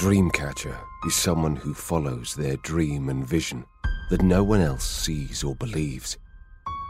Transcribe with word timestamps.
Dreamcatcher 0.00 0.78
is 1.04 1.14
someone 1.14 1.56
who 1.56 1.74
follows 1.74 2.34
their 2.34 2.56
dream 2.56 3.10
and 3.10 3.22
vision 3.22 3.66
that 4.08 4.22
no 4.22 4.42
one 4.42 4.62
else 4.62 4.82
sees 4.82 5.44
or 5.44 5.54
believes. 5.54 6.16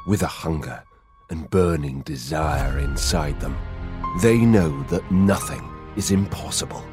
With 0.07 0.23
a 0.23 0.29
hunger 0.29 0.81
and 1.29 1.51
burning 1.51 2.03
desire 2.03 2.79
inside 2.79 3.41
them, 3.41 3.59
they 4.23 4.39
know 4.39 4.85
that 4.85 5.11
nothing 5.11 5.69
is 5.97 6.13
impossible. 6.13 6.85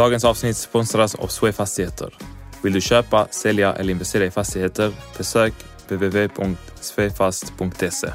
Dagens 0.00 0.24
avsnitt 0.24 0.56
sponsras 0.56 1.14
av 1.14 1.26
Sve 1.26 1.52
Fastigheter. 1.52 2.14
Vill 2.62 2.72
du 2.72 2.80
köpa, 2.80 3.26
sälja 3.30 3.74
eller 3.74 3.92
investera 3.92 4.24
i 4.24 4.30
fastigheter? 4.30 4.92
Besök 5.18 5.52
www.swefast.se. 5.88 8.08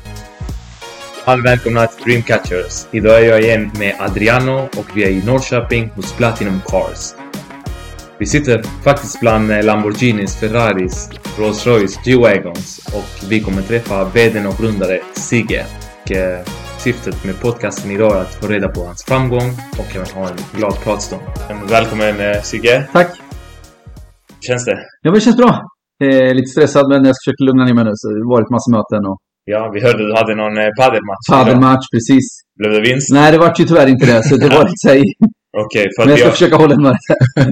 Hej 1.26 1.42
välkomna 1.42 1.88
till 1.88 2.04
Dreamcatchers. 2.04 2.86
Idag 2.92 3.20
är 3.20 3.24
jag 3.30 3.42
igen 3.42 3.72
med 3.80 3.96
Adriano 4.00 4.70
och 4.78 4.98
vi 4.98 5.04
är 5.04 5.10
i 5.10 5.26
Norrköping 5.26 5.90
hos 5.90 6.14
Platinum 6.14 6.62
Cars. 6.68 7.14
Vi 8.20 8.26
sitter 8.26 8.64
faktiskt 8.84 9.20
bland 9.20 9.66
Lamborghinis, 9.66 10.36
Ferraris, 10.36 11.10
Rolls 11.38 11.68
Royce, 11.68 12.00
G-Wagons 12.06 12.80
och 12.94 13.10
vi 13.30 13.40
kommer 13.40 13.62
träffa 13.62 14.06
vdn 14.06 14.46
och 14.46 14.58
grundare 14.58 15.02
Sigge. 15.14 15.66
Och, 16.04 16.12
eh, 16.12 16.46
syftet 16.86 17.18
med 17.28 17.36
podcasten 17.42 17.92
idag 17.92 18.12
är 18.18 18.22
att 18.26 18.34
få 18.40 18.46
reda 18.56 18.68
på 18.76 18.82
hans 18.90 19.02
framgång 19.10 19.50
och 19.82 19.90
även 19.98 20.10
ha 20.18 20.24
en 20.32 20.40
glad 20.58 20.76
pratstund. 20.84 21.22
Men 21.50 21.58
Välkommen 21.78 22.16
eh, 22.28 22.42
Sigge! 22.50 22.76
Tack! 22.98 23.10
Hur 24.40 24.44
känns 24.48 24.66
det? 24.70 24.78
Ja, 25.04 25.08
men 25.12 25.14
det 25.14 25.22
känns 25.26 25.40
bra. 25.44 25.52
Eh, 26.06 26.30
lite 26.40 26.50
stressad, 26.56 26.86
men 26.92 27.00
jag 27.10 27.16
försöker 27.20 27.44
lugna 27.48 27.64
ner 27.68 27.76
mig 27.80 27.86
nu. 27.90 27.94
Så 28.02 28.06
det 28.14 28.20
har 28.26 28.32
varit 28.38 28.50
massa 28.58 28.70
möten 28.78 29.02
och 29.10 29.18
Ja, 29.54 29.62
vi 29.74 29.80
hörde 29.86 30.02
att 30.04 30.10
du 30.12 30.16
hade 30.22 30.34
någon 30.42 30.56
eh, 30.64 30.72
padelmatch. 30.82 31.26
padelmatch, 31.36 31.86
precis. 31.96 32.26
Blev 32.60 32.72
det 32.78 32.82
vinst? 32.90 33.08
Nej, 33.18 33.28
det 33.34 33.38
vart 33.46 33.58
ju 33.62 33.66
tyvärr 33.70 33.88
inte 33.94 34.06
det, 34.12 34.20
så 34.28 34.32
det 34.44 34.50
var 34.58 34.64
lite 34.70 34.82
så 34.86 34.90
här, 34.94 35.02
Okej, 35.66 35.86
för 35.96 36.02
Men 36.06 36.14
att 36.14 36.20
jag 36.20 36.20
ska 36.20 36.26
vi 36.26 36.30
har, 36.30 36.36
försöka 36.38 36.56
hålla 36.64 36.76
mig. 36.88 36.96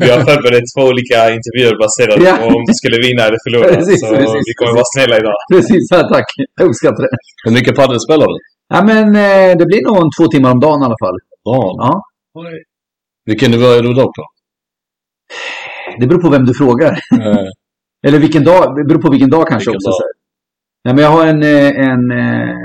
vi 0.06 0.10
har 0.16 0.22
förberett 0.32 0.68
två 0.74 0.84
olika 0.94 1.18
intervjuer 1.38 1.76
baserat 1.86 2.18
Ja. 2.28 2.34
på 2.42 2.46
om 2.58 2.64
du 2.70 2.74
skulle 2.82 2.98
vinna 3.08 3.22
eller 3.28 3.40
förlora. 3.46 3.68
Precis, 3.78 3.98
så 4.04 4.08
precis, 4.22 4.44
vi 4.50 4.54
kommer 4.60 4.74
vara 4.82 4.90
snälla 4.96 5.16
idag. 5.22 5.38
Precis, 5.54 5.82
tack. 6.16 6.30
Jag 6.60 6.66
uppskattar 6.70 7.02
det. 7.08 7.12
Hur 7.46 7.54
mycket 7.58 7.74
padel 7.80 8.00
spelar 8.08 8.26
du? 8.32 8.36
Ja, 8.74 8.80
men 8.86 9.08
eh, 9.26 9.52
det 9.60 9.66
blir 9.70 9.82
nog 9.88 9.98
en 10.04 10.12
två 10.18 10.26
timmar 10.34 10.52
om 10.52 10.60
dagen 10.60 10.82
i 10.82 10.86
alla 10.86 11.02
fall. 11.04 11.18
Ja. 11.44 11.60
Ja. 11.84 11.94
Vilken 13.26 13.52
nivå 13.52 13.68
är 13.78 13.82
du 13.88 13.94
då 13.94 14.06
på? 14.18 14.24
Det 16.00 16.08
beror 16.08 16.22
på 16.22 16.30
vem 16.30 16.46
du 16.46 16.54
frågar. 16.54 16.92
Eh, 16.92 17.48
Eller 18.08 18.20
vilken 18.20 18.44
dag. 18.44 18.76
Det 18.76 18.84
beror 18.88 19.02
på 19.02 19.12
vilken 19.12 19.30
dag 19.30 19.48
kanske 19.48 19.70
Vilken 19.70 19.90
också. 19.90 20.04
dag? 20.04 20.12
Nej, 20.84 20.94
men 20.96 21.04
jag 21.04 21.12
har 21.12 21.26
en, 21.28 21.44
eh, 21.44 21.72
en 21.90 22.04
eh, 22.22 22.56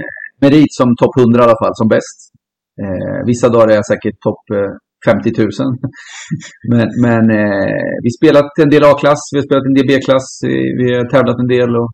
merit 0.40 0.72
som 0.78 0.96
topp 0.96 1.14
100 1.18 1.40
i 1.40 1.44
alla 1.44 1.58
fall, 1.62 1.74
som 1.74 1.88
bäst. 1.88 2.18
Eh, 2.82 3.26
vissa 3.26 3.48
dagar 3.48 3.68
är 3.68 3.74
jag 3.74 3.86
säkert 3.86 4.20
topp 4.20 4.42
eh, 4.58 4.72
50 5.06 5.32
000. 5.38 5.48
men 6.70 6.86
men 7.04 7.22
eh, 7.40 7.88
vi 8.02 8.08
har 8.10 8.18
spelat 8.20 8.50
en 8.62 8.70
del 8.70 8.84
A-klass, 8.84 9.20
vi 9.32 9.38
har 9.38 9.46
spelat 9.48 9.66
en 9.70 9.74
del 9.78 9.86
B-klass, 9.90 10.26
vi 10.80 10.86
har 10.96 11.04
tävlat 11.14 11.38
en 11.38 11.48
del 11.56 11.70
och 11.76 11.90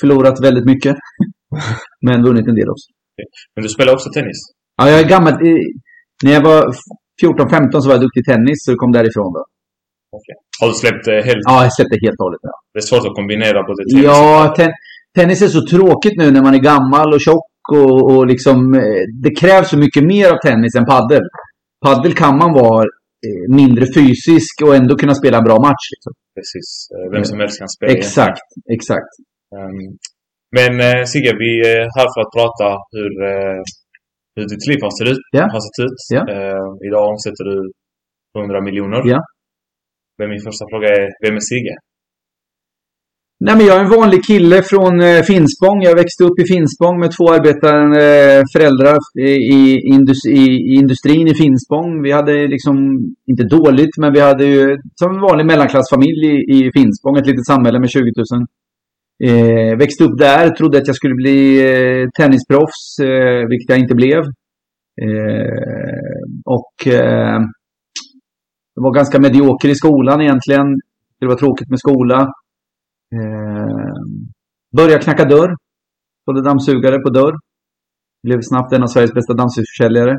förlorat 0.00 0.44
väldigt 0.46 0.66
mycket. 0.72 0.96
men 2.06 2.22
vunnit 2.22 2.48
en 2.48 2.54
del 2.60 2.70
också. 2.74 2.88
Men 3.54 3.62
du 3.62 3.68
spelar 3.68 3.92
också 3.92 4.08
tennis? 4.10 4.38
Ja, 4.76 4.90
jag 4.90 5.00
är 5.00 5.08
gammal. 5.08 5.32
eh, 5.32 5.54
När 6.24 6.32
jag 6.32 6.42
var 6.50 6.62
14-15 7.22 7.80
så 7.80 7.88
var 7.88 7.94
jag 7.94 8.00
duktig 8.06 8.20
i 8.20 8.24
tennis, 8.24 8.58
så 8.64 8.70
det 8.70 8.76
kom 8.76 8.92
därifrån 8.92 9.32
då. 9.36 9.42
Har 10.60 10.68
du 10.68 10.74
släppt 10.74 11.04
det 11.04 11.22
helt? 11.28 11.42
Ja, 11.50 11.62
jag 11.62 11.72
släppte 11.74 11.96
helt 12.02 12.18
och 12.20 12.24
hållet. 12.26 12.40
Ja. 12.42 12.54
Det 12.74 12.78
är 12.78 12.82
svårt 12.90 13.06
att 13.08 13.14
kombinera 13.20 13.58
både 13.68 13.80
tennis 13.84 14.04
Ja, 14.04 14.54
ten 14.56 14.70
tennis 15.18 15.42
är 15.42 15.48
så 15.48 15.62
tråkigt 15.66 16.16
nu 16.16 16.30
när 16.30 16.42
man 16.42 16.54
är 16.54 16.58
gammal 16.72 17.08
och 17.14 17.20
tjock 17.20 17.50
och, 17.72 18.10
och 18.12 18.26
liksom, 18.26 18.74
eh, 18.74 19.02
det 19.22 19.30
krävs 19.40 19.68
så 19.70 19.78
mycket 19.78 20.04
mer 20.04 20.26
av 20.32 20.38
tennis 20.46 20.74
än 20.74 20.84
paddel. 20.84 21.22
Paddel 21.84 22.14
kan 22.14 22.38
man 22.38 22.52
vara 22.52 22.82
eh, 23.26 23.54
mindre 23.60 23.86
fysisk 23.94 24.54
och 24.64 24.74
ändå 24.76 24.96
kunna 24.96 25.14
spela 25.14 25.38
en 25.38 25.44
bra 25.44 25.58
match. 25.60 25.84
Liksom. 25.94 26.12
Precis. 26.36 26.68
Eh, 26.94 27.10
Vem 27.12 27.24
som 27.24 27.38
helst 27.40 27.58
kan 27.58 27.68
spela. 27.68 27.92
Exakt, 27.92 28.42
exakt. 28.76 29.12
Ehm, 29.56 29.96
Men 30.58 30.72
eh, 30.80 31.04
Sigge, 31.04 31.32
vi 31.44 31.52
är 31.74 31.82
här 31.96 32.08
för 32.14 32.20
att 32.24 32.32
prata 32.38 32.66
hur, 32.96 33.12
eh, 33.30 33.60
hur 34.36 34.46
ditt 34.52 34.66
liv 34.68 34.78
har 34.82 34.92
sett 34.98 35.10
ut. 35.12 35.24
Ja. 35.38 35.44
Har 35.54 35.62
sett 35.66 35.80
ut. 35.86 36.00
Ja. 36.16 36.22
Eh, 36.34 36.66
Idag 36.86 37.04
omsätter 37.12 37.44
du 37.50 37.56
100 38.38 38.60
miljoner. 38.60 39.02
Ja. 39.04 39.20
Men 40.18 40.30
min 40.30 40.42
första 40.46 40.64
fråga 40.70 40.88
är, 40.88 41.06
vem 41.24 41.36
är 41.40 41.44
Sigge? 41.50 41.74
Nej, 43.40 43.56
men 43.56 43.66
jag 43.66 43.76
är 43.76 43.84
en 43.84 43.96
vanlig 43.98 44.24
kille 44.24 44.62
från 44.62 45.00
eh, 45.00 45.22
Finspång. 45.30 45.78
Jag 45.82 45.94
växte 46.02 46.24
upp 46.24 46.38
i 46.42 46.44
Finspång 46.52 47.00
med 47.00 47.10
två 47.16 47.24
arbetande 47.36 48.00
eh, 48.36 48.42
föräldrar 48.54 48.96
i, 49.28 49.30
i, 49.56 49.60
indus 49.94 50.20
i, 50.28 50.44
i 50.70 50.74
industrin 50.82 51.28
i 51.28 51.34
Finspång. 51.34 52.02
Vi 52.02 52.12
hade 52.12 52.46
liksom, 52.54 52.76
inte 53.30 53.44
dåligt, 53.56 53.94
men 54.00 54.12
vi 54.12 54.20
hade 54.20 54.44
ju 54.44 54.76
som 55.00 55.14
en 55.14 55.20
vanlig 55.20 55.46
mellanklassfamilj 55.46 56.22
i, 56.32 56.34
i 56.56 56.70
Finspång, 56.76 57.16
ett 57.16 57.26
litet 57.26 57.46
samhälle 57.46 57.78
med 57.80 57.90
20 57.90 58.00
000. 58.00 58.46
Eh, 59.24 59.78
växte 59.78 60.04
upp 60.04 60.18
där, 60.18 60.50
trodde 60.50 60.78
att 60.78 60.86
jag 60.86 60.96
skulle 60.96 61.14
bli 61.14 61.40
eh, 61.68 62.08
tennisproffs, 62.18 62.98
eh, 63.02 63.48
vilket 63.48 63.68
jag 63.68 63.78
inte 63.78 63.94
blev. 63.94 64.22
Eh, 65.02 66.20
och 66.44 66.86
eh, 66.86 67.40
jag 68.74 68.82
var 68.82 68.94
ganska 68.94 69.20
medioker 69.20 69.68
i 69.68 69.74
skolan 69.74 70.20
egentligen. 70.20 70.66
Det 71.20 71.26
var 71.26 71.36
tråkigt 71.36 71.70
med 71.70 71.78
skola. 71.78 72.18
Eh, 73.16 73.96
började 74.76 75.02
knacka 75.02 75.24
dörr. 75.24 75.54
Sålde 76.24 76.42
dammsugare 76.42 76.98
på 76.98 77.10
dörr. 77.10 77.34
Blev 78.22 78.40
snabbt 78.42 78.72
en 78.72 78.82
av 78.82 78.86
Sveriges 78.86 79.14
bästa 79.14 79.34
dammsugarförsäljare. 79.34 80.14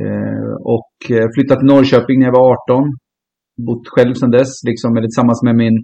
Eh, 0.00 0.52
och 0.74 0.94
eh, 1.16 1.26
flyttade 1.34 1.60
till 1.60 1.72
Norrköping 1.74 2.18
när 2.18 2.26
jag 2.26 2.38
var 2.40 2.52
18. 2.52 2.84
Bott 3.66 3.88
själv 3.88 4.14
sedan 4.14 4.30
dess, 4.30 4.52
liksom, 4.68 4.96
eller 4.96 5.08
tillsammans 5.08 5.42
med 5.42 5.56
min 5.56 5.76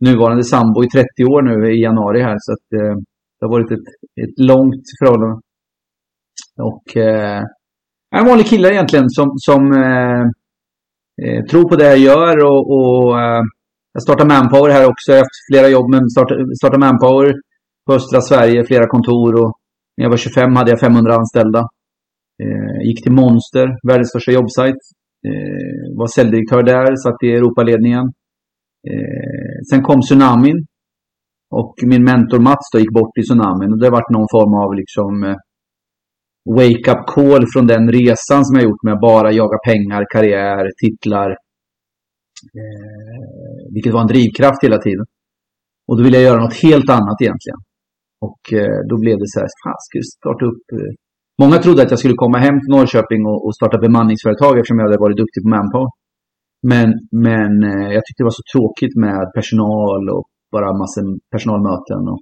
nuvarande 0.00 0.44
sambo 0.44 0.84
i 0.84 0.88
30 0.88 1.24
år 1.24 1.42
nu 1.42 1.72
i 1.72 1.82
januari 1.82 2.22
här. 2.22 2.36
Så 2.38 2.52
att, 2.52 2.66
eh, 2.80 2.94
det 3.36 3.46
har 3.46 3.50
varit 3.50 3.72
ett, 3.72 3.88
ett 4.22 4.36
långt 4.50 4.84
förhållande. 4.98 5.40
Och 6.70 6.96
eh, 6.96 7.42
jag 8.10 8.18
är 8.18 8.22
en 8.22 8.28
vanlig 8.28 8.46
kille 8.46 8.68
egentligen 8.68 9.10
som, 9.10 9.28
som 9.36 9.72
eh, 9.72 10.22
eh, 11.22 11.44
tror 11.50 11.68
på 11.68 11.76
det 11.76 11.84
jag 11.84 11.98
gör 11.98 12.36
och, 12.44 12.62
och 12.76 13.20
eh, 13.20 13.42
jag 13.92 14.02
startar 14.02 14.26
Manpower 14.26 14.70
här 14.70 14.88
också. 14.90 15.06
Jag 15.12 15.16
har 15.16 15.24
haft 15.24 15.46
flera 15.50 15.68
jobb 15.68 15.90
men 15.90 16.10
startade, 16.10 16.56
startade 16.56 16.86
Manpower 16.86 17.34
på 17.86 17.92
östra 17.94 18.20
Sverige, 18.20 18.64
flera 18.64 18.86
kontor 18.86 19.34
och 19.42 19.52
när 19.96 20.04
jag 20.04 20.10
var 20.10 20.16
25 20.16 20.56
hade 20.56 20.70
jag 20.70 20.80
500 20.80 21.14
anställda. 21.14 21.58
Eh, 22.42 22.86
gick 22.88 23.02
till 23.02 23.12
Monster, 23.12 23.66
världens 23.88 24.08
största 24.08 24.32
jobbsajt. 24.32 24.82
Eh, 25.28 25.96
var 25.98 26.06
säljdirektör 26.06 26.62
där, 26.62 26.96
satt 26.96 27.22
i 27.22 27.28
Europaledningen. 27.32 28.04
Eh, 28.90 29.58
sen 29.70 29.82
kom 29.82 30.00
tsunamin. 30.00 30.58
Och 31.50 31.74
min 31.86 32.04
mentor 32.04 32.38
Mats 32.38 32.70
då 32.72 32.78
gick 32.78 32.92
bort 32.92 33.18
i 33.18 33.22
tsunamin. 33.22 33.72
Och 33.72 33.78
det 33.78 33.86
har 33.86 33.98
varit 34.00 34.16
någon 34.16 34.32
form 34.36 34.54
av 34.64 34.74
liksom 34.74 35.12
eh, 35.28 35.38
wake-up 36.58 37.02
call 37.14 37.44
från 37.52 37.66
den 37.66 37.84
resan 37.98 38.44
som 38.44 38.54
jag 38.56 38.64
gjort 38.64 38.82
med 38.82 38.94
att 38.94 39.00
bara 39.00 39.32
jaga 39.32 39.58
pengar, 39.68 40.02
karriär, 40.14 40.64
titlar. 40.82 41.30
Eh, 42.58 43.72
vilket 43.74 43.92
var 43.92 44.00
en 44.00 44.12
drivkraft 44.14 44.64
hela 44.64 44.78
tiden. 44.78 45.06
Och 45.88 45.96
då 45.96 46.02
ville 46.04 46.16
jag 46.16 46.26
göra 46.28 46.42
något 46.42 46.62
helt 46.62 46.90
annat 46.90 47.18
egentligen. 47.24 47.60
Och 48.26 48.42
eh, 48.60 48.78
då 48.90 48.94
blev 49.04 49.16
det 49.18 49.28
så 49.34 49.40
här, 49.40 49.48
fan, 49.62 49.80
ska 49.86 49.96
starta 50.18 50.44
upp... 50.50 50.64
Eh. 50.78 50.92
Många 51.42 51.58
trodde 51.64 51.82
att 51.82 51.90
jag 51.90 51.98
skulle 51.98 52.22
komma 52.24 52.38
hem 52.46 52.56
till 52.60 52.74
Norrköping 52.76 53.22
och, 53.30 53.38
och 53.46 53.54
starta 53.58 53.78
bemanningsföretag 53.86 54.52
eftersom 54.58 54.78
jag 54.78 54.86
hade 54.86 55.04
varit 55.06 55.20
duktig 55.22 55.40
på 55.44 55.48
Manpower. 55.56 55.90
Men, 56.62 56.88
men 57.26 57.62
eh, 57.62 57.88
jag 57.94 58.02
tyckte 58.04 58.22
det 58.22 58.30
var 58.30 58.40
så 58.40 58.46
tråkigt 58.54 58.96
med 58.96 59.32
personal 59.34 60.02
och 60.14 60.26
bara 60.52 60.78
massor 60.80 61.18
personalmöten. 61.34 62.02
Och, 62.12 62.20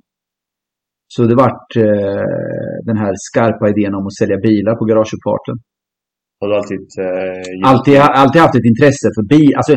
så 1.15 1.23
det 1.31 1.35
vart 1.35 1.71
eh, 1.77 2.27
den 2.89 2.97
här 3.03 3.13
skarpa 3.29 3.69
idén 3.69 3.95
om 3.95 4.07
att 4.07 4.19
sälja 4.21 4.39
bilar 4.49 4.75
på 4.77 4.85
garageuppfarten. 4.85 5.57
Har 6.41 6.49
du 6.49 6.55
alltid... 6.61 6.83
Eh, 7.05 7.71
Alltid, 7.71 7.97
alltid 8.23 8.41
haft 8.43 8.59
ett 8.59 8.71
intresse 8.73 9.07
för 9.17 9.25
bil. 9.35 9.53
Alltså, 9.57 9.75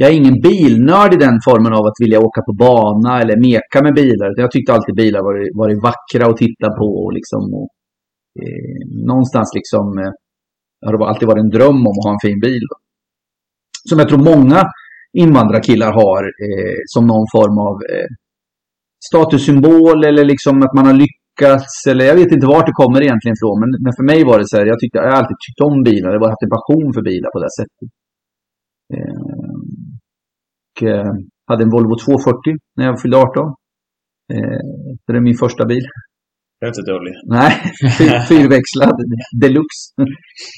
jag 0.00 0.10
är 0.10 0.16
ingen 0.20 0.38
bilnörd 0.48 1.14
i 1.14 1.22
den 1.26 1.36
formen 1.46 1.72
av 1.78 1.84
att 1.86 1.98
vilja 2.02 2.18
åka 2.28 2.40
på 2.48 2.52
bana 2.66 3.12
eller 3.22 3.36
meka 3.48 3.78
med 3.86 3.94
bilar. 4.02 4.28
Jag 4.42 4.50
tyckte 4.50 4.72
alltid 4.72 4.94
bilar 5.02 5.20
var, 5.28 5.34
var 5.60 5.68
vackra 5.88 6.24
att 6.30 6.40
titta 6.44 6.68
på. 6.80 6.88
Och 7.02 7.12
liksom, 7.18 7.42
och, 7.58 7.68
eh, 8.42 8.80
någonstans 9.12 9.48
liksom, 9.58 9.84
eh, 10.02 10.12
har 10.84 10.92
det 10.92 11.06
alltid 11.10 11.28
varit 11.28 11.44
en 11.44 11.54
dröm 11.56 11.80
om 11.88 11.94
att 11.98 12.06
ha 12.06 12.12
en 12.16 12.26
fin 12.26 12.40
bil. 12.48 12.64
Som 13.88 13.98
jag 13.98 14.08
tror 14.08 14.24
många 14.32 14.60
invandrarkillar 15.24 15.92
har 16.02 16.22
eh, 16.44 16.78
som 16.86 17.06
någon 17.06 17.26
form 17.34 17.56
av 17.68 17.76
eh, 17.92 18.08
statussymbol 19.08 20.04
eller 20.08 20.24
liksom 20.24 20.62
att 20.62 20.74
man 20.78 20.86
har 20.86 20.96
lyckats 21.04 21.86
eller 21.90 22.04
jag 22.04 22.14
vet 22.20 22.32
inte 22.32 22.46
vart 22.46 22.66
det 22.66 22.80
kommer 22.82 23.00
egentligen 23.02 23.36
ifrån, 23.38 23.56
men, 23.60 23.70
men 23.84 23.92
för 23.98 24.04
mig 24.10 24.20
var 24.24 24.38
det 24.38 24.48
så 24.48 24.56
här, 24.56 24.66
jag, 24.66 24.78
tyckte, 24.78 24.98
jag 24.98 25.10
har 25.10 25.20
alltid 25.20 25.40
tyckt 25.44 25.60
om 25.68 25.76
bilar, 25.88 26.12
jag 26.12 26.20
har 26.20 26.34
haft 26.34 26.46
en 26.46 26.56
passion 26.58 26.88
för 26.96 27.02
bilar 27.10 27.30
på 27.34 27.40
det 27.44 27.52
sättet. 27.58 27.88
Eh, 28.94 29.52
och, 30.70 30.78
eh, 30.90 31.12
hade 31.50 31.62
en 31.64 31.74
Volvo 31.74 31.94
240 31.98 32.56
när 32.76 32.84
jag 32.86 33.00
fyllde 33.00 33.16
18. 33.16 33.46
Eh, 34.34 34.62
det 35.06 35.16
är 35.16 35.20
min 35.20 35.42
första 35.44 35.64
bil. 35.72 35.84
Det 36.62 36.66
är 36.66 36.72
inte 36.74 36.90
dålig. 36.94 37.12
Nej, 37.38 37.52
fyr- 37.98 38.20
fyrväxlad 38.30 38.96
deluxe. 39.42 39.82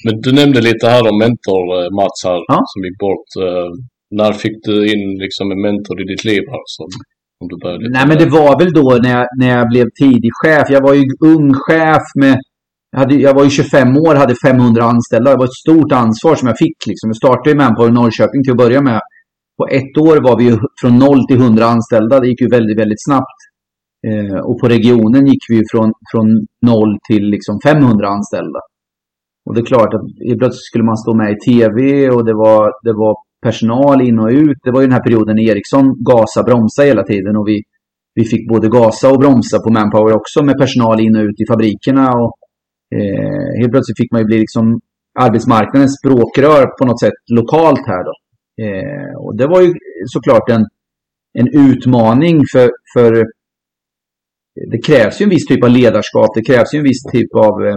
Men 0.05 0.15
du 0.25 0.31
nämnde 0.41 0.61
lite 0.61 0.85
här 0.95 1.03
om 1.11 1.17
mentor, 1.25 1.65
eh, 1.79 1.89
Mats 2.01 2.19
här, 2.29 2.41
Ja. 2.53 2.59
som 2.73 2.81
gick 2.87 2.99
bort. 3.07 3.29
Eh, 3.47 3.69
När 4.21 4.33
fick 4.43 4.57
du 4.69 4.75
in 4.93 5.05
liksom 5.25 5.47
en 5.55 5.61
mentor 5.69 5.97
i 6.03 6.05
ditt 6.13 6.25
liv 6.31 6.43
här? 6.53 6.65
Som, 6.77 6.87
som 7.39 7.47
du 7.53 7.57
började 7.65 7.85
Nej, 7.97 8.07
men 8.09 8.19
det 8.23 8.29
var 8.41 8.53
väl 8.61 8.73
då 8.81 8.89
när 9.05 9.13
jag, 9.19 9.27
när 9.41 9.49
jag 9.57 9.67
blev 9.73 9.87
tidig 10.03 10.31
chef. 10.43 10.67
Jag 10.77 10.83
var 10.89 10.95
ju 11.01 11.05
ung 11.33 11.49
chef 11.67 12.05
med... 12.23 12.37
Jag, 12.93 12.99
hade, 13.03 13.15
jag 13.27 13.35
var 13.39 13.45
ju 13.45 13.51
25 13.51 13.97
år, 14.07 14.15
hade 14.15 14.35
500 14.47 14.83
anställda. 14.93 15.31
Det 15.31 15.37
var 15.43 15.45
ett 15.53 15.63
stort 15.67 15.93
ansvar 15.93 16.35
som 16.37 16.49
jag 16.51 16.59
fick. 16.65 16.79
Liksom. 16.91 17.07
Jag 17.11 17.17
startade 17.17 17.51
ju 17.51 17.57
Manpower 17.57 17.89
i 17.89 17.93
Norrköping 18.01 18.41
till 18.43 18.55
att 18.57 18.63
börja 18.67 18.81
med. 18.91 19.01
På 19.59 19.65
ett 19.79 19.95
år 20.07 20.17
var 20.29 20.35
vi 20.43 20.47
från 20.81 20.95
0 20.99 21.27
till 21.29 21.37
100 21.37 21.65
anställda. 21.75 22.21
Det 22.21 22.29
gick 22.31 22.41
ju 22.41 22.49
väldigt, 22.57 22.79
väldigt 22.83 23.05
snabbt. 23.09 23.39
Eh, 24.09 24.39
och 24.49 24.61
på 24.61 24.69
regionen 24.69 25.27
gick 25.27 25.45
vi 25.49 25.55
ju 25.57 25.65
från, 25.73 25.93
från 26.13 26.27
0 26.63 26.99
till 27.09 27.25
liksom 27.35 27.55
500 27.65 28.09
anställda. 28.09 28.61
Och 29.47 29.55
det 29.55 29.61
är 29.61 29.73
klart 29.73 29.95
att 29.95 30.07
plötsligt 30.39 30.69
skulle 30.71 30.85
man 30.85 30.97
stå 30.97 31.15
med 31.15 31.31
i 31.33 31.39
tv 31.51 31.79
och 32.11 32.25
det 32.29 32.35
var, 32.35 32.65
det 32.87 32.93
var 32.93 33.15
personal 33.47 33.99
in 34.09 34.19
och 34.19 34.31
ut. 34.31 34.59
Det 34.65 34.73
var 34.73 34.81
ju 34.81 34.87
den 34.87 34.97
här 34.99 35.07
perioden 35.09 35.37
när 35.37 35.51
Ericsson 35.51 35.87
gasa 36.11 36.43
bromsa 36.43 36.83
hela 36.83 37.03
tiden 37.03 37.37
och 37.37 37.49
vi, 37.49 37.57
vi 38.15 38.25
fick 38.25 38.49
både 38.49 38.69
gasa 38.69 39.07
och 39.13 39.19
bromsa 39.19 39.57
på 39.65 39.71
Manpower 39.73 40.15
också 40.21 40.39
med 40.45 40.57
personal 40.65 41.01
in 41.01 41.17
och 41.17 41.25
ut 41.29 41.41
i 41.43 41.47
fabrikerna. 41.53 42.05
Och, 42.23 42.33
eh, 42.99 43.51
helt 43.61 43.73
plötsligt 43.73 44.01
fick 44.01 44.13
man 44.13 44.21
ju 44.21 44.27
bli 44.27 44.39
liksom 44.39 44.81
arbetsmarknadens 45.25 45.99
språkrör 45.99 46.65
på 46.79 46.85
något 46.89 47.01
sätt 47.01 47.19
lokalt 47.39 47.85
här 47.93 48.05
då. 48.09 48.15
Eh, 48.65 49.15
och 49.25 49.37
det 49.37 49.47
var 49.47 49.61
ju 49.63 49.73
såklart 50.15 50.51
en, 50.51 50.65
en 51.41 51.49
utmaning 51.69 52.37
för, 52.53 52.71
för 52.95 53.25
det 54.73 54.79
krävs 54.89 55.21
ju 55.21 55.25
en 55.25 55.31
viss 55.31 55.47
typ 55.47 55.65
av 55.65 55.71
ledarskap. 55.71 56.31
Det 56.35 56.45
krävs 56.51 56.75
ju 56.75 56.79
en 56.79 56.89
viss 56.91 57.03
typ 57.13 57.35
av 57.47 57.55
eh, 57.67 57.77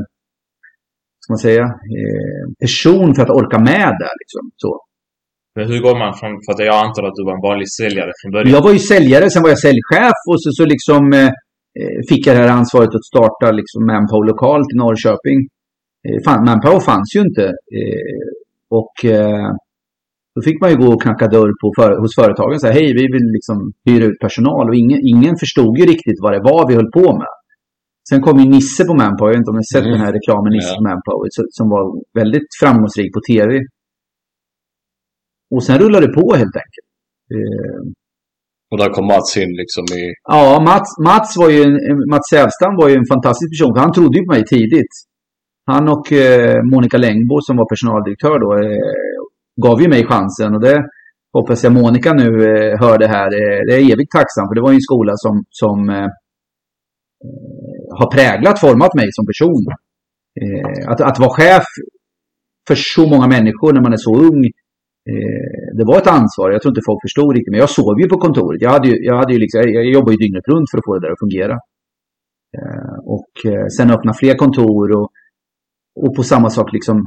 ska 1.28 1.34
man 1.34 1.46
säga, 1.50 1.66
eh, 1.98 2.44
person 2.64 3.16
för 3.16 3.22
att 3.24 3.38
orka 3.40 3.60
med 3.60 3.92
där. 4.04 4.16
Liksom. 4.22 4.44
Så. 4.64 4.72
Men 5.56 5.66
hur 5.72 5.80
går 5.86 5.96
man 6.04 6.14
från, 6.20 6.32
för 6.44 6.52
att 6.54 6.66
jag 6.72 6.80
antar 6.86 7.04
att 7.08 7.18
du 7.18 7.24
var 7.30 7.36
en 7.40 7.48
vanlig 7.50 7.70
säljare 7.80 8.12
från 8.20 8.32
början. 8.32 8.56
Jag 8.56 8.64
var 8.68 8.74
ju 8.78 8.82
säljare, 8.94 9.26
sen 9.30 9.44
var 9.44 9.50
jag 9.56 9.64
säljchef 9.68 10.20
och 10.30 10.40
så, 10.44 10.50
så 10.58 10.64
liksom, 10.76 11.02
eh, 11.20 11.32
eh, 11.80 12.00
fick 12.10 12.22
jag 12.28 12.34
det 12.36 12.42
här 12.44 12.58
ansvaret 12.60 12.94
att 12.98 13.12
starta 13.14 13.46
liksom, 13.60 13.80
Manpower 13.92 14.28
lokalt 14.32 14.70
i 14.74 14.76
Norrköping. 14.84 15.40
Eh, 16.06 16.20
fan, 16.26 16.46
Manpower 16.48 16.82
fanns 16.92 17.10
ju 17.16 17.20
inte. 17.28 17.46
Eh, 17.78 18.26
och 18.80 18.96
eh, 19.18 19.50
då 20.38 20.42
fick 20.48 20.58
man 20.62 20.70
ju 20.72 20.78
gå 20.84 20.90
och 20.94 21.02
knacka 21.06 21.28
dörr 21.36 21.52
på 21.62 21.68
för, 21.78 21.90
hos 22.02 22.14
företagen 22.20 22.54
och 22.56 22.62
säga 22.64 22.74
hej, 22.80 22.90
vi 23.02 23.06
vill 23.16 23.28
liksom 23.38 23.58
hyra 23.88 24.06
ut 24.10 24.20
personal. 24.26 24.64
Och 24.70 24.76
ingen, 24.84 25.00
ingen 25.14 25.36
förstod 25.44 25.74
ju 25.80 25.84
riktigt 25.94 26.20
vad 26.24 26.32
det 26.36 26.42
var 26.50 26.62
vi 26.70 26.74
höll 26.80 26.92
på 27.00 27.08
med. 27.22 27.34
Sen 28.10 28.20
kom 28.26 28.36
ju 28.42 28.46
Nisse 28.56 28.82
på 28.90 28.94
Manpower, 29.02 29.30
jag 29.30 29.36
vet 29.36 29.42
inte 29.44 29.52
om 29.54 29.58
ni 29.60 29.66
har 29.66 29.74
sett 29.76 29.86
Mm. 29.88 29.94
den 29.96 30.04
här 30.06 30.14
reklamen 30.20 30.50
Nisse 30.58 30.72
Ja. 30.74 30.78
på 30.80 30.84
Manpower, 30.90 31.28
som 31.60 31.66
var 31.76 31.84
väldigt 32.22 32.50
framgångsrik 32.62 33.10
på 33.16 33.22
tv. 33.32 33.50
Och 35.56 35.64
sen 35.66 35.78
rullade 35.84 36.06
det 36.08 36.14
på 36.20 36.26
helt 36.42 36.58
enkelt. 36.64 36.88
Eh, 37.36 37.80
Och 38.72 38.78
där 38.82 38.90
kom 38.96 39.06
Mats 39.14 39.30
in 39.44 39.52
liksom 39.62 39.86
i... 40.00 40.04
Ja, 40.34 40.44
Mats, 40.70 40.90
Mats, 41.10 41.30
var 41.42 41.50
ju 41.56 41.60
en, 41.68 41.76
Mats 42.14 42.26
Sävstam 42.34 42.74
var 42.82 42.88
ju 42.92 42.96
en 43.02 43.10
fantastisk 43.14 43.50
person. 43.54 43.72
För 43.74 43.82
han 43.86 43.94
trodde 43.98 44.16
ju 44.18 44.24
på 44.26 44.34
mig 44.36 44.44
tidigt. 44.56 44.94
Han 45.74 45.84
och 45.96 46.06
eh, 46.24 46.58
Monica 46.74 46.98
Längbo 47.06 47.36
som 47.48 47.56
var 47.60 47.68
personaldirektör 47.74 48.38
då 48.46 48.50
eh, 48.64 49.17
gav 49.66 49.82
ju 49.82 49.88
mig 49.90 50.04
chansen. 50.06 50.56
Och 50.56 50.62
det 50.62 50.84
hoppas 51.34 51.64
jag 51.64 51.74
Monica 51.74 52.14
nu 52.14 52.30
eh, 52.50 52.80
hör 52.80 52.98
det 52.98 53.08
här. 53.08 53.30
Eh, 53.40 53.60
det 53.68 53.74
är 53.74 53.80
jag 53.80 53.92
evigt 53.92 54.12
tacksam 54.12 54.48
för 54.48 54.56
det 54.56 54.62
var 54.62 54.72
ju 54.72 54.76
en 54.76 54.90
skola 54.90 55.14
som, 55.16 55.44
som 55.50 55.90
eh, 55.90 56.10
eh, 57.26 57.98
har 58.00 58.12
präglat, 58.12 58.60
format 58.60 58.94
mig 58.96 59.08
som 59.12 59.26
person. 59.32 59.64
Eh, 60.42 60.92
att, 60.92 61.02
att 61.02 61.20
vara 61.20 61.38
chef 61.40 61.66
för 62.68 62.76
så 62.76 63.08
många 63.08 63.28
människor 63.28 63.74
när 63.74 63.82
man 63.82 63.94
är 63.94 63.98
så 64.08 64.16
ung 64.16 64.44
Eh, 65.12 65.78
det 65.78 65.86
var 65.90 65.98
ett 65.98 66.14
ansvar. 66.20 66.52
Jag 66.52 66.62
tror 66.62 66.72
inte 66.72 66.90
folk 66.90 67.02
förstod 67.08 67.30
riktigt. 67.36 67.52
Men 67.52 67.60
jag 67.60 67.70
sov 67.70 67.96
ju 68.02 68.08
på 68.10 68.18
kontoret. 68.26 68.62
Jag, 68.62 68.72
hade 68.76 68.88
ju, 68.88 68.96
jag, 69.10 69.16
hade 69.22 69.34
ju 69.34 69.40
liksom, 69.40 69.62
jag 69.78 69.86
jobbade 69.86 70.14
ju 70.16 70.18
dygnet 70.18 70.48
runt 70.52 70.70
för 70.70 70.78
att 70.78 70.88
få 70.88 70.94
det 70.96 71.04
där 71.06 71.14
att 71.14 71.24
fungera. 71.26 71.56
Eh, 72.58 72.98
och 73.16 73.32
eh, 73.52 73.68
sen 73.78 73.92
öppna 73.96 74.14
fler 74.14 74.36
kontor 74.44 74.86
och, 74.98 75.10
och 76.04 76.16
på 76.16 76.24
samma 76.24 76.50
sak 76.50 76.74
liksom. 76.74 76.98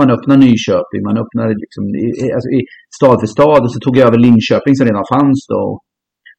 Man 0.00 0.10
öppnar 0.14 0.36
Nyköping, 0.46 1.02
man 1.10 1.18
öppnar 1.22 1.46
liksom 1.64 1.84
i, 2.06 2.32
alltså 2.36 2.48
i 2.58 2.60
stad 2.98 3.16
för 3.20 3.30
stad 3.36 3.60
och 3.64 3.72
så 3.74 3.78
tog 3.80 3.94
jag 3.96 4.06
över 4.08 4.20
Linköping 4.26 4.74
som 4.76 4.86
redan 4.90 5.06
fanns 5.14 5.40
då. 5.52 5.60
Och, 5.70 5.78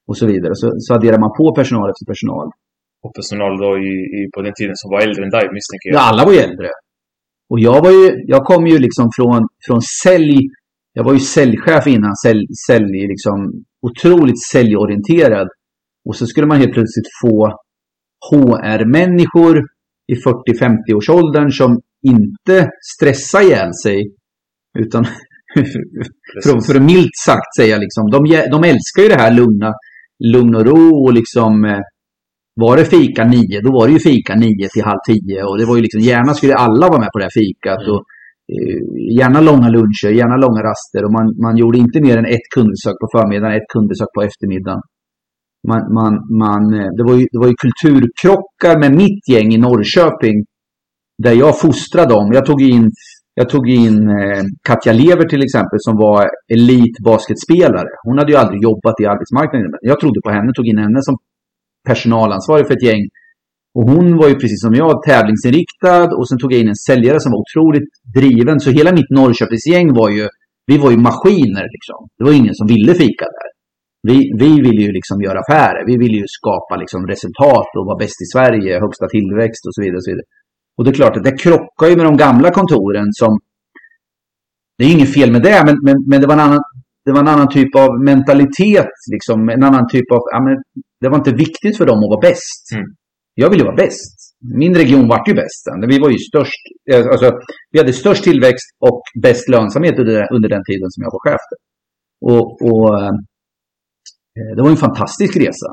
och 0.10 0.18
så 0.20 0.26
vidare. 0.32 0.54
Så, 0.62 0.68
så 0.86 0.90
adderar 0.98 1.20
man 1.26 1.32
på 1.40 1.46
personal 1.60 1.88
efter 1.92 2.06
personal. 2.14 2.48
Och 3.04 3.14
personal 3.20 3.54
då 3.64 3.70
i, 3.90 3.94
i, 4.18 4.20
på 4.34 4.40
den 4.46 4.56
tiden 4.60 4.76
som 4.82 4.88
var 4.94 5.00
äldre 5.06 5.22
än 5.26 5.34
dig 5.38 5.46
misstänker 5.58 5.88
jag. 5.88 5.96
Ja, 6.00 6.04
alla 6.12 6.26
var 6.28 6.34
ju 6.38 6.42
äldre. 6.50 6.70
Och 7.52 7.60
jag 7.60 7.80
var 7.86 7.92
ju, 8.00 8.06
jag 8.34 8.42
kom 8.50 8.64
ju 8.68 8.78
liksom 8.80 9.06
från, 9.18 9.42
från 9.66 9.82
sälj. 10.04 10.38
Jag 10.98 11.04
var 11.04 11.14
ju 11.14 11.20
säljchef 11.20 11.88
innan, 11.88 12.14
sälj, 12.26 12.46
sälj 12.68 13.08
liksom 13.14 13.38
otroligt 13.88 14.42
säljorienterad. 14.52 15.48
Och 16.08 16.16
så 16.16 16.26
skulle 16.26 16.48
man 16.48 16.58
helt 16.58 16.74
plötsligt 16.74 17.10
få 17.22 17.36
HR-människor 18.30 19.56
i 20.14 20.16
40-50 20.16 20.94
års 20.98 21.10
åldern 21.10 21.50
som 21.52 21.82
inte 22.14 22.70
stressar 22.96 23.42
ihjäl 23.42 23.74
sig. 23.84 24.00
Utan 24.80 25.06
för, 26.44 26.62
för 26.68 26.76
att 26.76 26.82
milt 26.82 27.16
sagt 27.26 27.56
säga 27.58 27.78
liksom, 27.78 28.04
de, 28.12 28.20
de 28.52 28.64
älskar 28.64 29.02
ju 29.04 29.10
det 29.10 29.22
här 29.22 29.34
lugna, 29.34 29.74
lugn 30.34 30.56
och 30.56 30.66
ro 30.66 31.06
och 31.06 31.14
liksom 31.14 31.66
eh, 31.66 31.80
var 32.62 32.78
det 32.78 32.86
fika 32.86 33.24
nio, 33.26 33.62
då 33.66 33.72
var 33.72 33.88
det 33.88 33.94
ju 33.94 34.00
fika 34.00 34.36
nio 34.36 34.68
till 34.74 34.84
halv 34.84 35.02
tio. 35.08 35.44
Och 35.44 35.58
det 35.58 35.66
var 35.66 35.76
ju 35.76 35.82
liksom, 35.82 36.02
gärna 36.02 36.34
skulle 36.34 36.56
alla 36.66 36.88
vara 36.90 37.00
med 37.00 37.12
på 37.14 37.20
det 37.20 37.26
här 37.28 37.40
fikat. 37.42 37.82
Mm. 37.84 37.92
Och, 37.94 38.02
eh, 38.54 38.80
gärna 39.20 39.40
långa 39.50 39.70
luncher, 39.78 40.12
gärna 40.22 40.38
långa 40.46 40.62
raster. 40.70 41.02
Och 41.06 41.14
man, 41.18 41.26
man 41.46 41.58
gjorde 41.58 41.78
inte 41.78 42.02
mer 42.08 42.18
än 42.18 42.26
ett 42.36 42.48
kundbesök 42.56 42.98
på 43.02 43.08
förmiddagen, 43.16 43.58
ett 43.60 43.72
kundbesök 43.74 44.12
på 44.16 44.22
eftermiddagen. 44.28 44.82
Man, 45.70 45.82
man, 45.98 46.14
man, 46.44 46.64
eh, 46.80 46.90
det, 46.98 47.04
var 47.08 47.16
ju, 47.20 47.26
det 47.32 47.40
var 47.44 47.50
ju 47.52 47.56
kulturkrockar 47.66 48.76
med 48.84 48.92
mitt 49.02 49.24
gäng 49.34 49.50
i 49.56 49.58
Norrköping. 49.58 50.38
Där 51.24 51.34
jag 51.34 51.60
fostrade 51.60 52.14
dem. 52.14 52.32
Jag 52.34 52.46
tog 52.46 52.62
in, 52.62 52.92
jag 53.34 53.50
tog 53.50 53.70
in 53.70 54.10
eh, 54.10 54.44
Katja 54.68 54.94
Lever 54.94 55.28
till 55.30 55.44
exempel 55.44 55.80
som 55.88 55.96
var 55.98 56.30
elitbasketspelare. 56.54 57.90
Hon 58.04 58.18
hade 58.18 58.32
ju 58.32 58.38
aldrig 58.38 58.62
jobbat 58.64 58.96
i 59.02 59.06
arbetsmarknaden. 59.06 59.70
Men 59.72 59.80
jag 59.82 60.00
trodde 60.00 60.20
på 60.26 60.30
henne, 60.30 60.54
tog 60.54 60.68
in 60.68 60.78
henne 60.78 61.02
som 61.02 61.16
personalansvarig 61.90 62.68
för 62.68 62.74
ett 62.74 62.88
gäng. 62.90 63.04
Och 63.78 63.86
hon 63.92 64.18
var 64.18 64.28
ju 64.32 64.36
precis 64.36 64.62
som 64.66 64.74
jag 64.82 65.04
tävlingsinriktad 65.10 66.08
och 66.18 66.28
sen 66.30 66.38
tog 66.40 66.54
jag 66.54 66.62
in 66.62 66.74
en 66.74 66.84
säljare 66.90 67.20
som 67.20 67.32
var 67.32 67.40
otroligt 67.46 67.90
driven. 68.18 68.60
Så 68.60 68.70
hela 68.80 68.92
mitt 69.00 69.12
Norrköpingsgäng 69.18 69.88
var 70.00 70.10
ju, 70.18 70.26
vi 70.70 70.78
var 70.84 70.92
ju 70.92 70.98
maskiner 71.10 71.66
liksom. 71.76 72.00
Det 72.18 72.24
var 72.28 72.34
ingen 72.42 72.56
som 72.60 72.68
ville 72.68 72.94
fika 72.94 73.26
där. 73.38 73.50
Vi, 74.10 74.18
vi 74.44 74.52
ville 74.66 74.82
ju 74.88 74.92
liksom 75.00 75.18
göra 75.28 75.40
affärer. 75.44 75.82
Vi 75.92 75.96
ville 76.04 76.18
ju 76.22 76.28
skapa 76.40 76.74
liksom 76.84 77.02
resultat 77.14 77.70
och 77.78 77.86
vara 77.90 78.00
bäst 78.04 78.20
i 78.26 78.28
Sverige, 78.34 78.72
högsta 78.86 79.08
tillväxt 79.16 79.64
och 79.68 79.74
så 79.76 79.82
vidare. 79.84 80.00
Och, 80.00 80.06
så 80.08 80.12
vidare 80.12 80.28
och 80.78 80.84
det 80.84 80.92
är 80.92 80.94
klart 80.94 81.18
att 81.18 81.24
det 81.24 81.38
krockar 81.38 81.88
ju 81.88 81.96
med 81.96 82.06
de 82.06 82.18
gamla 82.18 82.52
kontoren 82.52 83.08
som... 83.12 83.40
Det 84.78 84.86
är 84.86 84.92
inget 84.92 85.14
fel 85.14 85.32
med 85.32 85.42
det, 85.42 85.64
men, 85.66 85.76
men, 85.84 85.96
men 86.08 86.22
det 86.22 86.28
var 86.28 86.34
en 86.34 86.40
annan 86.40 86.64
det 87.06 87.12
var 87.12 87.20
en 87.20 87.28
annan 87.28 87.50
typ 87.50 87.76
av 87.76 87.90
mentalitet. 88.04 88.96
Liksom, 89.14 89.50
en 89.50 89.64
annan 89.64 89.88
typ 89.88 90.12
av, 90.12 90.22
ja, 90.32 90.40
men 90.44 90.56
det 91.02 91.10
var 91.10 91.18
inte 91.18 91.32
viktigt 91.32 91.78
för 91.78 91.86
dem 91.86 92.00
att 92.04 92.10
vara 92.10 92.30
bäst. 92.30 92.64
Mm. 92.76 92.86
Jag 93.34 93.50
ville 93.50 93.64
vara 93.64 93.76
bäst. 93.76 94.16
Min 94.62 94.76
region 94.76 95.08
vart 95.08 95.28
ju 95.30 95.34
bäst. 95.34 95.64
Vi 95.88 96.00
var 96.00 96.10
ju 96.10 96.18
störst. 96.18 96.62
Alltså, 97.12 97.32
vi 97.72 97.80
hade 97.80 97.94
störst 97.94 98.24
tillväxt 98.24 98.68
och 98.80 99.02
bäst 99.22 99.50
lönsamhet 99.50 100.00
under, 100.00 100.34
under 100.36 100.50
den 100.50 100.64
tiden 100.70 100.88
som 100.92 101.02
jag 101.04 101.12
var 101.16 101.24
chef. 101.30 101.44
Och, 102.32 102.48
och 102.70 103.00
eh, 103.00 103.12
det 104.56 104.62
var 104.62 104.70
en 104.70 104.78
fantastisk 104.88 105.38
resa. 105.38 105.70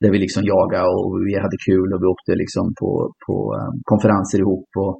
Där 0.00 0.10
vi 0.14 0.18
liksom 0.24 0.42
jagade 0.54 0.88
och 1.04 1.10
vi 1.28 1.34
hade 1.44 1.58
kul 1.68 1.88
och 1.92 2.00
vi 2.02 2.06
åkte 2.14 2.32
liksom 2.42 2.64
på, 2.80 2.90
på 3.24 3.36
eh, 3.56 3.72
konferenser 3.90 4.38
ihop. 4.44 4.70
Och, 4.84 4.94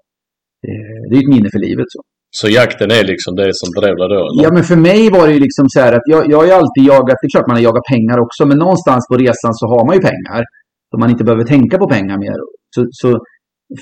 eh, 0.68 1.00
det 1.08 1.14
är 1.16 1.22
ett 1.24 1.34
minne 1.34 1.50
för 1.54 1.62
livet. 1.68 1.88
Så. 1.94 2.00
Så 2.38 2.46
jakten 2.60 2.90
är 2.98 3.04
liksom 3.12 3.32
det 3.40 3.50
som 3.60 3.68
drev 3.78 3.94
dig 4.00 4.08
då? 4.12 4.18
eller? 4.28 4.42
Ja, 4.44 4.50
men 4.56 4.64
för 4.70 4.78
mig 4.90 5.02
var 5.16 5.24
det 5.26 5.34
ju 5.36 5.42
liksom 5.46 5.66
så 5.72 5.78
här 5.84 5.92
att 5.98 6.06
jag, 6.12 6.20
jag 6.30 6.38
har 6.40 6.48
ju 6.50 6.54
alltid 6.60 6.82
jagat, 6.92 7.18
det 7.20 7.26
är 7.28 7.34
klart 7.34 7.48
man 7.50 7.58
har 7.58 7.66
jagat 7.68 7.86
pengar 7.94 8.16
också, 8.26 8.42
men 8.48 8.56
någonstans 8.64 9.02
på 9.10 9.14
resan 9.24 9.52
så 9.60 9.64
har 9.72 9.82
man 9.86 9.94
ju 9.96 10.02
pengar. 10.10 10.40
Så 10.88 10.94
man 11.02 11.10
inte 11.12 11.24
behöver 11.28 11.46
tänka 11.54 11.76
på 11.82 11.86
pengar 11.96 12.16
mer. 12.26 12.38
Så, 12.74 12.80
så 13.00 13.08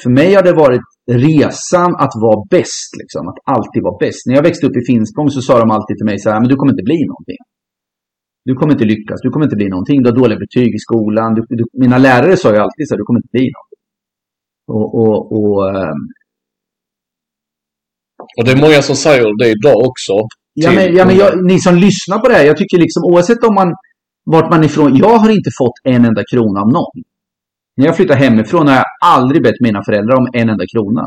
för 0.02 0.11
mig 0.21 0.30
har 0.37 0.44
det 0.49 0.56
varit 0.64 0.87
resan 1.28 1.90
att 2.04 2.14
vara 2.26 2.40
bäst, 2.56 2.90
liksom. 3.00 3.23
Att 3.30 3.38
alltid 3.56 3.83
vara 3.88 3.99
bäst. 4.04 4.23
När 4.26 4.35
jag 4.38 4.47
växte 4.49 4.66
upp 4.66 4.76
i 4.80 4.85
Finspång 4.90 5.28
så 5.37 5.40
sa 5.49 5.54
de 5.62 5.68
alltid 5.76 5.94
till 5.97 6.09
mig 6.11 6.18
så 6.18 6.26
här, 6.30 6.40
men 6.40 6.49
du 6.50 6.56
kommer 6.56 6.73
inte 6.76 6.88
bli 6.90 7.00
någonting. 7.12 7.40
Du 8.45 8.55
kommer 8.55 8.73
inte 8.73 8.85
lyckas, 8.85 9.21
du 9.23 9.31
kommer 9.31 9.47
inte 9.47 9.57
bli 9.57 9.69
någonting. 9.69 10.03
Du 10.03 10.11
har 10.11 10.17
dåliga 10.17 10.39
betyg 10.39 10.75
i 10.75 10.79
skolan. 10.79 11.35
Du, 11.35 11.41
du, 11.49 11.65
mina 11.73 11.99
lärare 11.99 12.37
sa 12.37 12.49
ju 12.55 12.59
alltid 12.59 12.89
så 12.89 12.95
här, 12.95 12.99
du 12.99 13.05
kommer 13.05 13.21
inte 13.21 13.33
bli 13.33 13.47
något. 13.57 13.71
Och, 14.77 14.89
och, 15.01 15.19
och, 15.37 15.77
ehm, 15.77 16.03
Och 18.37 18.45
det 18.45 18.53
är 18.53 18.61
många 18.67 18.83
som 18.83 18.97
säger 18.97 19.39
det 19.39 19.49
idag 19.57 19.79
också. 19.89 20.13
ja, 20.55 20.71
men, 20.73 20.95
ja, 20.95 21.05
men 21.07 21.17
jag, 21.17 21.45
ni 21.45 21.59
som 21.59 21.75
lyssnar 21.77 22.19
på 22.19 22.29
det 22.29 22.35
här, 22.35 22.45
jag 22.45 22.57
tycker 22.57 22.79
liksom 22.79 23.03
oavsett 23.05 23.45
om 23.45 23.55
man, 23.55 23.75
vart 24.25 24.51
man 24.51 24.65
ifrån. 24.65 24.97
Jag 24.97 25.17
har 25.19 25.31
inte 25.31 25.51
fått 25.59 25.79
en 25.85 26.05
enda 26.05 26.23
krona 26.33 26.61
av 26.61 26.69
någon. 26.79 26.97
När 27.77 27.87
jag 27.87 27.97
flyttade 27.97 28.21
hemifrån 28.21 28.69
har 28.69 28.75
jag 28.75 28.85
aldrig 29.05 29.43
bett 29.43 29.61
mina 29.61 29.83
föräldrar 29.85 30.17
om 30.17 30.27
en 30.33 30.49
enda 30.49 30.65
krona. 30.73 31.05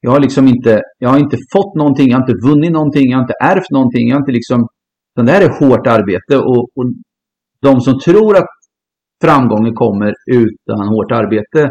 Jag 0.00 0.10
har 0.10 0.20
liksom 0.20 0.48
inte, 0.48 0.82
jag 0.98 1.08
har 1.08 1.18
inte 1.18 1.38
fått 1.52 1.74
någonting, 1.76 2.08
jag 2.10 2.16
har 2.18 2.22
inte 2.26 2.48
vunnit 2.48 2.72
någonting, 2.72 3.10
jag 3.10 3.18
har 3.18 3.22
inte 3.22 3.38
ärvt 3.40 3.70
någonting, 3.70 4.08
jag 4.08 4.16
har 4.16 4.20
inte 4.20 4.32
liksom... 4.32 4.68
Utan 5.14 5.26
det 5.26 5.32
här 5.32 5.42
är 5.42 5.60
hårt 5.60 5.86
arbete 5.86 6.36
och, 6.36 6.62
och 6.76 6.86
de 7.60 7.80
som 7.80 7.98
tror 7.98 8.36
att 8.36 8.54
framgången 9.24 9.74
kommer 9.74 10.12
utan 10.26 10.88
hårt 10.88 11.12
arbete, 11.12 11.70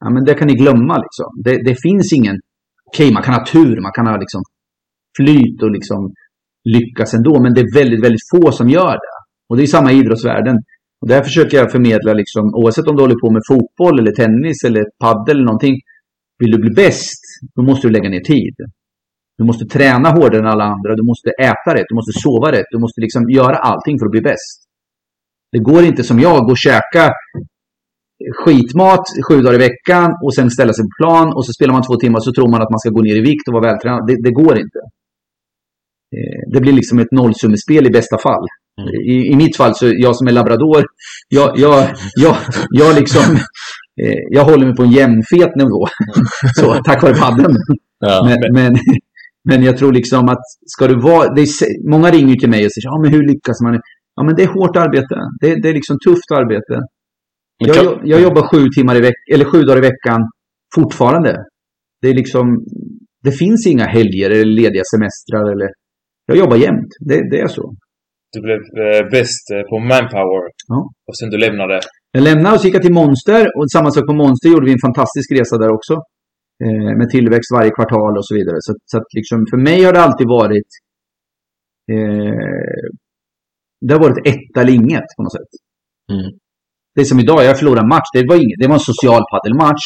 ja 0.00 0.10
men 0.10 0.24
det 0.24 0.34
kan 0.34 0.48
ni 0.48 0.54
glömma 0.54 0.96
liksom. 1.04 1.30
Det, 1.44 1.56
det 1.68 1.76
finns 1.82 2.12
ingen, 2.12 2.36
okej 2.84 3.12
man 3.12 3.22
kan 3.22 3.34
ha 3.34 3.44
tur, 3.46 3.80
man 3.80 3.92
kan 3.92 4.06
ha 4.06 4.16
liksom 4.16 4.42
flyt 5.18 5.62
och 5.62 5.70
liksom 5.70 6.00
lyckas 6.74 7.14
ändå, 7.14 7.42
men 7.42 7.54
det 7.54 7.60
är 7.60 7.74
väldigt, 7.74 8.04
väldigt 8.04 8.26
få 8.32 8.52
som 8.52 8.68
gör 8.68 8.94
det. 9.04 9.14
Och 9.48 9.56
det 9.56 9.62
är 9.62 9.66
samma 9.66 9.92
i 9.92 9.98
idrottsvärlden. 9.98 10.56
Och 11.00 11.08
där 11.08 11.22
försöker 11.22 11.56
jag 11.56 11.72
förmedla, 11.72 12.12
liksom, 12.12 12.44
oavsett 12.54 12.88
om 12.88 12.96
du 12.96 13.02
håller 13.02 13.22
på 13.24 13.30
med 13.36 13.42
fotboll 13.50 13.98
eller 14.00 14.12
tennis 14.12 14.58
eller 14.66 14.82
paddel 15.04 15.36
eller 15.36 15.44
någonting. 15.44 15.76
Vill 16.38 16.50
du 16.50 16.58
bli 16.58 16.70
bäst, 16.70 17.22
då 17.54 17.62
måste 17.62 17.88
du 17.88 17.92
lägga 17.92 18.10
ner 18.10 18.20
tid. 18.20 18.56
Du 19.42 19.46
måste 19.46 19.66
träna 19.76 20.08
hårdare 20.10 20.40
än 20.40 20.46
alla 20.54 20.64
andra, 20.64 20.90
du 21.00 21.04
måste 21.12 21.30
äta 21.30 21.70
rätt, 21.76 21.88
du 21.88 21.94
måste 21.94 22.12
sova 22.24 22.52
rätt, 22.52 22.68
du 22.70 22.78
måste 22.78 23.00
liksom 23.00 23.22
göra 23.30 23.56
allting 23.56 23.98
för 23.98 24.06
att 24.06 24.14
bli 24.16 24.20
bäst. 24.30 24.58
Det 25.52 25.58
går 25.58 25.82
inte 25.84 26.02
som 26.04 26.20
jag, 26.20 26.38
gå 26.44 26.50
och 26.50 26.58
käka 26.68 27.04
skitmat 28.44 29.04
sju 29.28 29.36
dagar 29.42 29.54
i 29.54 29.58
veckan 29.68 30.08
och 30.24 30.34
sen 30.34 30.50
ställa 30.50 30.72
sig 30.72 30.84
på 30.84 30.94
plan 31.02 31.28
och 31.36 31.46
så 31.46 31.52
spelar 31.52 31.72
man 31.72 31.82
två 31.82 31.96
timmar 31.96 32.20
så 32.20 32.32
tror 32.32 32.48
man 32.50 32.62
att 32.62 32.70
man 32.70 32.78
ska 32.78 32.90
gå 32.90 33.02
ner 33.02 33.16
i 33.16 33.20
vikt 33.20 33.48
och 33.48 33.54
vara 33.54 33.66
vältränad. 33.68 34.06
Det, 34.06 34.16
det 34.26 34.32
går 34.40 34.54
inte. 34.64 34.80
Eh, 36.16 36.40
Det 36.52 36.60
blir 36.60 36.72
liksom 36.72 36.98
ett 36.98 37.12
nollsummespel 37.12 37.86
i 37.86 37.90
bästa 37.90 38.18
fall. 38.18 38.46
I, 39.14 39.14
I 39.32 39.36
mitt 39.36 39.56
fall, 39.56 39.74
så 39.74 39.92
jag 40.06 40.16
som 40.16 40.26
är 40.28 40.32
labrador, 40.32 40.84
jag, 41.28 41.58
jag, 41.58 41.88
jag, 42.24 42.36
jag, 42.70 42.96
liksom, 43.00 43.22
eh, 44.02 44.20
jag 44.30 44.44
håller 44.44 44.66
mig 44.66 44.76
på 44.76 44.82
en 44.82 44.90
jämnfet 44.92 45.56
nivå. 45.56 45.86
Så, 46.60 46.74
tack 46.84 47.02
vare 47.02 47.14
paddeln. 47.14 47.56
Ja. 47.98 48.24
Men, 48.28 48.38
men, 48.54 48.72
men 49.48 49.62
jag 49.62 49.76
tror 49.78 49.92
liksom 49.92 50.28
att 50.28 50.44
ska 50.74 50.86
du 50.86 51.00
vara... 51.00 51.34
Det 51.34 51.40
är, 51.40 51.90
många 51.90 52.08
ringer 52.10 52.36
till 52.36 52.50
mig 52.50 52.64
och 52.64 52.72
säger 52.72 52.88
ja, 52.92 53.00
men 53.02 53.12
hur 53.12 53.22
lyckas 53.32 53.60
man? 53.64 53.80
Ja, 54.16 54.22
men 54.26 54.34
det 54.36 54.42
är 54.42 54.52
hårt 54.58 54.76
arbete. 54.76 55.16
Det, 55.40 55.62
det 55.62 55.68
är 55.68 55.74
liksom 55.74 55.96
tufft 56.06 56.30
arbete. 56.40 56.74
Jag, 57.58 57.76
jag, 57.76 58.00
jag 58.04 58.20
jobbar 58.20 58.42
sju, 58.50 58.68
timmar 58.76 58.96
i 58.96 59.00
veck- 59.00 59.28
eller 59.34 59.44
sju 59.44 59.62
dagar 59.62 59.78
i 59.78 59.88
veckan 59.90 60.20
fortfarande. 60.74 61.36
Det 62.00 62.08
är 62.08 62.14
liksom... 62.14 62.46
Det 63.22 63.32
finns 63.32 63.66
inga 63.66 63.84
helger 63.84 64.30
eller 64.30 64.44
lediga 64.44 64.82
semestrar. 64.92 65.52
Eller, 65.52 65.68
jag 66.26 66.36
jobbar 66.36 66.56
jämt. 66.56 66.90
Det, 67.08 67.30
det 67.30 67.40
är 67.40 67.46
så. 67.46 67.74
Du 68.34 68.40
blev 68.46 68.60
eh, 68.84 69.02
bäst 69.10 69.44
eh, 69.54 69.62
på 69.70 69.76
manpower. 69.78 70.42
Ja. 70.68 70.78
Och 71.08 71.16
sen 71.18 71.30
du 71.30 71.38
lämnade. 71.38 71.80
Jag 72.12 72.24
lämnade 72.28 72.54
och 72.54 72.60
så 72.60 72.66
gick 72.66 72.74
jag 72.78 72.82
till 72.82 72.98
Monster 73.02 73.42
och 73.56 73.70
samma 73.76 73.90
sak 73.90 74.06
på 74.06 74.14
Monster 74.22 74.48
gjorde 74.48 74.66
vi 74.66 74.72
en 74.72 74.86
fantastisk 74.88 75.28
resa 75.38 75.54
där 75.62 75.72
också. 75.78 75.94
Eh, 76.64 76.92
med 76.98 77.08
tillväxt 77.10 77.50
varje 77.56 77.70
kvartal 77.70 78.18
och 78.18 78.26
så 78.26 78.34
vidare. 78.34 78.56
Så, 78.60 78.72
så 78.90 78.98
att 78.98 79.08
liksom, 79.18 79.38
för 79.50 79.56
mig 79.68 79.82
har 79.84 79.92
det 79.92 80.02
alltid 80.06 80.28
varit 80.38 80.70
eh, 81.92 82.86
det 83.86 83.94
har 83.94 84.00
varit 84.00 84.26
etta 84.32 84.60
inget 84.70 85.08
på 85.16 85.22
något 85.22 85.36
sätt. 85.38 85.52
Mm. 86.12 86.30
Det 86.94 87.00
är 87.00 87.04
som 87.04 87.20
idag, 87.20 87.44
jag 87.44 87.58
förlorade 87.58 87.84
en 87.86 87.94
match. 87.96 88.10
Det 88.14 88.24
var, 88.28 88.36
inget, 88.36 88.58
det 88.60 88.68
var 88.68 88.74
en 88.74 88.90
social 88.92 89.22
paddelmatch. 89.32 89.84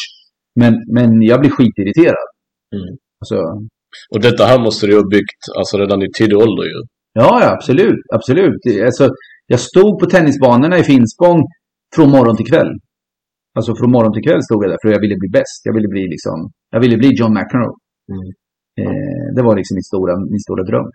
Men, 0.61 0.73
men 0.95 1.09
jag 1.21 1.39
blir 1.39 1.51
skitirriterad. 1.55 2.27
Mm. 2.75 2.91
Alltså, 3.21 3.37
Och 4.13 4.21
detta 4.21 4.43
här 4.45 4.59
måste 4.59 4.87
du 4.87 4.95
ha 4.95 5.07
byggt 5.17 5.41
alltså 5.57 5.77
redan 5.77 6.01
i 6.01 6.07
tidig 6.17 6.37
ålder 6.37 6.63
ju. 6.71 6.79
Ja, 7.13 7.31
ja, 7.43 7.49
absolut. 7.57 8.01
absolut. 8.15 8.61
Alltså, 8.85 9.09
jag 9.47 9.59
stod 9.59 9.99
på 9.99 10.05
tennisbanorna 10.05 10.77
i 10.77 10.83
Finspång 10.83 11.39
från 11.95 12.09
morgon 12.09 12.37
till 12.37 12.51
kväll. 12.53 12.71
Alltså 13.57 13.71
från 13.79 13.91
morgon 13.95 14.13
till 14.15 14.25
kväll 14.27 14.41
stod 14.47 14.59
jag 14.63 14.69
där 14.71 14.79
för 14.81 14.89
jag 14.95 15.01
ville 15.05 15.17
bli 15.21 15.29
bäst. 15.39 15.59
Jag 15.67 15.73
ville 15.77 15.89
bli 15.93 16.03
liksom, 16.13 16.37
jag 16.73 16.79
ville 16.83 16.97
bli 17.01 17.09
John 17.19 17.33
McEnroe. 17.37 17.75
Mm. 18.13 18.27
Eh, 18.81 19.25
det 19.35 19.41
var 19.47 19.53
liksom 19.59 19.73
min 19.79 19.87
stora, 19.91 20.13
min 20.33 20.43
stora 20.47 20.63
dröm. 20.69 20.89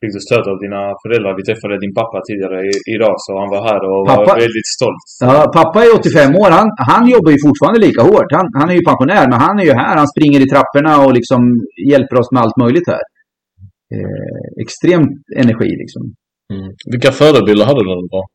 Fick 0.00 0.12
du 0.16 0.20
stöd 0.28 0.44
av 0.52 0.58
dina 0.64 0.80
föräldrar? 1.02 1.32
Vi 1.40 1.44
träffade 1.48 1.74
din 1.84 1.94
pappa 2.00 2.18
tidigare 2.28 2.58
i- 2.70 2.82
idag 2.94 3.14
så 3.24 3.30
han 3.42 3.48
var 3.54 3.60
här 3.70 3.80
och 3.90 4.00
Pappa? 4.12 4.24
var 4.30 4.36
väldigt 4.46 4.70
stolt. 4.76 5.04
Ja, 5.26 5.32
pappa 5.58 5.78
är 5.86 5.90
85 6.00 6.42
år. 6.42 6.50
Han, 6.58 6.68
han 6.92 7.02
jobbar 7.14 7.30
ju 7.34 7.38
fortfarande 7.46 7.78
lika 7.86 8.00
hårt. 8.10 8.30
Han, 8.38 8.46
han 8.60 8.68
är 8.72 8.76
ju 8.78 8.84
pensionär, 8.90 9.24
men 9.30 9.38
han 9.46 9.54
är 9.62 9.64
ju 9.70 9.74
här. 9.82 9.94
Han 10.02 10.08
springer 10.14 10.40
i 10.44 10.48
trapporna 10.52 10.92
och 11.04 11.12
liksom 11.18 11.40
hjälper 11.92 12.16
oss 12.20 12.28
med 12.34 12.40
allt 12.44 12.58
möjligt 12.64 12.88
här. 12.94 13.04
Eh, 13.96 14.42
extremt 14.64 15.12
energi 15.42 15.70
liksom. 15.82 16.02
Mm. 16.54 16.68
Vilka 16.92 17.10
förebilder 17.20 17.64
hade 17.68 17.80
du 17.82 17.86
när 17.90 17.98
du 18.02 18.08
var 18.16 18.22
ung? 18.24 18.30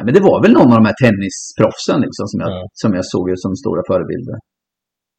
Ja, 0.00 0.04
men 0.06 0.14
det 0.16 0.24
var 0.30 0.38
väl 0.44 0.52
någon 0.58 0.70
av 0.74 0.78
de 0.82 0.86
här 0.90 0.98
tennisproffsen 1.04 1.98
liksom, 2.06 2.24
som, 2.30 2.38
jag, 2.44 2.50
Ja. 2.54 2.60
som 2.82 2.90
jag 2.98 3.04
såg 3.14 3.26
som 3.44 3.52
stora 3.62 3.82
förebilder. 3.90 4.36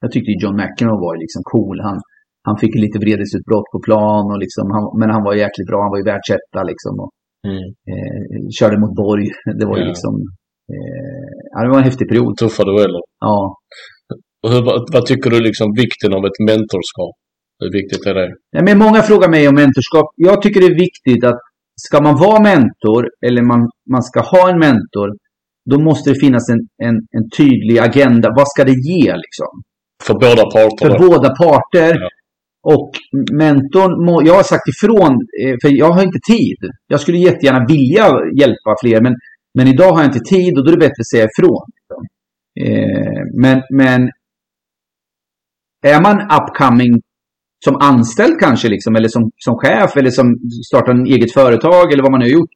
Jag 0.04 0.10
tyckte 0.14 0.32
John 0.42 0.56
McEnroe 0.62 1.00
var 1.08 1.14
liksom 1.24 1.42
cool. 1.54 1.78
Han, 1.88 1.98
han 2.48 2.58
fick 2.62 2.74
lite 2.86 2.98
vredesutbrott 3.04 3.68
på 3.74 3.80
plan, 3.88 4.24
och 4.34 4.40
liksom, 4.46 4.66
han, 4.76 4.84
men 5.00 5.08
han 5.16 5.24
var 5.28 5.34
jäkligt 5.46 5.68
bra. 5.72 5.80
Han 5.86 5.94
var 5.94 6.00
ju 6.02 6.08
världsetta 6.12 6.62
liksom. 6.74 6.94
Och, 7.04 7.12
Mm. 7.52 7.64
eh, 7.92 8.42
körde 8.60 8.78
mot 8.84 8.94
Borg. 9.04 9.28
Det 9.60 9.66
var 9.70 9.76
ju 9.78 9.84
Ja. 9.86 9.90
liksom... 9.92 10.14
Eh, 10.74 11.60
det 11.64 11.70
var 11.72 11.78
en 11.82 11.90
häftig 11.92 12.08
period. 12.12 12.32
Tuffa 12.38 12.64
dueller. 12.70 13.04
Ja. 13.30 13.38
Och 14.44 14.50
hur, 14.54 14.62
vad, 14.68 14.80
vad 14.96 15.04
tycker 15.10 15.30
du 15.34 15.40
liksom 15.50 15.68
vikten 15.84 16.12
av 16.18 16.22
ett 16.30 16.40
mentorskap? 16.50 17.14
Hur 17.62 17.72
viktigt 17.80 18.04
är 18.10 18.14
det? 18.20 18.30
Ja, 18.56 18.62
men 18.68 18.78
många 18.86 19.02
frågar 19.10 19.30
mig 19.36 19.44
om 19.50 19.56
mentorskap. 19.62 20.08
Jag 20.30 20.38
tycker 20.42 20.60
det 20.64 20.70
är 20.76 20.80
viktigt 20.88 21.24
att 21.30 21.42
ska 21.88 22.02
man 22.02 22.16
vara 22.16 22.42
mentor 22.42 23.02
eller 23.26 23.42
man, 23.42 23.70
man 23.92 24.04
ska 24.04 24.20
ha 24.20 24.50
en 24.50 24.60
mentor, 24.60 25.10
då 25.72 25.80
måste 25.80 26.10
det 26.10 26.20
finnas 26.20 26.50
en, 26.50 26.60
en, 26.88 26.96
en 27.18 27.26
tydlig 27.38 27.78
agenda. 27.80 28.30
Vad 28.36 28.48
ska 28.48 28.64
det 28.64 28.78
ge 28.90 29.16
liksom? 29.26 29.52
För 30.04 30.14
båda 30.14 30.44
parter? 30.56 30.86
För 30.86 31.00
då? 31.00 31.10
båda 31.10 31.30
parter. 31.30 31.94
Ja. 32.02 32.10
Och 32.64 32.92
mentorn, 33.32 34.06
må, 34.06 34.24
jag 34.28 34.34
har 34.34 34.44
sagt 34.44 34.68
ifrån, 34.68 35.14
eh, 35.44 35.56
för 35.62 35.70
jag 35.78 35.92
har 35.92 36.04
inte 36.04 36.20
tid. 36.28 36.60
Jag 36.88 37.00
skulle 37.00 37.18
jättegärna 37.18 37.66
vilja 37.68 38.06
hjälpa 38.40 38.72
fler, 38.82 39.02
men, 39.02 39.14
men 39.58 39.68
idag 39.68 39.92
har 39.92 40.02
jag 40.02 40.10
inte 40.10 40.30
tid 40.36 40.58
och 40.58 40.66
då 40.66 40.72
är 40.72 40.76
det 40.76 40.86
bättre 40.88 41.02
att 41.02 41.14
säga 41.14 41.28
ifrån. 41.32 41.66
liksom. 41.78 42.02
Eh, 42.64 43.24
men, 43.44 43.62
men 43.70 44.10
är 45.94 46.02
man 46.02 46.18
upcoming 46.38 47.02
som 47.66 47.76
anställd 47.76 48.40
kanske, 48.40 48.68
liksom, 48.70 48.96
eller 48.96 49.08
som, 49.08 49.32
som 49.38 49.56
chef, 49.56 49.98
eller 49.98 50.10
som 50.10 50.36
startar 50.70 50.92
en 50.92 51.06
eget 51.06 51.34
företag, 51.34 51.94
eller 51.94 52.04
vad 52.04 52.12
man 52.12 52.20
nu 52.20 52.26
har 52.26 52.38
gjort, 52.40 52.54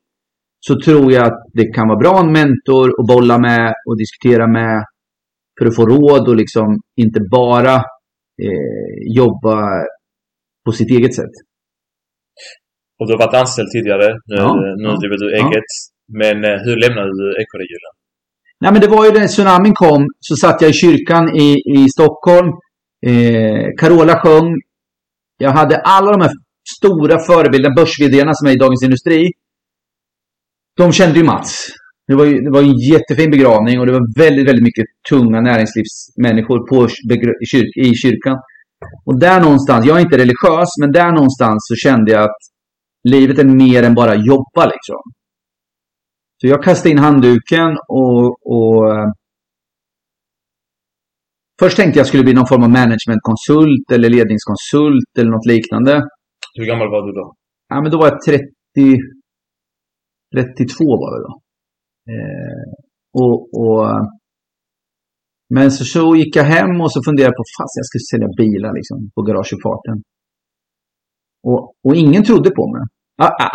så 0.68 0.74
tror 0.86 1.12
jag 1.12 1.26
att 1.26 1.40
det 1.54 1.66
kan 1.76 1.88
vara 1.88 2.00
bra 2.00 2.20
en 2.20 2.32
mentor 2.32 2.88
att 3.00 3.08
bolla 3.08 3.38
med 3.38 3.74
och 3.88 3.98
diskutera 3.98 4.48
med 4.48 4.84
för 5.60 5.66
att 5.66 5.76
få 5.76 5.86
råd 5.86 6.28
och 6.30 6.36
liksom 6.36 6.68
inte 7.04 7.20
bara 7.32 7.76
eh, 8.46 9.16
jobba 9.20 9.58
på 10.66 10.72
sitt 10.72 10.92
eget 10.98 11.16
sätt. 11.16 11.36
Och 13.00 13.08
du 13.08 13.14
har 13.14 13.20
varit 13.26 13.42
anställd 13.42 13.70
tidigare. 13.76 14.08
Nu, 14.30 14.36
Ja, 14.36 14.56
nu 14.82 14.88
ja, 14.90 14.96
driver 15.02 15.18
du 15.24 15.28
ja. 15.32 15.38
eget. 15.48 15.70
Men 16.22 16.38
eh, 16.50 16.58
hur 16.66 16.76
lämnade 16.84 17.12
du 17.22 17.28
ekorrehjulen? 17.42 17.94
Nej, 18.62 18.72
men 18.72 18.82
det 18.82 18.88
var 18.88 19.06
ju 19.06 19.12
när 19.12 19.28
tsunamin 19.28 19.74
kom 19.74 20.02
så 20.20 20.36
satt 20.36 20.62
jag 20.62 20.70
i 20.70 20.74
kyrkan 20.74 21.24
i, 21.46 21.50
i 21.78 21.90
Stockholm. 21.96 22.50
Eh, 23.10 23.66
Carola 23.80 24.16
sjöng. 24.22 24.50
Jag 25.38 25.52
hade 25.52 25.78
alla 25.78 26.12
de 26.12 26.22
här 26.22 26.32
stora 26.78 27.20
förebilderna, 27.20 27.76
börs 27.76 27.96
som 28.36 28.48
är 28.48 28.52
i 28.52 28.58
Dagens 28.58 28.84
Industri. 28.84 29.32
De 30.78 30.92
kände 30.92 31.20
ju 31.20 31.26
Mats. 31.26 31.68
Det 32.08 32.16
var, 32.16 32.26
ju, 32.26 32.42
det 32.42 32.52
var 32.52 32.62
en 32.62 32.78
jättefin 32.94 33.32
begravning 33.32 33.80
och 33.80 33.86
det 33.86 33.92
var 33.92 34.20
väldigt, 34.20 34.48
väldigt 34.50 34.64
mycket 34.64 34.86
tunga 35.10 35.42
näringslivsmänniskor 35.42 36.60
på 36.70 36.88
i, 37.86 37.94
kyrkan. 37.96 38.38
Och 39.06 39.20
där 39.20 39.42
någonstans, 39.42 39.86
jag 39.86 39.98
är 39.98 40.02
inte 40.02 40.18
religiös, 40.18 40.70
men 40.82 40.92
där 40.92 41.12
någonstans 41.12 41.58
så 41.68 41.76
kände 41.76 42.12
jag 42.12 42.24
att 42.24 42.42
livet 43.04 43.40
är 43.40 43.46
mer 43.46 43.84
än 43.84 43.96
bara 43.96 44.16
jobba 44.16 44.66
liksom. 44.66 45.02
Så 46.42 46.48
jag 46.48 46.64
kastade 46.64 46.90
in 46.90 46.98
handduken 46.98 47.70
och, 47.88 48.26
och 48.56 48.92
eh, 48.92 49.08
Först 51.60 51.78
tänkte 51.78 52.00
jag 52.00 52.08
skulle 52.08 52.24
bli 52.24 52.34
någon 52.34 52.52
form 52.52 52.64
av 52.64 52.70
managementkonsult 52.70 53.88
eller 53.94 54.10
ledningskonsult 54.10 55.12
eller 55.20 55.32
något 55.32 55.52
liknande. 55.54 55.94
Hur 56.58 56.66
gammal 56.66 56.90
var 56.94 57.02
du 57.08 57.12
då? 57.20 57.26
Ja, 57.70 57.82
men 57.82 57.92
då 57.92 57.98
var 57.98 58.08
jag 58.12 58.22
30, 58.22 58.44
32 60.36 60.84
var 61.02 61.12
jag 61.16 61.22
då. 61.28 61.34
Eh, 62.14 62.68
och, 63.22 63.38
och, 63.62 63.86
men 65.56 65.72
så, 65.72 65.84
så 65.86 66.16
gick 66.16 66.36
jag 66.36 66.44
hem 66.44 66.82
och 66.84 66.92
så 66.94 67.00
funderade 67.08 67.32
jag 67.32 67.40
på 67.42 67.48
fast 67.58 67.74
jag 67.80 67.88
skulle 67.90 68.10
sälja 68.12 68.30
bilar 68.42 68.74
liksom, 68.80 68.98
på 69.16 69.22
garageuppfarten. 69.28 69.98
Och, 71.50 71.62
och 71.86 71.96
ingen 72.04 72.24
trodde 72.30 72.50
på 72.60 72.66
mig. 72.74 72.84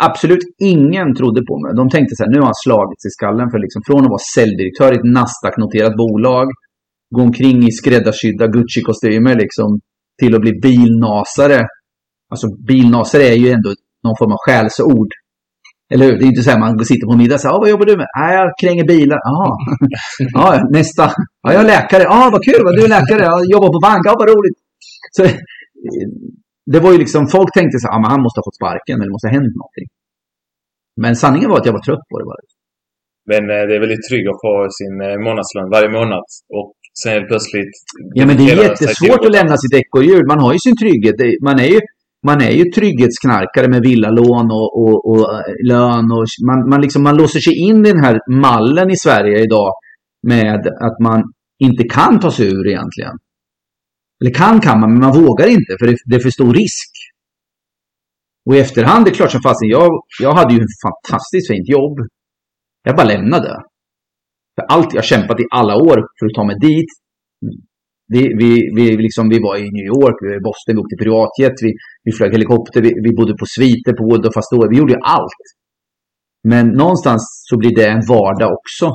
Absolut 0.09 0.45
ingen 0.73 1.09
trodde 1.19 1.41
på 1.49 1.55
mig. 1.63 1.71
De 1.81 1.85
tänkte 1.95 2.13
så 2.15 2.23
här, 2.23 2.31
nu 2.31 2.39
har 2.39 2.49
han 2.51 2.63
slagits 2.65 3.03
i 3.09 3.11
skallen 3.17 3.47
för 3.51 3.59
liksom, 3.65 3.81
från 3.87 4.01
att 4.05 4.15
vara 4.15 4.27
säljdirektör 4.35 4.89
i 4.93 4.97
ett 4.99 5.11
Nasdaq-noterat 5.17 5.95
bolag, 6.03 6.47
gå 7.15 7.21
omkring 7.21 7.67
i 7.67 7.71
skräddarsydda 7.71 8.45
Gucci-kostymer 8.55 9.35
liksom, 9.43 9.79
till 10.19 10.35
att 10.35 10.41
bli 10.41 10.53
bilnasare. 10.61 11.59
Alltså 12.31 12.47
bilnasare 12.67 13.23
är 13.23 13.37
ju 13.43 13.49
ändå 13.49 13.69
någon 14.05 14.17
form 14.19 14.31
av 14.31 14.41
skällsord. 14.45 15.11
Eller 15.93 16.05
hur? 16.05 16.15
Det 16.17 16.25
är 16.25 16.33
inte 16.33 16.43
så 16.43 16.51
här 16.51 16.59
man 16.59 16.85
sitter 16.91 17.07
på 17.11 17.17
middag 17.21 17.35
och 17.35 17.41
säger, 17.41 17.55
ah, 17.55 17.59
vad 17.63 17.69
jobbar 17.69 17.85
du 17.85 17.95
med? 17.97 18.09
Ah, 18.21 18.31
jag 18.37 18.47
kränger 18.61 18.85
bilar. 18.93 19.19
Ah. 19.33 19.51
ja, 20.37 20.45
nästa. 20.77 21.05
Ja, 21.43 21.47
jag 21.53 21.61
är 21.65 21.69
läkare. 21.75 22.03
Ja, 22.03 22.17
ah, 22.19 22.29
vad 22.33 22.43
kul. 22.47 22.61
Vad 22.67 22.75
du 22.77 22.81
är 22.87 22.93
läkare. 22.97 23.21
Jag 23.31 23.39
jobbar 23.53 23.69
på 23.75 23.81
bank. 23.87 24.01
Ja, 24.07 24.13
vad 24.21 24.29
roligt. 24.33 24.57
Så, 25.15 25.21
det 26.73 26.79
var 26.79 26.91
ju 26.91 26.97
liksom, 27.03 27.21
folk 27.27 27.49
tänkte 27.53 27.75
så 27.79 27.87
här, 27.87 27.93
ah, 27.95 28.01
men 28.01 28.11
han 28.13 28.21
måste 28.25 28.37
ha 28.39 28.47
fått 28.47 28.59
sparken 28.61 28.95
eller 28.95 29.09
det 29.09 29.15
måste 29.15 29.29
ha 29.29 29.35
hänt 29.39 29.55
någonting. 29.61 29.87
Men 31.03 31.13
sanningen 31.23 31.49
var 31.49 31.57
att 31.59 31.69
jag 31.69 31.77
var 31.77 31.85
trött 31.87 32.05
på 32.09 32.15
det 32.19 32.25
bara. 32.31 32.43
Men 33.31 33.43
eh, 33.55 33.63
det 33.67 33.73
är 33.77 33.81
väldigt 33.85 34.07
tryggt 34.09 34.27
att 34.31 34.43
få 34.45 34.53
sin 34.79 34.95
eh, 35.07 35.17
månadslön 35.27 35.69
varje 35.75 35.91
månad. 35.97 36.25
Och 36.59 36.75
sen 37.03 37.11
helt 37.13 37.27
plötsligt... 37.27 37.73
Ja, 38.13 38.25
men 38.25 38.37
det 38.37 38.51
är 38.51 38.63
jättesvårt 38.63 39.25
att 39.25 39.31
lämna 39.31 39.57
sitt 39.57 39.73
ekorrhjul. 39.73 40.27
Man 40.27 40.39
har 40.39 40.53
ju 40.53 40.59
sin 40.59 40.77
trygghet. 40.77 41.15
Man 41.43 41.59
är 41.59 41.67
ju, 41.67 41.79
man 42.25 42.41
är 42.41 42.51
ju 42.51 42.63
trygghetsknarkare 42.63 43.67
med 43.67 43.81
villalån 43.81 44.51
och, 44.51 44.69
och, 44.81 44.97
och 45.11 45.33
eh, 45.33 45.53
lön. 45.63 46.11
Och 46.11 46.25
man, 46.47 46.69
man, 46.69 46.81
liksom, 46.81 47.03
man 47.03 47.17
låser 47.17 47.39
sig 47.39 47.53
in 47.67 47.85
i 47.85 47.91
den 47.91 48.03
här 48.03 48.19
mallen 48.29 48.91
i 48.91 48.97
Sverige 48.97 49.43
idag 49.43 49.73
med 50.27 50.67
att 50.67 50.99
man 50.99 51.23
inte 51.59 51.83
kan 51.83 52.19
ta 52.19 52.31
sig 52.31 52.47
ur 52.47 52.67
egentligen. 52.67 53.15
Eller 54.21 54.33
kan 54.33 54.59
kan 54.61 54.79
man, 54.79 54.89
men 54.91 54.99
man 54.99 55.23
vågar 55.23 55.47
inte 55.47 55.75
för 55.79 55.87
det, 55.87 55.95
det 56.05 56.15
är 56.15 56.19
för 56.19 56.29
stor 56.29 56.53
risk. 56.53 56.91
Och 58.45 58.55
i 58.55 58.59
efterhand, 58.59 59.05
det 59.05 59.11
är 59.11 59.13
klart 59.13 59.31
som 59.31 59.41
fasen, 59.41 59.67
jag, 59.67 59.89
jag 60.21 60.33
hade 60.33 60.53
ju 60.53 60.59
ett 60.59 60.81
fantastiskt 60.85 61.47
fint 61.47 61.69
jobb. 61.69 61.97
Jag 62.83 62.95
bara 62.95 63.07
lämnade. 63.07 63.63
För 64.61 64.75
allt 64.75 64.93
jag 64.93 65.05
kämpat 65.05 65.39
i 65.39 65.45
alla 65.51 65.75
år 65.75 65.97
för 66.17 66.25
att 66.25 66.35
ta 66.35 66.43
mig 66.43 66.57
dit. 66.69 66.91
Vi, 68.13 68.21
vi, 68.41 68.51
vi, 68.75 68.97
liksom, 68.97 69.29
vi 69.29 69.39
var 69.39 69.55
i 69.57 69.65
New 69.77 69.87
York, 69.93 70.15
vi 70.21 70.27
var 70.31 70.37
i 70.41 70.45
Boston, 70.49 70.75
vi 70.75 70.81
åkte 70.83 71.03
privatjet, 71.03 71.55
vi, 71.65 71.71
vi 72.05 72.11
flög 72.17 72.31
helikopter, 72.31 72.81
vi, 72.81 72.91
vi 73.05 73.11
bodde 73.17 73.33
på 73.41 73.45
sviter 73.55 73.93
på 73.99 74.03
och 74.27 74.37
Astoria. 74.37 74.69
Vi 74.69 74.77
gjorde 74.77 74.93
ju 74.93 75.01
allt. 75.17 75.43
Men 76.51 76.65
någonstans 76.67 77.21
så 77.49 77.57
blir 77.57 77.75
det 77.75 77.87
en 77.87 78.03
vardag 78.13 78.51
också. 78.59 78.85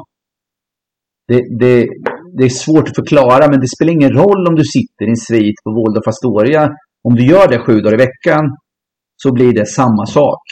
Det, 1.28 1.40
det, 1.60 1.86
det 2.36 2.44
är 2.44 2.48
svårt 2.64 2.88
att 2.88 3.00
förklara, 3.02 3.50
men 3.50 3.60
det 3.60 3.68
spelar 3.74 3.92
ingen 3.92 4.12
roll 4.22 4.42
om 4.48 4.54
du 4.54 4.64
sitter 4.76 5.04
i 5.06 5.10
en 5.10 5.24
svit 5.28 5.58
på 5.64 5.70
Waldorf 5.76 6.08
Astoria. 6.08 6.62
Om 7.08 7.14
du 7.14 7.24
gör 7.32 7.48
det 7.48 7.64
sju 7.64 7.80
dagar 7.80 7.94
i 7.98 8.04
veckan 8.06 8.44
så 9.22 9.32
blir 9.32 9.52
det 9.54 9.66
samma 9.66 10.06
sak. 10.06 10.42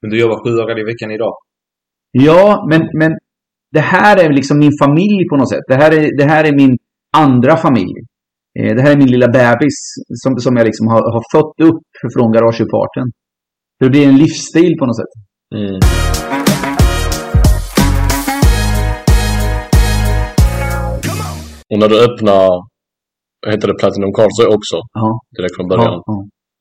Men 0.00 0.10
du 0.10 0.20
jobbar 0.20 0.44
sju 0.44 0.50
dagar 0.60 0.78
i 0.80 0.84
veckan 0.92 1.10
idag. 1.10 1.34
Ja, 2.10 2.66
men, 2.70 2.80
men 3.00 3.12
det 3.72 3.80
här 3.80 4.24
är 4.24 4.32
liksom 4.32 4.58
min 4.58 4.72
familj 4.82 5.28
på 5.30 5.36
något 5.36 5.50
sätt. 5.50 5.64
Det 5.68 5.74
här 5.74 5.90
är, 5.98 6.16
det 6.18 6.24
här 6.24 6.44
är 6.44 6.52
min 6.62 6.76
andra 7.16 7.56
familj. 7.56 7.96
Eh, 8.60 8.74
Det 8.76 8.82
här 8.82 8.92
är 8.92 8.96
min 8.96 9.10
lilla 9.10 9.28
bebis 9.28 9.76
som, 10.22 10.36
som 10.38 10.56
jag 10.56 10.64
liksom 10.66 10.86
har, 10.86 11.02
har 11.14 11.22
fött 11.34 11.68
upp 11.68 11.82
från 12.14 12.32
garageuppfarten. 12.32 13.06
Det 13.80 13.90
blir 13.90 14.06
en 14.08 14.16
livsstil 14.16 14.72
på 14.78 14.86
något 14.86 14.96
sätt. 14.96 15.12
Mm. 15.54 15.80
Och 21.70 21.78
när 21.80 21.88
du 21.92 21.96
öppnar, 22.08 22.44
heter 23.50 23.66
det, 23.68 23.74
Platinum 23.80 24.12
Cards 24.18 24.38
också 24.56 24.76
Ja. 25.02 25.08
direkt 25.36 25.56
från 25.56 25.68
början. 25.72 25.92
Ja, 25.94 26.02
ja. 26.06 26.18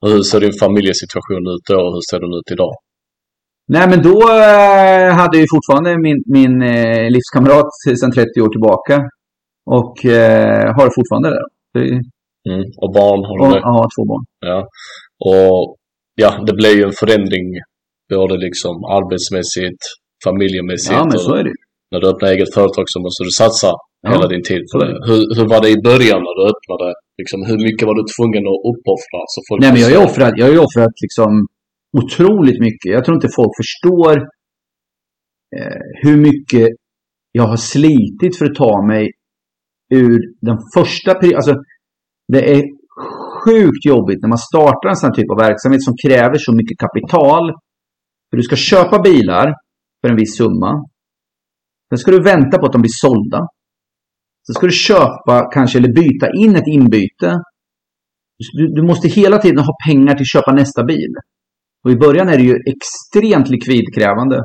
Hur 0.07 0.21
ser 0.29 0.39
din 0.45 0.55
familjesituation 0.65 1.43
ut 1.53 1.63
då 1.71 1.77
och 1.85 1.91
hur 1.95 2.03
ser 2.09 2.19
den 2.23 2.33
ut 2.39 2.49
idag? 2.55 2.73
Nej, 3.67 3.89
men 3.89 4.01
då 4.09 4.17
eh, 4.21 5.09
hade 5.19 5.37
jag 5.37 5.43
ju 5.45 5.47
fortfarande 5.55 5.97
min, 6.05 6.19
min 6.37 6.61
eh, 6.61 7.09
livskamrat 7.15 7.69
sedan 7.99 8.11
30 8.11 8.41
år 8.41 8.49
tillbaka. 8.55 8.95
Och 9.77 10.05
eh, 10.05 10.75
har 10.75 10.95
fortfarande 10.99 11.29
det. 11.29 11.43
det 11.73 12.01
Mm. 12.49 12.65
Och 12.81 12.91
barn 12.99 13.21
har 13.27 13.35
du 13.37 13.45
ja, 13.69 13.75
två 13.93 14.03
barn. 14.11 14.23
Ja. 14.49 14.59
Och 15.29 15.75
ja, 16.23 16.29
det 16.47 16.53
blev 16.61 16.73
ju 16.79 16.83
en 16.89 16.97
förändring 17.03 17.45
både 18.15 18.35
liksom 18.47 18.75
arbetsmässigt, 18.97 19.81
familjemässigt. 20.27 20.97
Ja, 20.97 21.03
men 21.11 21.19
så 21.25 21.31
är 21.39 21.43
det. 21.43 21.55
När 21.91 21.99
du 22.01 22.05
öppnar 22.11 22.29
eget 22.35 22.53
företag 22.57 22.85
så 22.93 22.99
måste 23.05 23.23
du 23.27 23.31
satsa 23.43 23.71
Ja, 24.05 24.11
hela 24.13 24.27
din 24.33 24.43
tid 24.51 24.63
på 24.71 24.75
det. 24.81 24.91
Hur, 25.07 25.21
hur 25.35 25.45
var 25.53 25.59
det 25.65 25.69
i 25.77 25.79
början 25.89 26.19
när 26.27 26.35
du 26.39 26.43
öppnade? 26.53 26.87
Liksom, 27.19 27.39
hur 27.49 27.59
mycket 27.67 27.85
var 27.89 27.95
du 27.99 28.03
tvungen 28.15 28.43
att 28.53 28.61
uppoffra? 28.71 29.21
Så 29.33 29.39
folk 29.47 29.57
Nej, 29.61 29.71
men 29.71 29.79
jag 29.81 29.87
har 29.89 29.95
ju 29.97 30.03
offrat, 30.07 30.33
jag 30.39 30.45
har 30.47 30.53
offrat 30.67 30.95
liksom 31.05 31.31
otroligt 31.99 32.59
mycket. 32.59 32.91
Jag 32.95 33.05
tror 33.05 33.15
inte 33.15 33.35
folk 33.35 33.51
förstår 33.61 34.13
eh, 35.57 35.81
hur 36.03 36.17
mycket 36.17 36.67
jag 37.31 37.43
har 37.43 37.57
slitit 37.57 38.37
för 38.37 38.45
att 38.45 38.55
ta 38.55 38.87
mig 38.87 39.11
ur 39.93 40.19
den 40.41 40.57
första 40.75 41.13
perioden. 41.13 41.37
Alltså, 41.37 41.55
det 42.33 42.53
är 42.55 42.63
sjukt 43.43 43.85
jobbigt 43.85 44.21
när 44.21 44.29
man 44.29 44.37
startar 44.37 44.89
en 44.89 44.95
sån 44.95 45.09
här 45.09 45.15
typ 45.15 45.31
av 45.31 45.37
verksamhet 45.37 45.83
som 45.83 45.93
kräver 46.05 46.37
så 46.37 46.51
mycket 46.55 46.77
kapital. 46.77 47.51
För 48.29 48.37
du 48.37 48.43
ska 48.43 48.55
köpa 48.55 48.99
bilar 49.01 49.53
för 50.01 50.09
en 50.09 50.15
viss 50.15 50.37
summa. 50.37 50.71
Sen 51.89 51.97
ska 51.97 52.11
du 52.11 52.23
vänta 52.23 52.57
på 52.57 52.65
att 52.65 52.71
de 52.71 52.81
blir 52.81 52.97
sålda. 53.05 53.39
Sen 54.47 54.53
ska 54.53 54.65
du 54.65 54.71
köpa 54.71 55.49
kanske 55.53 55.77
eller 55.77 55.93
byta 55.93 56.27
in 56.43 56.55
ett 56.55 56.67
inbyte. 56.67 57.29
Du, 58.57 58.73
du 58.75 58.81
måste 58.81 59.07
hela 59.07 59.37
tiden 59.37 59.59
ha 59.59 59.73
pengar 59.87 60.13
till 60.13 60.23
att 60.23 60.35
köpa 60.35 60.51
nästa 60.51 60.83
bil. 60.83 61.13
Och 61.85 61.91
i 61.91 61.95
början 61.95 62.29
är 62.29 62.37
det 62.37 62.43
ju 62.43 62.55
extremt 62.73 63.49
likvidkrävande. 63.49 64.43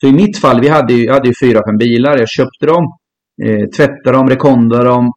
Så 0.00 0.06
i 0.08 0.12
mitt 0.12 0.38
fall, 0.38 0.60
vi 0.60 0.68
hade 0.68 0.92
ju, 0.94 1.04
jag 1.04 1.14
hade 1.14 1.28
ju 1.28 1.34
fyra, 1.42 1.60
fem 1.68 1.76
bilar. 1.78 2.18
Jag 2.18 2.28
köpte 2.28 2.66
dem, 2.66 2.84
eh, 3.44 3.64
tvättade 3.76 4.16
dem, 4.18 4.28
rekondade 4.28 4.84
dem 4.84 5.10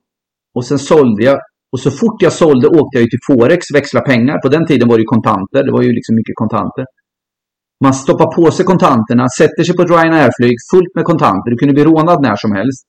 och 0.55 0.65
sen 0.65 0.79
sålde 0.79 1.23
jag. 1.23 1.39
Och 1.71 1.79
så 1.79 1.91
fort 1.91 2.21
jag 2.21 2.33
sålde 2.33 2.67
åkte 2.67 2.93
jag 2.97 3.01
ju 3.01 3.07
till 3.09 3.19
Forex, 3.27 3.61
växla 3.73 4.01
pengar. 4.01 4.41
På 4.41 4.49
den 4.49 4.65
tiden 4.67 4.87
var 4.89 4.95
det 4.97 5.01
ju 5.01 5.05
kontanter. 5.15 5.63
Det 5.65 5.71
var 5.71 5.81
ju 5.81 5.91
liksom 5.91 6.15
mycket 6.15 6.35
kontanter. 6.35 6.85
Man 7.83 7.93
stoppar 7.93 8.35
på 8.35 8.51
sig 8.51 8.65
kontanterna, 8.65 9.29
sätter 9.39 9.63
sig 9.63 9.75
på 9.75 9.81
ett 9.81 9.89
Ryanair-flyg 9.89 10.55
fullt 10.71 10.95
med 10.95 11.05
kontanter. 11.05 11.49
Du 11.51 11.57
kunde 11.57 11.73
bli 11.73 11.83
rånad 11.83 12.21
när 12.21 12.35
som 12.35 12.51
helst. 12.59 12.83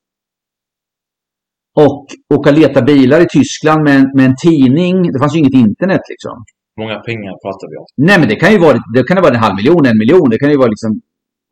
Och 1.85 2.07
åka 2.35 2.51
leta 2.51 2.83
bilar 2.83 3.21
i 3.21 3.27
Tyskland 3.39 3.83
med, 3.85 3.97
en- 3.97 4.11
med 4.17 4.25
en 4.27 4.37
tidning. 4.47 5.13
Det 5.13 5.19
fanns 5.21 5.35
ju 5.35 5.39
inget 5.39 5.55
internet 5.67 6.01
liksom. 6.13 6.37
Många 6.81 6.97
pengar 7.09 7.33
pratar 7.45 7.67
vi 7.71 7.77
om. 7.83 7.87
Nej, 8.09 8.17
men 8.21 8.29
det 8.29 8.37
kan 8.43 8.53
ju 8.55 8.59
vara, 8.67 8.79
det 8.95 9.03
kan 9.09 9.23
vara 9.23 9.35
en 9.35 9.47
halv 9.47 9.57
miljon, 9.61 9.87
en 9.87 9.99
miljon. 10.03 10.31
Det 10.31 10.39
kan 10.39 10.51
ju 10.51 10.59
vara 10.65 10.73
liksom... 10.75 10.91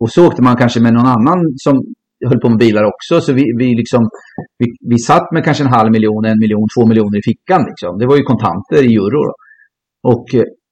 Och 0.02 0.10
så 0.10 0.26
åkte 0.28 0.42
man 0.42 0.56
kanske 0.56 0.80
med 0.80 0.92
någon 0.94 1.06
annan 1.16 1.38
som 1.64 1.74
höll 2.28 2.40
på 2.40 2.48
med 2.48 2.58
bilar 2.58 2.84
också. 2.92 3.20
Så 3.20 3.32
vi, 3.32 3.44
vi, 3.58 3.68
liksom, 3.80 4.02
vi, 4.58 4.66
vi 4.90 4.98
satt 4.98 5.32
med 5.32 5.44
kanske 5.44 5.64
en 5.64 5.76
halv 5.78 5.90
miljon, 5.92 6.24
en 6.24 6.38
miljon, 6.38 6.66
två 6.74 6.86
miljoner 6.86 7.18
i 7.18 7.22
fickan. 7.30 7.62
Liksom. 7.70 7.98
Det 7.98 8.06
var 8.06 8.16
ju 8.16 8.22
kontanter 8.22 8.82
i 8.90 8.94
euro. 8.94 9.22
Då. 9.28 9.34
Och, 10.12 10.26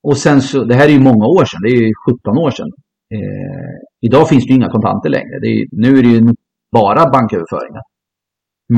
och 0.08 0.16
sen 0.16 0.40
så, 0.40 0.64
det 0.64 0.74
här 0.74 0.86
är 0.88 0.92
ju 0.98 1.08
många 1.10 1.26
år 1.26 1.44
sedan. 1.44 1.60
Det 1.64 1.70
är 1.76 1.80
ju 1.86 1.92
17 2.10 2.38
år 2.44 2.50
sedan. 2.50 2.70
Eh, 3.14 3.74
idag 4.06 4.28
finns 4.28 4.44
det 4.44 4.50
ju 4.52 4.56
inga 4.56 4.74
kontanter 4.76 5.10
längre. 5.16 5.34
Det 5.42 5.48
är, 5.56 5.66
nu 5.84 5.90
är 5.98 6.02
det 6.02 6.12
ju 6.16 6.20
bara 6.78 7.10
banköverföringar. 7.14 7.84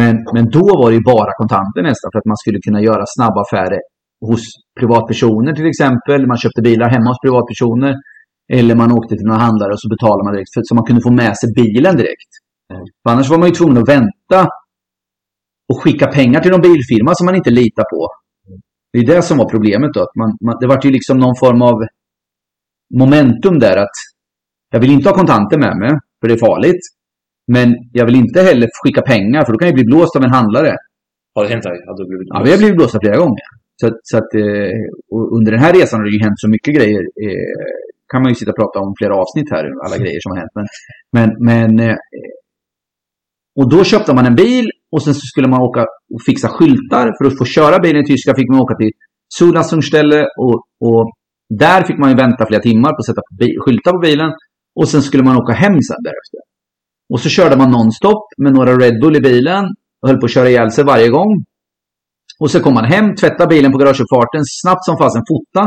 Men, 0.00 0.14
men 0.34 0.44
då 0.56 0.66
var 0.80 0.88
det 0.90 0.96
ju 0.96 1.04
bara 1.14 1.32
kontanter 1.40 1.82
nästan 1.90 2.08
för 2.12 2.18
att 2.18 2.30
man 2.32 2.36
skulle 2.42 2.60
kunna 2.66 2.80
göra 2.88 3.04
snabba 3.16 3.40
affärer 3.44 3.80
hos 4.20 4.42
privatpersoner 4.80 5.52
till 5.52 5.66
exempel. 5.66 6.26
Man 6.26 6.36
köpte 6.36 6.62
bilar 6.62 6.88
hemma 6.88 7.10
hos 7.10 7.20
privatpersoner. 7.24 7.94
Eller 8.52 8.74
man 8.74 8.92
åkte 8.92 9.16
till 9.16 9.26
någon 9.26 9.40
handlare 9.40 9.72
och 9.72 9.80
så 9.80 9.88
betalade 9.88 10.24
man 10.24 10.32
direkt 10.34 10.54
för, 10.54 10.62
så 10.64 10.74
man 10.74 10.84
kunde 10.84 11.02
få 11.02 11.10
med 11.10 11.36
sig 11.36 11.48
bilen 11.60 11.96
direkt. 11.96 12.30
För 13.02 13.10
annars 13.12 13.30
var 13.30 13.38
man 13.38 13.48
ju 13.48 13.54
tvungen 13.54 13.78
att 13.78 13.88
vänta 13.88 14.40
och 15.68 15.82
skicka 15.82 16.06
pengar 16.06 16.40
till 16.40 16.50
någon 16.50 16.60
bilfirma 16.60 17.14
som 17.14 17.24
man 17.26 17.34
inte 17.34 17.50
litar 17.50 17.84
på. 17.92 18.08
Det 18.92 18.98
är 18.98 19.06
det 19.06 19.22
som 19.22 19.38
var 19.38 19.48
problemet 19.48 19.90
då. 19.94 20.00
Att 20.02 20.16
man, 20.20 20.30
man, 20.46 20.56
det 20.60 20.66
var 20.66 20.80
ju 20.84 20.90
liksom 20.90 21.18
någon 21.18 21.36
form 21.36 21.62
av 21.62 21.76
momentum 22.94 23.58
där 23.58 23.76
att 23.76 23.96
jag 24.70 24.80
vill 24.80 24.90
inte 24.90 25.08
ha 25.08 25.16
kontanter 25.16 25.58
med 25.58 25.76
mig, 25.76 25.92
för 26.20 26.28
det 26.28 26.34
är 26.34 26.38
farligt. 26.38 26.82
Men 27.46 27.68
jag 27.92 28.04
vill 28.06 28.14
inte 28.14 28.42
heller 28.42 28.68
skicka 28.84 29.02
pengar, 29.02 29.44
för 29.44 29.52
då 29.52 29.58
kan 29.58 29.68
jag 29.68 29.74
bli 29.74 29.84
blåst 29.84 30.16
av 30.16 30.22
en 30.22 30.30
handlare. 30.30 30.76
Har 31.34 31.44
det 31.44 31.50
hänt 31.50 31.62
dig? 31.62 31.78
Har 31.86 31.96
du 31.98 32.08
blivit 32.08 32.28
Ja, 32.30 32.42
vi 32.44 32.50
har 32.50 32.58
blivit 32.58 32.76
blåsta 32.76 32.98
flera 33.00 33.16
gånger. 33.16 33.46
Så, 33.84 33.90
så 34.02 34.18
att, 34.18 34.34
eh, 34.34 34.72
under 35.36 35.50
den 35.52 35.60
här 35.60 35.72
resan 35.72 36.00
har 36.00 36.04
det 36.04 36.16
ju 36.16 36.22
hänt 36.22 36.40
så 36.44 36.48
mycket 36.48 36.74
grejer. 36.78 37.02
Eh, 37.24 37.54
kan 38.12 38.22
man 38.22 38.30
ju 38.30 38.34
sitta 38.34 38.50
och 38.50 38.60
prata 38.62 38.78
om 38.84 38.94
flera 38.98 39.14
avsnitt 39.22 39.48
här, 39.50 39.64
alla 39.84 39.96
grejer 40.02 40.20
som 40.22 40.30
har 40.32 40.38
hänt. 40.42 40.54
Men, 40.58 40.66
men, 41.16 41.28
men 41.48 41.70
eh, 41.88 41.96
och 43.60 43.70
då 43.70 43.84
köpte 43.84 44.14
man 44.14 44.26
en 44.26 44.34
bil 44.34 44.66
och 44.94 45.02
sen 45.02 45.14
så 45.14 45.24
skulle 45.30 45.48
man 45.48 45.60
åka 45.60 45.80
och 46.14 46.22
fixa 46.26 46.48
skyltar. 46.48 47.06
För 47.18 47.24
att 47.28 47.38
få 47.38 47.44
köra 47.44 47.78
bilen 47.78 48.02
i 48.02 48.06
Tyskland 48.06 48.38
fick 48.38 48.50
man 48.50 48.60
åka 48.60 48.74
till 48.74 48.90
Sulassungsställe 49.38 50.20
och, 50.44 50.56
och 50.86 51.02
där 51.64 51.82
fick 51.82 51.98
man 51.98 52.10
ju 52.10 52.16
vänta 52.16 52.46
flera 52.46 52.62
timmar 52.62 52.90
på 52.90 53.00
att 53.00 53.06
sätta 53.06 53.22
skyltar 53.64 53.92
på 53.92 53.98
bilen. 53.98 54.30
Och 54.78 54.88
sen 54.88 55.02
skulle 55.02 55.24
man 55.24 55.36
åka 55.36 55.52
hem 55.52 55.76
sen 55.88 56.02
därefter. 56.08 56.40
Och 57.12 57.20
så 57.20 57.28
körde 57.28 57.56
man 57.56 57.70
nonstop 57.70 58.22
med 58.42 58.52
några 58.52 58.72
Red 58.76 59.00
Bull 59.00 59.16
i 59.16 59.20
bilen 59.20 59.64
och 60.00 60.08
höll 60.08 60.20
på 60.20 60.26
att 60.26 60.32
köra 60.32 60.48
ihjäl 60.48 60.70
sig 60.70 60.84
varje 60.84 61.08
gång. 61.08 61.44
Och 62.40 62.50
så 62.50 62.60
kom 62.60 62.74
man 62.74 62.84
hem, 62.84 63.14
tvättade 63.14 63.48
bilen 63.54 63.72
på 63.72 63.78
garageuppfarten, 63.78 64.42
snabbt 64.62 64.84
som 64.84 64.96
fasen 64.96 65.22
fota, 65.30 65.64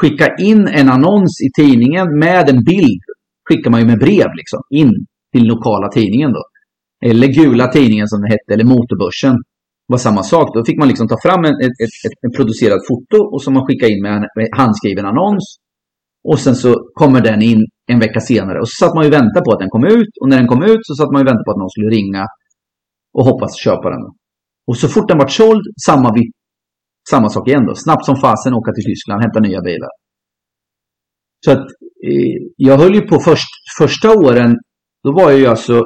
skicka 0.00 0.26
in 0.48 0.68
en 0.68 0.88
annons 0.88 1.34
i 1.46 1.48
tidningen 1.60 2.06
med 2.18 2.48
en 2.48 2.64
bild. 2.64 3.04
Skickar 3.48 3.70
man 3.70 3.80
ju 3.80 3.86
med 3.86 3.98
brev 3.98 4.28
liksom, 4.40 4.60
in 4.70 4.92
till 5.32 5.44
lokala 5.44 5.88
tidningen 5.88 6.30
då. 6.32 6.42
Eller 7.10 7.28
gula 7.28 7.66
tidningen 7.68 8.08
som 8.08 8.20
det 8.22 8.28
hette, 8.28 8.50
eller 8.54 8.64
motorbörsen. 8.74 9.34
Det 9.86 9.92
var 9.96 9.98
samma 9.98 10.22
sak. 10.22 10.46
Då 10.54 10.64
fick 10.64 10.78
man 10.78 10.88
liksom 10.88 11.08
ta 11.08 11.18
fram 11.22 11.44
en, 11.44 11.56
ett, 11.64 11.76
ett, 11.84 11.96
ett, 12.06 12.18
en 12.26 12.32
producerad 12.38 12.80
foto 12.88 13.18
och 13.32 13.42
som 13.42 13.54
man 13.54 13.66
skickade 13.66 13.92
in 13.92 14.02
med 14.02 14.12
en 14.16 14.24
med 14.38 14.48
handskriven 14.60 15.06
annons. 15.06 15.44
Och 16.30 16.38
sen 16.38 16.56
så 16.62 16.70
kommer 17.00 17.20
den 17.20 17.42
in 17.42 17.60
en 17.92 18.00
vecka 18.04 18.20
senare. 18.20 18.58
Och 18.60 18.68
så 18.68 18.74
satt 18.84 18.94
man 18.94 19.04
ju 19.04 19.08
och 19.10 19.16
väntade 19.20 19.44
på 19.44 19.52
att 19.52 19.62
den 19.64 19.72
kom 19.74 19.84
ut. 19.84 20.12
Och 20.20 20.28
när 20.28 20.36
den 20.36 20.48
kom 20.52 20.62
ut 20.62 20.82
så 20.88 20.94
satt 20.94 21.10
man 21.12 21.18
ju 21.20 21.24
och 21.24 21.30
väntade 21.30 21.46
på 21.46 21.52
att 21.52 21.62
någon 21.62 21.74
skulle 21.74 21.90
ringa 21.98 22.24
och 23.16 23.24
hoppas 23.24 23.52
köpa 23.64 23.90
den. 23.94 24.04
Och 24.68 24.76
så 24.76 24.88
fort 24.88 25.08
den 25.08 25.18
var 25.18 25.28
såld, 25.28 25.64
samma, 25.86 26.08
samma 27.10 27.28
sak 27.28 27.48
igen 27.48 27.66
då. 27.68 27.74
Snabbt 27.74 28.04
som 28.04 28.16
fasen 28.16 28.54
åka 28.54 28.72
till 28.72 28.86
Tyskland, 28.90 29.22
hämta 29.22 29.40
nya 29.40 29.60
bilar. 29.68 29.92
Så 31.44 31.50
att 31.52 31.66
eh, 32.08 32.36
jag 32.56 32.78
höll 32.78 32.94
ju 32.94 33.02
på 33.10 33.16
först, 33.28 33.52
första 33.80 34.08
åren, 34.24 34.50
då 35.04 35.10
var 35.18 35.30
jag 35.30 35.40
ju 35.40 35.46
alltså 35.46 35.76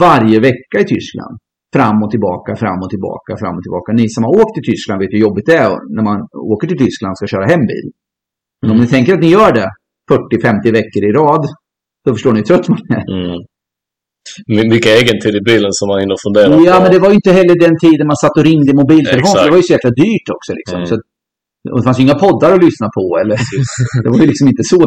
varje 0.00 0.40
vecka 0.40 0.76
i 0.84 0.86
Tyskland. 0.94 1.34
Fram 1.76 2.02
och 2.04 2.10
tillbaka, 2.10 2.56
fram 2.56 2.78
och 2.84 2.90
tillbaka, 2.94 3.30
fram 3.42 3.54
och 3.56 3.64
tillbaka. 3.66 3.92
Ni 3.92 4.08
som 4.08 4.24
har 4.24 4.32
åkt 4.40 4.54
till 4.54 4.68
Tyskland 4.70 4.98
vet 5.02 5.12
hur 5.14 5.24
jobbigt 5.26 5.46
det 5.46 5.56
är 5.66 5.70
när 5.96 6.04
man 6.10 6.18
åker 6.52 6.66
till 6.68 6.82
Tyskland 6.84 7.10
och 7.12 7.18
ska 7.18 7.26
köra 7.26 7.46
hem 7.52 7.64
bil. 7.72 7.86
Men 8.60 8.70
om 8.70 8.78
ni 8.82 8.86
tänker 8.86 9.14
att 9.14 9.24
ni 9.26 9.30
gör 9.38 9.52
det 9.60 9.68
40-50 10.10 10.72
veckor 10.78 11.02
i 11.08 11.12
rad, 11.20 11.44
då 12.04 12.12
förstår 12.14 12.32
ni 12.32 12.38
hur 12.38 12.44
trött 12.44 12.68
man 12.68 12.78
är. 12.98 13.04
Mm. 13.18 13.38
My- 14.54 14.68
Mycket 14.74 14.92
egentid 15.02 15.34
i 15.40 15.42
bilen 15.50 15.72
som 15.78 15.86
man 15.90 15.98
hinner 16.02 16.16
fundera 16.26 16.46
Ja, 16.68 16.74
på. 16.76 16.82
men 16.82 16.90
det 16.94 17.00
var 17.04 17.10
ju 17.12 17.16
inte 17.20 17.32
heller 17.38 17.56
den 17.66 17.76
tiden 17.84 18.04
man 18.12 18.18
satt 18.24 18.36
och 18.38 18.44
ringde 18.50 18.70
i 18.74 18.76
mobiltelefon. 18.82 19.36
Det 19.44 19.50
var 19.54 19.60
ju 19.62 19.66
så 19.68 19.72
jäkla 19.76 19.92
dyrt 20.02 20.28
också. 20.36 20.50
Liksom. 20.58 20.76
Mm. 20.80 20.88
Så, 20.90 20.94
och 21.72 21.78
det 21.78 21.84
fanns 21.86 21.98
ju 22.00 22.04
inga 22.06 22.18
poddar 22.24 22.50
att 22.56 22.64
lyssna 22.68 22.88
på. 22.98 23.04
Eller, 23.22 23.36
det 24.02 24.08
var 24.12 24.18
ju 24.24 24.26
liksom 24.32 24.46
inte 24.52 24.64
så. 24.72 24.80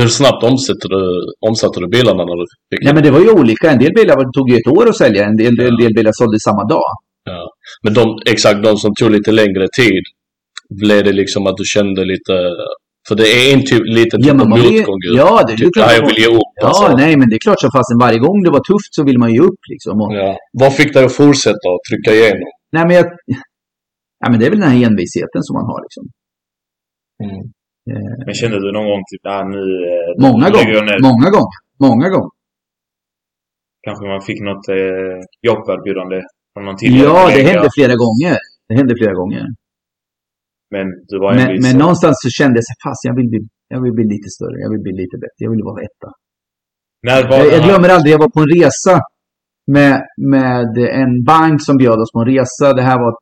Hur 0.00 0.08
snabbt 0.20 0.42
omsätter 0.50 0.88
du, 0.94 1.00
omsatte 1.48 1.76
du 1.82 1.86
bilarna 1.96 2.22
när 2.28 2.36
du 2.40 2.44
fick 2.70 2.84
Nej, 2.84 2.94
men 2.96 3.02
det 3.06 3.10
var 3.16 3.20
ju 3.26 3.30
olika. 3.40 3.64
En 3.70 3.78
del 3.84 3.92
bilar 3.98 4.14
tog 4.36 4.46
ju 4.50 4.56
ett 4.60 4.68
år 4.76 4.84
att 4.90 4.96
sälja. 5.02 5.22
En 5.30 5.36
del, 5.36 5.60
en 5.70 5.76
del 5.82 5.92
bilar 5.98 6.12
sålde 6.20 6.38
samma 6.48 6.64
dag. 6.74 6.88
Men 7.84 7.92
de, 7.98 8.04
exakt 8.34 8.62
de 8.68 8.76
som 8.76 8.90
tog 9.00 9.10
lite 9.10 9.32
längre 9.32 9.66
tid, 9.80 10.04
blev 10.84 11.04
det 11.04 11.12
liksom 11.12 11.46
att 11.46 11.56
du 11.56 11.64
kände 11.74 12.00
lite... 12.12 12.34
För 13.08 13.14
det 13.20 13.28
är 13.36 13.44
en 13.54 13.62
typ, 13.70 13.84
liten 13.98 14.18
typ 14.22 14.26
Ja, 14.26 14.42
av 14.44 14.48
motgång. 14.54 15.00
ja, 15.20 15.30
det 15.46 15.52
är 15.52 15.56
typ, 15.62 15.72
klart. 15.74 15.86
"Nej, 15.88 15.96
jag 16.00 16.06
vill 16.10 16.18
ge 16.24 16.28
upp. 16.38 16.52
Ja, 16.62 16.66
alltså. 16.68 16.86
nej, 17.02 17.12
men 17.18 17.26
det 17.28 17.34
är 17.38 17.42
klart 17.46 17.60
som 17.64 17.70
fasen 17.76 17.98
varje 18.06 18.18
gång 18.26 18.36
det 18.44 18.50
var 18.56 18.62
tufft 18.70 18.92
så 18.96 19.00
vill 19.08 19.18
man 19.24 19.30
ju 19.36 19.40
upp 19.48 19.62
liksom. 19.72 19.94
Och, 20.04 20.10
Ja. 20.20 20.28
Vad 20.62 20.70
fick 20.78 20.90
dig 20.94 21.04
att 21.08 21.16
fortsätta 21.22 21.66
och 21.74 21.80
trycka 21.88 22.10
igenom? 22.18 22.48
Nej, 22.74 22.84
men 22.86 22.94
jag, 22.98 23.06
ja, 24.22 24.26
men 24.30 24.36
det 24.38 24.44
är 24.46 24.50
väl 24.52 24.60
den 24.64 24.70
här 24.70 24.78
envisheten 24.88 25.40
som 25.46 25.54
man 25.58 25.66
har 25.70 25.80
liksom. 25.86 26.04
Mm. 27.24 27.40
Eh, 27.90 28.14
Men 28.26 28.34
kände 28.40 28.56
du 28.64 28.68
någon 28.76 28.88
gång 28.92 29.02
typ, 29.10 29.22
ah, 29.34 29.44
nu... 29.54 29.62
eh, 29.90 30.10
många 30.26 30.46
gånger. 30.56 30.76
Många 31.08 31.28
gånger. 31.36 31.56
Många 31.86 32.08
gånger. 32.14 32.34
Kanske 33.86 34.04
man 34.12 34.20
fick 34.28 34.40
något 34.48 34.66
eh, 34.78 35.18
jobberbjudande 35.48 36.18
från 36.52 36.64
någon 36.66 36.76
tidigare 36.76 37.06
Ja, 37.08 37.26
det 37.36 37.42
hände 37.50 37.68
flera 37.76 37.94
gånger. 38.04 38.36
Det 38.68 38.74
hände 38.80 38.94
flera 39.00 39.14
gånger. 39.20 39.44
Men 40.74 40.86
du 41.08 41.14
var 41.22 41.34
Men, 41.34 41.48
men 41.64 41.74
någonstans 41.84 42.14
så 42.24 42.28
kände 42.38 42.56
jag 42.58 42.66
så 42.70 42.74
fast 42.84 43.00
jag 43.08 43.16
vill, 43.18 43.28
bli, 43.32 43.40
jag 43.74 43.80
vill 43.84 43.94
bli 43.98 44.06
lite 44.14 44.28
större, 44.36 44.56
jag 44.64 44.70
vill 44.74 44.82
bli 44.86 44.94
lite 45.02 45.16
bättre, 45.24 45.40
jag 45.46 45.52
vill 45.54 45.64
vara 45.70 45.80
etta. 45.88 46.08
När 47.06 47.20
var 47.30 47.36
Jag, 47.36 47.46
det 47.46 47.56
jag 47.56 47.64
glömmer 47.68 47.88
aldrig, 47.94 48.10
jag 48.14 48.22
var 48.24 48.32
på 48.36 48.40
en 48.44 48.52
resa 48.58 48.94
med, 49.76 49.94
med 50.34 50.70
en 51.02 51.24
bank 51.24 51.58
som 51.66 51.76
bjöd 51.76 51.98
oss 52.02 52.12
på 52.12 52.20
en 52.20 52.30
resa. 52.34 52.66
Det 52.78 52.82
här 52.82 52.98
var 53.04 53.12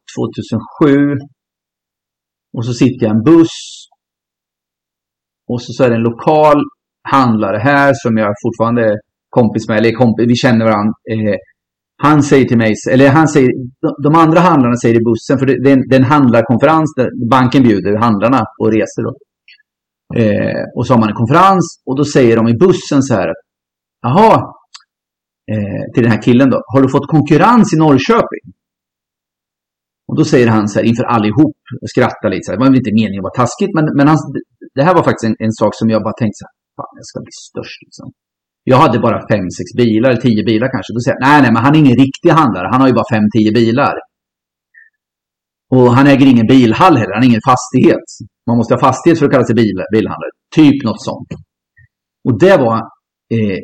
2007. 0.81 1.17
Och 2.57 2.65
så 2.67 2.73
sitter 2.73 3.07
jag 3.07 3.15
i 3.15 3.17
en 3.17 3.25
buss. 3.31 3.57
Och 5.51 5.63
så, 5.63 5.73
så 5.73 5.85
är 5.85 5.91
det 5.91 5.97
en 5.97 6.09
lokal 6.11 6.59
handlare 7.09 7.59
här 7.59 7.93
som 8.03 8.17
jag 8.17 8.31
fortfarande 8.45 8.83
är 8.91 8.97
kompis 9.29 9.69
med, 9.69 9.79
eller 9.79 9.93
kompis, 9.93 10.27
vi 10.29 10.37
känner 10.37 10.65
varandra. 10.65 10.95
Eh, 11.13 11.37
han 12.03 12.23
säger 12.23 12.45
till 12.45 12.59
mig, 12.59 12.75
eller 12.91 13.09
han 13.09 13.29
säger, 13.29 13.51
de, 14.03 14.15
andra 14.15 14.41
handlarna 14.41 14.77
säger 14.77 14.97
i 15.01 15.05
bussen, 15.11 15.39
för 15.39 15.47
det, 15.47 15.71
är 15.71 15.77
en, 15.77 15.89
det 15.89 15.97
är 15.97 16.01
en 16.01 16.13
handlarkonferens 16.17 16.95
där 16.97 17.09
banken 17.31 17.63
bjuder 17.63 17.97
handlarna 17.97 18.41
på 18.59 18.71
resor. 18.71 19.03
Då. 19.07 19.13
Eh, 20.21 20.63
och 20.77 20.87
så 20.87 20.93
har 20.93 21.01
man 21.01 21.09
en 21.09 21.21
konferens 21.23 21.67
och 21.87 21.97
då 21.97 22.05
säger 22.05 22.37
de 22.37 22.49
i 22.49 22.57
bussen 22.65 23.03
så 23.03 23.15
här, 23.15 23.29
jaha, 24.03 24.35
eh, 25.53 25.85
till 25.95 26.03
den 26.03 26.13
här 26.13 26.23
killen 26.23 26.51
då, 26.51 26.59
har 26.73 26.83
du 26.83 26.89
fått 26.89 27.09
konkurrens 27.17 27.75
i 27.75 27.77
Norrköping? 27.79 28.45
Och 30.09 30.17
då 30.19 30.25
säger 30.25 30.49
han 30.49 30.69
så 30.69 30.79
här 30.79 30.87
inför 30.87 31.05
allihop, 31.05 31.61
och 31.83 31.91
skrattar 31.95 32.29
lite 32.31 32.45
så 32.45 32.51
här, 32.51 32.57
det 32.57 32.63
var 32.65 32.77
inte 32.77 32.99
meningen 33.01 33.21
att 33.21 33.29
vara 33.29 33.41
taskigt, 33.43 33.73
men, 33.77 33.85
men 33.97 34.07
han, 34.11 34.19
det 34.77 34.85
här 34.87 34.95
var 34.95 35.05
faktiskt 35.09 35.29
en, 35.31 35.37
en 35.47 35.55
sak 35.61 35.73
som 35.81 35.87
jag 35.93 36.01
bara 36.07 36.17
tänkte 36.21 36.39
så 36.41 36.47
här, 36.47 36.55
fan 36.77 36.95
jag 37.01 37.07
ska 37.11 37.17
bli 37.27 37.35
störst 37.49 37.79
liksom. 37.87 38.07
Jag 38.71 38.79
hade 38.85 38.99
bara 39.07 39.19
fem, 39.33 39.47
sex 39.59 39.69
bilar, 39.83 40.07
eller 40.11 40.21
tio 40.29 40.43
bilar 40.51 40.69
kanske. 40.75 40.91
Då 40.97 41.01
säger 41.01 41.17
jag, 41.19 41.25
nej, 41.29 41.39
nej, 41.43 41.51
men 41.55 41.63
han 41.65 41.75
är 41.75 41.79
ingen 41.85 41.99
riktig 42.07 42.31
handlare. 42.41 42.67
Han 42.73 42.81
har 42.81 42.89
ju 42.91 42.95
bara 43.01 43.11
fem, 43.17 43.25
tio 43.37 43.51
bilar. 43.61 43.95
Och 45.77 45.89
han 45.97 46.07
äger 46.13 46.27
ingen 46.35 46.47
bilhall 46.55 46.97
heller. 47.01 47.15
Han 47.15 47.23
har 47.23 47.31
ingen 47.33 47.49
fastighet. 47.53 48.09
Man 48.49 48.57
måste 48.59 48.75
ha 48.75 48.81
fastighet 48.89 49.19
för 49.19 49.27
att 49.27 49.33
kalla 49.35 49.45
sig 49.51 49.57
bil, 49.63 49.77
bilhandlare. 49.95 50.33
Typ 50.59 50.79
något 50.89 51.03
sånt. 51.09 51.31
Och 52.27 52.35
det 52.45 52.57
var, 52.65 52.77
eh, 53.35 53.59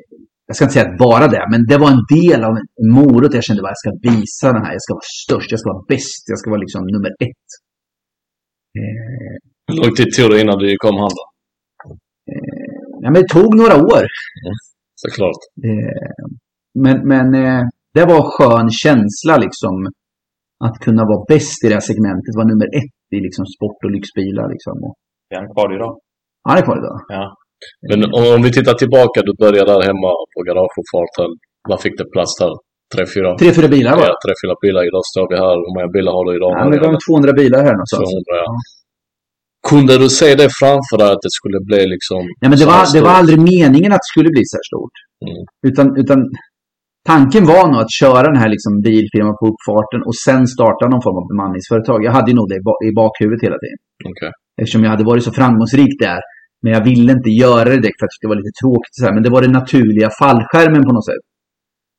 jag 0.48 0.54
ska 0.56 0.64
inte 0.64 0.74
säga 0.78 0.96
bara 1.06 1.26
det, 1.34 1.44
men 1.52 1.60
det 1.70 1.78
var 1.82 1.90
en 1.96 2.04
del 2.16 2.40
av 2.48 2.52
en 2.60 2.88
morot. 2.96 3.34
Jag 3.38 3.44
kände 3.44 3.60
att 3.62 3.74
jag 3.76 3.82
ska 3.84 3.90
visa 4.10 4.46
den 4.56 4.62
här. 4.64 4.72
Jag 4.76 4.82
ska 4.86 4.92
vara 4.98 5.10
störst, 5.24 5.50
jag 5.52 5.60
ska 5.60 5.68
vara 5.74 5.84
bäst, 5.92 6.22
jag 6.32 6.38
ska 6.40 6.46
vara 6.54 6.62
liksom 6.64 6.82
nummer 6.94 7.12
ett. 7.26 7.48
Eh, 8.78 9.34
Hur 9.68 9.76
lång 9.80 9.94
tid 9.98 10.08
tog 10.16 10.30
det 10.30 10.40
innan 10.44 10.58
du 10.58 10.76
kom 10.84 10.96
handla? 11.04 11.24
ja, 13.02 13.08
men 13.12 13.18
det 13.22 13.28
tog 13.28 13.50
några 13.60 13.76
år. 13.94 14.04
Såklart. 15.02 15.42
Eh, 15.68 16.24
men 16.84 16.96
men 17.12 17.26
eh, 17.44 17.62
det 17.96 18.04
var 18.10 18.18
en 18.22 18.30
skön 18.34 18.68
känsla 18.84 19.34
liksom. 19.46 19.74
Att 20.66 20.76
kunna 20.86 21.02
vara 21.10 21.22
bäst 21.32 21.58
i 21.64 21.66
det 21.68 21.76
här 21.78 21.86
segmentet. 21.90 22.32
Vara 22.38 22.48
nummer 22.52 22.68
ett 22.80 22.98
i 23.16 23.18
liksom 23.26 23.44
sport 23.54 23.80
och 23.84 23.92
lyxbilar. 23.96 24.46
Liksom. 24.54 24.74
Och, 24.86 24.94
Är 25.34 25.38
han 25.42 25.50
kvar 25.54 25.68
idag? 25.76 25.92
han 26.48 26.58
är 26.58 26.64
kvar 26.68 26.78
idag. 26.82 26.96
Ja. 27.16 27.24
Men 27.88 27.98
om, 28.18 28.24
om 28.36 28.40
vi 28.46 28.50
tittar 28.58 28.76
tillbaka, 28.82 29.16
du 29.28 29.32
började 29.44 29.70
där 29.72 29.82
hemma 29.90 30.10
på 30.32 30.38
garageuppfarten. 30.48 31.30
Vad 31.70 31.78
fick 31.84 31.94
det 32.00 32.06
plats 32.14 32.32
där? 32.42 32.52
Tre, 32.92 33.02
fyra? 33.14 33.28
Tre, 33.40 33.48
fyra 33.58 33.68
bilar 33.76 33.92
var 33.98 34.06
Ja, 34.10 34.14
tre, 34.24 34.32
fyra 34.42 34.54
bilar. 34.64 34.82
Idag 34.90 35.04
står 35.12 35.26
vi 35.30 35.36
här. 35.44 35.56
Hur 35.64 35.72
många 35.76 35.88
bilar 35.96 36.12
har 36.16 36.24
du 36.26 36.32
idag? 36.38 36.52
Ja, 36.58 36.64
det 36.74 36.80
var 36.86 36.98
200 37.06 37.32
bilar 37.40 37.58
här 37.68 37.74
någonstans. 37.78 38.08
200, 38.10 38.44
ja. 38.44 38.48
Kunde 39.68 39.94
du 40.02 40.08
se 40.20 40.30
det 40.42 40.48
framför 40.60 40.96
dig 41.00 41.10
att 41.14 41.24
det 41.26 41.34
skulle 41.38 41.60
bli 41.68 41.80
liksom... 41.94 42.22
Nej, 42.40 42.48
men 42.50 42.58
det, 42.60 42.66
var, 42.72 42.80
det 42.96 43.02
var 43.08 43.14
aldrig 43.20 43.38
meningen 43.54 43.90
att 43.92 44.04
det 44.04 44.12
skulle 44.14 44.30
bli 44.36 44.44
så 44.50 44.54
här 44.58 44.66
stort. 44.70 44.96
Mm. 45.26 45.42
Utan, 45.68 45.86
utan 46.02 46.18
tanken 47.12 47.44
var 47.52 47.64
nog 47.70 47.80
att 47.84 47.94
köra 48.00 48.26
den 48.30 48.40
här 48.42 48.50
liksom 48.54 48.72
bilfirman 48.86 49.36
på 49.40 49.44
uppfarten 49.52 50.00
och 50.08 50.16
sen 50.26 50.42
starta 50.56 50.82
någon 50.92 51.04
form 51.06 51.18
av 51.20 51.26
bemanningsföretag. 51.32 51.98
Jag 52.06 52.12
hade 52.18 52.30
ju 52.30 52.36
nog 52.40 52.48
det 52.50 52.58
i 52.60 52.64
ba- 52.68 52.82
i 52.88 52.90
bakhuvudet 53.00 53.42
hela 53.46 53.58
tiden. 53.62 53.80
Okej. 54.10 54.30
Eftersom 54.60 54.82
jag 54.84 54.90
hade 54.94 55.06
varit 55.10 55.24
så 55.28 55.32
framgångsrik 55.40 55.94
där. 56.06 56.20
Men 56.62 56.70
jag 56.76 56.82
ville 56.90 57.10
inte 57.18 57.30
göra 57.44 57.68
det 57.70 57.80
direkt 57.84 58.00
för 58.00 58.06
att 58.08 58.22
det 58.22 58.30
var 58.32 58.38
lite 58.42 58.54
tråkigt. 58.62 58.94
Så 58.98 59.04
här. 59.04 59.12
Men 59.16 59.22
det 59.24 59.30
var 59.34 59.42
den 59.46 59.54
naturliga 59.60 60.08
fallskärmen 60.20 60.82
på 60.88 60.92
något 60.96 61.08
sätt. 61.10 61.24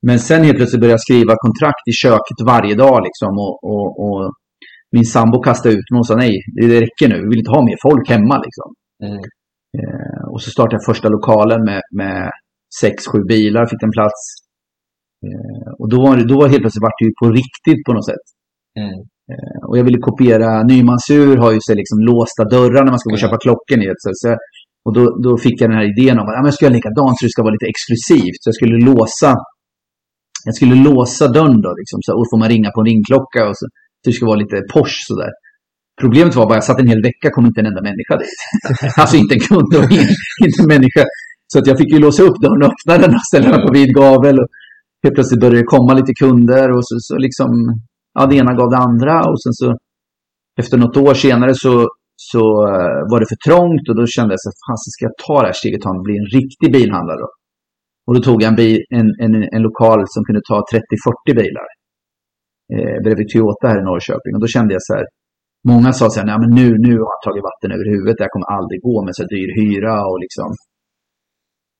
Men 0.07 0.17
sen 0.27 0.41
helt 0.45 0.57
plötsligt 0.57 0.81
började 0.81 0.97
jag 0.99 1.07
skriva 1.07 1.33
kontrakt 1.45 1.83
i 1.91 1.93
köket 2.03 2.39
varje 2.53 2.75
dag. 2.83 2.97
Liksom, 3.07 3.31
och, 3.45 3.55
och, 3.71 3.87
och 4.05 4.21
min 4.95 5.05
sambo 5.15 5.37
kastade 5.47 5.75
ut 5.75 5.87
mig 5.91 5.99
och 5.99 6.07
sa 6.07 6.15
nej, 6.15 6.33
det 6.55 6.81
räcker 6.85 7.07
nu. 7.13 7.17
Vi 7.23 7.29
vill 7.31 7.43
inte 7.43 7.55
ha 7.57 7.65
mer 7.69 7.77
folk 7.87 8.05
hemma. 8.09 8.35
Liksom. 8.45 8.67
Mm. 9.07 9.21
Eh, 9.79 10.23
och 10.31 10.41
så 10.43 10.49
startade 10.55 10.75
jag 10.75 10.85
första 10.91 11.07
lokalen 11.09 11.61
med, 11.69 11.81
med 11.99 12.31
sex, 12.81 12.95
sju 13.09 13.19
bilar. 13.33 13.65
Fick 13.65 13.83
en 13.83 13.97
plats. 13.99 14.21
Eh, 15.27 15.69
och 15.79 15.89
då 15.93 15.97
var, 16.05 16.17
det, 16.17 16.25
då 16.31 16.35
var 16.39 16.47
helt 16.47 16.63
plötsligt 16.63 16.87
vart 16.87 16.99
det 16.99 17.05
ju 17.09 17.13
på 17.21 17.25
riktigt 17.41 17.81
på 17.87 17.93
något 17.93 18.09
sätt. 18.11 18.25
Mm. 18.83 18.99
Och 19.67 19.77
jag 19.77 19.83
ville 19.87 20.07
kopiera 20.09 20.49
Nymansur 20.71 21.37
har 21.43 21.51
ju 21.55 21.59
så 21.61 21.73
liksom 21.81 21.97
låsta 22.11 22.43
dörrar 22.55 22.83
när 22.83 22.93
man 22.93 22.99
ska 22.99 23.09
gå 23.09 23.17
och 23.17 23.23
Mm. 23.23 23.27
köpa 23.29 23.43
klockor. 23.45 23.75
ni 23.77 23.85
vet, 23.89 24.01
Så, 24.05 24.09
så, 24.23 24.31
och 24.85 24.93
då, 24.97 25.03
då 25.25 25.31
fick 25.45 25.57
jag 25.61 25.69
den 25.69 25.79
här 25.79 25.89
idén 25.93 26.19
om 26.19 26.25
att 26.27 26.35
men 26.35 26.49
jag 26.49 26.53
ska 26.57 26.65
göra 26.65 26.79
likadant 26.79 27.15
så 27.17 27.21
det 27.25 27.33
ska 27.35 27.43
vara 27.47 27.57
lite 27.57 27.71
exklusivt. 27.73 28.39
Så 28.41 28.47
jag 28.51 28.57
skulle 28.59 28.77
låsa 28.89 29.31
jag 30.47 30.55
skulle 30.55 30.75
låsa 30.89 31.25
dörren 31.37 31.61
då. 31.65 31.71
Liksom, 31.81 31.99
så, 32.05 32.11
och 32.19 32.27
får 32.31 32.39
man 32.41 32.49
ringa 32.55 32.69
på 32.71 32.79
en 32.81 32.89
ringklocka. 32.91 33.41
Och 33.49 33.57
så, 33.59 33.65
så 34.01 34.09
det 34.09 34.15
ska 34.15 34.25
vara 34.25 34.41
lite 34.43 34.57
Porsche 34.73 35.01
sådär. 35.09 35.31
Problemet 36.01 36.35
var 36.35 36.45
bara 36.45 36.57
att 36.57 36.63
jag 36.63 36.69
satt 36.69 36.79
en 36.83 36.93
hel 36.93 37.03
vecka 37.09 37.27
kom 37.35 37.45
inte 37.45 37.61
en 37.61 37.69
enda 37.71 37.83
människa 37.89 38.13
dit. 38.23 38.39
alltså 39.01 39.15
inte 39.21 39.33
en 39.35 39.43
kund 39.49 39.71
och 39.79 39.87
inte 40.45 40.59
en 40.63 40.71
människa. 40.75 41.03
Så 41.51 41.55
att 41.59 41.67
jag 41.67 41.77
fick 41.79 41.91
ju 41.93 41.99
låsa 41.99 42.23
upp 42.27 42.37
dörren 42.43 42.63
och 42.63 42.71
öppna 42.71 42.93
den 43.03 43.15
och 43.17 43.25
ställa 43.29 43.47
den 43.51 43.67
på 43.67 43.73
vid 43.73 43.89
gavel. 44.01 44.35
Och 44.41 44.47
helt 45.03 45.15
plötsligt 45.15 45.41
började 45.41 45.61
det 45.61 45.73
komma 45.75 45.91
lite 45.93 46.13
kunder 46.23 46.65
och 46.75 46.83
så, 46.87 46.95
så 47.07 47.13
liksom 47.25 47.49
ja, 48.17 48.21
det 48.29 48.35
ena 48.41 48.53
gav 48.59 48.69
det 48.69 48.81
andra 48.89 49.15
och 49.29 49.39
sen 49.43 49.53
så 49.61 49.67
efter 50.61 50.77
något 50.77 50.97
år 50.97 51.13
senare 51.13 51.53
så, 51.55 51.73
så 52.31 52.43
eh, 52.71 52.99
var 53.11 53.19
det 53.19 53.29
för 53.31 53.41
trångt 53.47 53.85
och 53.89 53.95
då 53.99 54.03
kände 54.15 54.31
jag 54.35 54.41
så 54.45 54.51
fan 54.63 54.77
ska 54.95 55.05
jag 55.09 55.17
ta 55.25 55.35
det 55.41 55.49
här 55.49 55.59
steget 55.61 55.85
och 55.85 56.03
bli 56.07 56.15
en 56.21 56.31
riktig 56.39 56.67
bilhandlare 56.75 57.19
då. 57.23 57.29
Och 58.07 58.13
då 58.15 58.19
tog 58.27 58.37
jag 58.43 58.49
en, 58.53 58.59
bil, 58.61 58.79
en, 58.99 59.09
en, 59.23 59.33
en 59.55 59.63
lokal 59.67 59.99
som 60.13 60.21
kunde 60.27 60.41
ta 60.49 60.57
30-40 61.29 61.35
bilar. 61.41 61.67
Eh, 62.75 62.97
bredvid 63.03 63.27
Toyota 63.31 63.65
här 63.71 63.79
i 63.81 63.87
Norrköping 63.89 64.33
och 64.35 64.43
då 64.45 64.49
kände 64.55 64.71
jag 64.77 64.83
så 64.89 64.93
här 64.97 65.07
Många 65.73 65.91
sa 65.99 66.05
så 66.09 66.17
här, 66.19 66.27
nej 66.29 66.39
men 66.43 66.51
nu, 66.59 66.67
nu 66.87 66.93
har 67.03 67.09
han 67.13 67.23
tagit 67.27 67.47
vatten 67.49 67.69
över 67.75 67.85
huvudet, 67.93 68.15
det 68.17 68.23
här 68.25 68.33
kommer 68.35 68.49
aldrig 68.57 68.79
gå 68.89 68.95
med 69.05 69.13
så 69.19 69.23
dyr 69.33 69.49
hyra 69.59 69.95
och 70.09 70.19
liksom. 70.25 70.49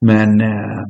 Men 0.10 0.30
eh, 0.51 0.82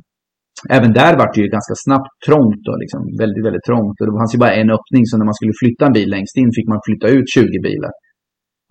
även 0.78 0.92
där 1.02 1.14
var 1.20 1.28
det 1.32 1.40
ju 1.44 1.48
ganska 1.58 1.76
snabbt 1.86 2.12
trångt 2.28 2.62
då, 2.68 2.74
liksom. 2.84 3.02
Väldigt, 3.24 3.46
väldigt 3.48 3.66
trångt. 3.70 3.96
Och 4.00 4.06
det 4.08 4.16
fanns 4.20 4.36
ju 4.36 4.40
bara 4.46 4.56
en 4.62 4.70
öppning, 4.78 5.04
så 5.10 5.14
när 5.20 5.28
man 5.30 5.38
skulle 5.40 5.56
flytta 5.62 5.84
en 5.88 5.96
bil 6.00 6.10
längst 6.16 6.36
in 6.42 6.50
fick 6.58 6.68
man 6.74 6.80
flytta 6.88 7.08
ut 7.18 7.28
20 7.36 7.58
bilar. 7.68 7.94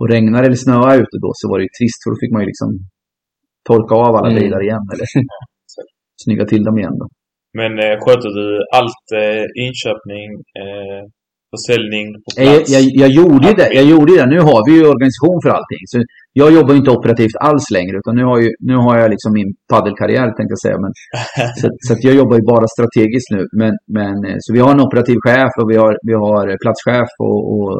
Och 0.00 0.08
regnar 0.14 0.42
eller 0.46 0.58
snöar 0.66 0.94
ute 1.04 1.16
då 1.24 1.30
så 1.38 1.44
var 1.50 1.56
det 1.58 1.66
ju 1.68 1.72
trist, 1.78 2.00
för 2.02 2.08
då 2.12 2.16
fick 2.22 2.32
man 2.34 2.42
ju 2.44 2.48
liksom 2.52 2.68
torka 3.68 3.94
av 4.06 4.12
alla 4.18 4.30
Mm. 4.32 4.40
bilar 4.42 4.60
igen. 4.66 4.84
Eller 4.92 5.06
snygga 6.24 6.44
till 6.52 6.64
dem 6.68 6.76
igen 6.80 6.96
då. 7.00 7.06
Men 7.60 7.72
eh, 7.84 7.94
sköter 8.02 8.30
du 8.40 8.46
allt 8.78 9.06
eh, 9.22 9.44
inköpning, 9.64 10.28
eh, 10.62 11.02
försäljning 11.54 12.06
på 12.24 12.28
Jag, 12.36 12.54
plats? 12.56 12.70
jag, 12.74 12.82
jag 13.02 13.10
gjorde 13.20 13.44
ju 13.50 13.54
det. 13.62 13.68
Jag 13.78 13.86
gjorde 13.92 14.10
det. 14.18 14.26
Nu 14.34 14.40
har 14.48 14.60
vi 14.66 14.72
ju 14.78 14.82
organisation 14.94 15.38
för 15.44 15.50
allting. 15.56 15.82
Så 15.92 15.96
jag 16.42 16.48
jobbar 16.58 16.72
ju 16.74 16.78
inte 16.82 16.94
operativt 16.98 17.36
alls 17.48 17.66
längre. 17.76 17.94
Utan 18.00 18.14
nu 18.20 18.24
har, 18.30 18.38
ju, 18.44 18.48
nu 18.70 18.76
har 18.86 18.94
jag 19.00 19.08
liksom 19.14 19.30
min 19.38 19.50
paddelkarriär 19.72 20.26
tänkte 20.36 20.52
jag 20.56 20.62
säga. 20.66 20.78
Men, 20.84 20.92
så 21.60 21.66
så 21.86 21.90
att 21.94 22.02
jag 22.08 22.14
jobbar 22.20 22.34
ju 22.40 22.44
bara 22.54 22.66
strategiskt 22.76 23.30
nu. 23.36 23.42
Men, 23.60 23.72
men, 23.98 24.14
eh, 24.28 24.38
så 24.44 24.48
vi 24.56 24.60
har 24.64 24.70
en 24.76 24.84
operativ 24.86 25.18
chef 25.26 25.52
och 25.60 25.68
vi 25.72 25.76
har, 25.82 25.92
vi 26.08 26.14
har 26.24 26.44
platschef 26.64 27.10
och, 27.28 27.40
och 27.54 27.72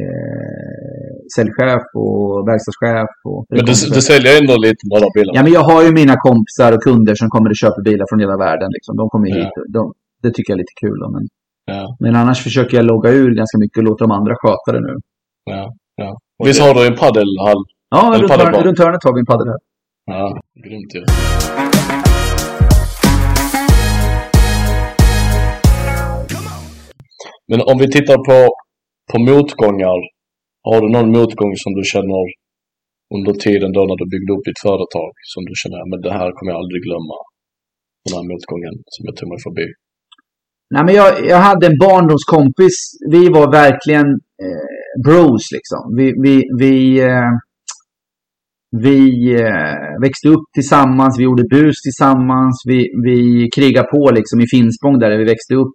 eh, 0.00 1.12
säljchef 1.34 1.84
och 2.04 2.48
verkstadschef. 2.50 3.10
Och 3.30 3.40
Men 3.56 3.64
du, 3.68 3.74
du 3.96 4.00
säljer 4.10 4.32
ändå 4.40 4.54
lite 4.66 4.82
bara 4.94 5.08
bilar? 5.16 5.32
Ja, 5.36 5.42
men 5.46 5.52
jag 5.58 5.64
har 5.70 5.80
ju 5.86 5.90
mina 6.02 6.16
kompisar 6.28 6.70
och 6.74 6.82
kunder 6.88 7.14
som 7.20 7.28
kommer 7.34 7.48
och 7.54 7.60
köper 7.64 7.82
bilar 7.88 8.06
från 8.10 8.20
hela 8.24 8.36
världen. 8.46 8.68
Liksom. 8.76 8.92
De 9.00 9.04
kommer 9.12 9.28
Ja. 9.28 9.36
hit. 9.38 9.52
De, 9.76 9.82
det 10.22 10.30
tycker 10.34 10.48
jag 10.52 10.56
är 10.58 10.62
lite 10.64 10.78
kul. 10.84 10.98
Då, 11.02 11.08
men, 11.16 11.24
Ja, 11.72 11.96
men 12.02 12.16
annars 12.16 12.38
försöker 12.46 12.76
jag 12.76 12.86
logga 12.86 13.10
ur 13.10 13.30
ganska 13.40 13.58
mycket 13.58 13.78
och 13.78 13.84
låta 13.84 14.04
de 14.06 14.10
andra 14.10 14.34
sköta 14.42 14.68
det 14.72 14.80
nu. 14.88 14.94
ja, 15.44 15.72
ja. 16.02 16.10
Visst 16.44 16.60
har 16.62 16.74
du 16.74 16.80
en 16.86 16.96
paddelhall? 17.02 17.62
Ja, 17.94 18.02
runt, 18.20 18.30
hörn, 18.30 18.64
runt 18.66 18.78
hörnet 18.78 19.04
har 19.04 19.14
vi 19.14 19.20
en 19.20 19.30
padel 19.32 19.48
här. 19.52 19.60
Ja, 20.12 20.40
grymt 20.64 20.94
ju. 20.96 21.02
Men 27.50 27.60
om 27.70 27.76
vi 27.82 27.86
tittar 27.96 28.18
på, 28.28 28.38
på 29.10 29.16
motgångar. 29.28 30.00
Har 30.68 30.80
du 30.82 30.88
någon 30.96 31.10
motgång 31.18 31.52
som 31.62 31.72
du 31.78 31.82
känner 31.94 32.24
under 33.16 33.34
tiden 33.46 33.70
då 33.76 33.80
när 33.88 33.96
du 34.02 34.06
byggde 34.12 34.32
upp 34.34 34.44
ditt 34.48 34.60
företag 34.68 35.12
som 35.32 35.42
du 35.48 35.52
känner 35.62 35.78
att 35.80 36.02
det 36.06 36.14
här 36.20 36.30
kommer 36.36 36.50
jag 36.52 36.60
aldrig 36.62 36.82
glömma? 36.88 37.16
Den 38.04 38.14
här 38.16 38.26
motgången 38.32 38.74
som 38.94 39.02
jag 39.08 39.14
tog 39.16 39.28
mig 39.32 39.40
förbi. 39.48 39.66
Nej, 40.74 40.84
men 40.84 40.94
jag, 40.94 41.26
jag 41.26 41.36
hade 41.36 41.66
en 41.66 41.78
barndomskompis. 41.78 42.76
Vi 43.10 43.28
var 43.28 43.52
verkligen 43.52 44.06
eh, 44.44 45.02
bros 45.04 45.42
liksom. 45.52 45.96
Vi, 45.96 46.14
vi, 46.22 46.44
vi, 46.58 47.00
eh, 47.00 47.30
vi 48.70 49.34
eh, 49.34 50.00
växte 50.02 50.28
upp 50.28 50.46
tillsammans, 50.54 51.18
vi 51.18 51.24
gjorde 51.24 51.44
bus 51.50 51.82
tillsammans, 51.82 52.62
vi, 52.66 52.88
vi 53.04 53.48
krigade 53.56 53.88
på 53.88 54.10
liksom 54.10 54.40
i 54.40 54.46
Finspång 54.46 54.98
där 54.98 55.18
vi 55.18 55.24
växte 55.24 55.54
upp. 55.54 55.74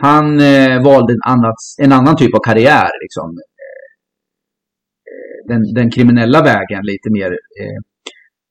Han 0.00 0.40
eh, 0.40 0.84
valde 0.84 1.12
en, 1.12 1.32
annat, 1.32 1.60
en 1.82 1.92
annan 1.92 2.16
typ 2.16 2.34
av 2.34 2.40
karriär. 2.44 2.90
Liksom. 3.02 3.28
Eh, 5.10 5.48
den, 5.48 5.74
den 5.74 5.90
kriminella 5.90 6.42
vägen 6.42 6.82
lite 6.82 7.10
mer. 7.10 7.30
Eh, 7.60 7.80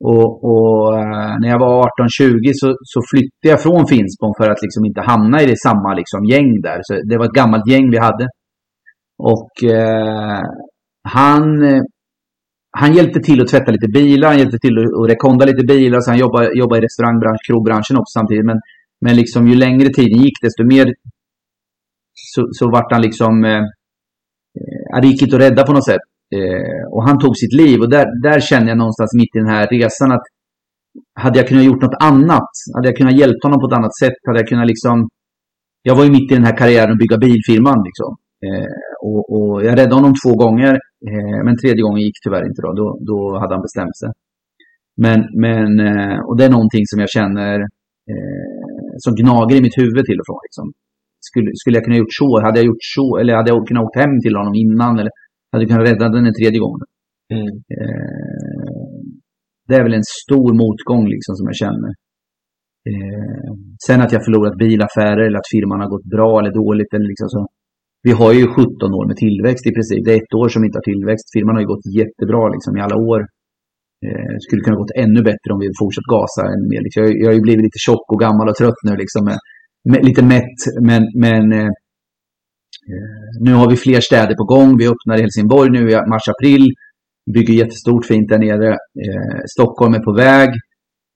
och, 0.03 0.43
och 0.43 0.99
eh, 0.99 1.39
när 1.39 1.49
jag 1.49 1.59
var 1.59 1.83
18-20 1.83 2.51
så, 2.53 2.75
så 2.81 3.01
flyttade 3.11 3.51
jag 3.53 3.61
från 3.61 3.87
Finspång 3.87 4.33
för 4.37 4.49
att 4.49 4.61
liksom 4.61 4.85
inte 4.85 5.01
hamna 5.01 5.41
i 5.41 5.45
det 5.45 5.57
samma 5.57 5.93
liksom 5.93 6.25
gäng 6.25 6.61
där. 6.61 6.79
Så 6.83 6.93
det 7.09 7.17
var 7.17 7.25
ett 7.25 7.39
gammalt 7.41 7.67
gäng 7.71 7.91
vi 7.91 7.97
hade. 7.97 8.27
Och 9.17 9.63
eh, 9.63 10.41
han, 11.03 11.63
eh, 11.63 11.81
han 12.71 12.93
hjälpte 12.93 13.19
till 13.19 13.41
att 13.41 13.47
tvätta 13.47 13.71
lite 13.71 13.87
bilar, 13.87 14.27
han 14.27 14.37
hjälpte 14.37 14.57
till 14.57 14.77
att, 14.77 15.09
rekonda 15.09 15.45
lite 15.45 15.65
bilar, 15.67 15.99
så 15.99 16.11
han 16.11 16.19
jobbade, 16.19 16.57
jobbade 16.57 16.79
i 16.81 16.85
restaurangbranschen, 16.85 17.45
krogbranschen 17.47 17.97
också 17.97 18.19
samtidigt. 18.19 18.45
Men, 18.45 18.59
men 19.01 19.15
liksom 19.15 19.47
ju 19.47 19.55
längre 19.55 19.89
tiden 19.89 20.21
gick 20.23 20.41
desto 20.41 20.63
mer 20.63 20.93
så, 22.13 22.47
så 22.51 22.71
vart 22.71 22.91
han 22.91 23.01
liksom 23.01 23.43
eh, 23.43 23.63
eh 24.97 25.09
gick 25.09 25.21
inte 25.21 25.35
att 25.35 25.41
rädda 25.41 25.65
på 25.65 25.73
något 25.73 25.85
sätt. 25.85 26.01
Eh, 26.37 26.83
och 26.93 27.03
han 27.07 27.19
tog 27.19 27.37
sitt 27.37 27.53
liv 27.53 27.77
och 27.81 27.89
där, 27.89 28.05
där 28.23 28.39
känner 28.39 28.67
jag 28.67 28.77
någonstans 28.77 29.11
mitt 29.21 29.35
i 29.35 29.39
den 29.39 29.53
här 29.55 29.67
resan 29.67 30.11
att 30.11 30.25
hade 31.23 31.39
jag 31.39 31.47
kunnat 31.47 31.65
gjort 31.69 31.81
något 31.81 32.01
annat, 32.03 32.49
hade 32.75 32.87
jag 32.87 32.97
kunnat 32.97 33.19
hjälpa 33.19 33.47
honom 33.47 33.59
på 33.59 33.67
ett 33.67 33.77
annat 33.79 33.97
sätt, 34.01 34.17
hade 34.27 34.39
jag 34.39 34.47
kunnat 34.47 34.67
liksom 34.67 35.07
jag 35.87 35.95
var 35.95 36.03
ju 36.03 36.11
mitt 36.11 36.31
i 36.31 36.35
den 36.35 36.49
här 36.49 36.57
karriären 36.61 36.91
att 36.91 37.03
bygga 37.03 37.17
bilfirman 37.17 37.79
liksom. 37.87 38.11
Eh, 38.45 38.79
och, 39.09 39.23
och 39.35 39.53
jag 39.65 39.73
räddade 39.79 39.99
honom 39.99 40.13
två 40.21 40.33
gånger, 40.43 40.73
eh, 41.09 41.39
men 41.45 41.57
tredje 41.61 41.81
gången 41.85 42.01
gick 42.07 42.17
tyvärr 42.23 42.45
inte 42.49 42.61
då. 42.65 42.69
Då, 42.81 42.85
då 43.09 43.17
hade 43.41 43.53
han 43.55 43.65
bestämt 43.67 43.97
sig. 44.01 44.11
Men, 45.05 45.19
men 45.45 45.69
eh, 45.87 46.17
och 46.27 46.35
det 46.37 46.45
är 46.45 46.53
någonting 46.57 46.85
som 46.91 46.99
jag 47.03 47.11
känner 47.17 47.55
eh, 48.11 48.91
som 49.03 49.13
gnager 49.21 49.55
i 49.57 49.65
mitt 49.65 49.77
huvud 49.81 50.05
till 50.05 50.19
och 50.21 50.27
från. 50.29 50.41
Liksom. 50.47 50.65
Skulle, 51.27 51.49
skulle 51.61 51.75
jag 51.77 51.85
kunna 51.85 52.01
gjort 52.01 52.17
så? 52.21 52.29
Hade 52.45 52.59
jag 52.59 52.67
gjort 52.71 52.85
så? 52.95 53.07
Eller 53.19 53.33
hade 53.39 53.49
jag 53.51 53.67
kunnat 53.67 53.85
åkt 53.87 54.01
hem 54.03 54.15
till 54.23 54.35
honom 54.39 54.55
innan? 54.63 54.93
Eller 54.99 55.13
hade 55.55 55.67
kunnat 55.69 55.87
rädda 55.89 56.05
den 56.15 56.25
en 56.29 56.39
tredje 56.39 56.59
gången? 56.65 56.85
Mm. 57.35 57.51
Eh, 57.75 58.95
det 59.67 59.75
är 59.79 59.83
väl 59.85 59.99
en 59.99 60.11
stor 60.23 60.49
motgång 60.61 61.03
liksom 61.15 61.33
som 61.37 61.47
jag 61.51 61.59
känner. 61.63 61.91
Eh, 62.91 63.51
sen 63.85 64.01
att 64.01 64.13
jag 64.15 64.25
förlorat 64.25 64.61
bilaffärer 64.65 65.23
eller 65.27 65.39
att 65.39 65.53
firman 65.55 65.81
har 65.83 65.89
gått 65.95 66.07
bra 66.15 66.31
eller 66.39 66.53
dåligt. 66.63 66.91
Eller 66.95 67.09
liksom 67.13 67.29
så. 67.35 67.41
Vi 68.07 68.11
har 68.21 68.31
ju 68.39 68.45
17 68.47 68.97
år 68.99 69.05
med 69.09 69.17
tillväxt 69.25 69.65
i 69.69 69.75
princip. 69.75 70.01
Det 70.05 70.13
är 70.13 70.21
ett 70.23 70.39
år 70.41 70.49
som 70.53 70.61
inte 70.65 70.77
har 70.79 70.87
tillväxt. 70.91 71.25
Firman 71.35 71.55
har 71.55 71.63
ju 71.65 71.71
gått 71.73 71.87
jättebra 72.01 72.43
liksom, 72.55 72.71
i 72.77 72.81
alla 72.85 72.97
år. 73.11 73.19
Eh, 74.05 74.35
skulle 74.45 74.61
kunna 74.65 74.81
gått 74.83 74.97
ännu 75.03 75.19
bättre 75.29 75.49
om 75.53 75.59
vi 75.61 75.79
fortsatt 75.83 76.11
gasa 76.13 76.41
ännu 76.53 76.67
mer. 76.73 76.81
Liksom. 76.85 76.99
Jag, 77.03 77.11
jag 77.21 77.27
har 77.29 77.37
ju 77.39 77.45
blivit 77.47 77.65
lite 77.67 77.81
tjock 77.85 78.05
och 78.13 78.19
gammal 78.25 78.49
och 78.51 78.57
trött 78.61 78.81
nu. 78.87 78.93
Liksom, 79.03 79.21
med, 79.29 79.39
med, 79.91 80.01
lite 80.09 80.23
mätt. 80.33 80.59
Men, 80.89 81.01
men 81.25 81.43
eh, 81.59 81.71
nu 83.39 83.53
har 83.53 83.69
vi 83.69 83.75
fler 83.75 84.01
städer 84.01 84.35
på 84.35 84.43
gång. 84.43 84.77
Vi 84.77 84.87
öppnar 84.87 85.17
i 85.17 85.21
Helsingborg 85.21 85.69
nu 85.71 85.89
i 85.91 85.95
mars-april. 85.95 86.73
Bygger 87.33 87.53
jättestort 87.53 88.05
fint 88.05 88.29
där 88.29 88.39
nere. 88.39 88.69
Eh, 89.05 89.39
Stockholm 89.53 89.93
är 89.93 89.99
på 89.99 90.13
väg. 90.13 90.49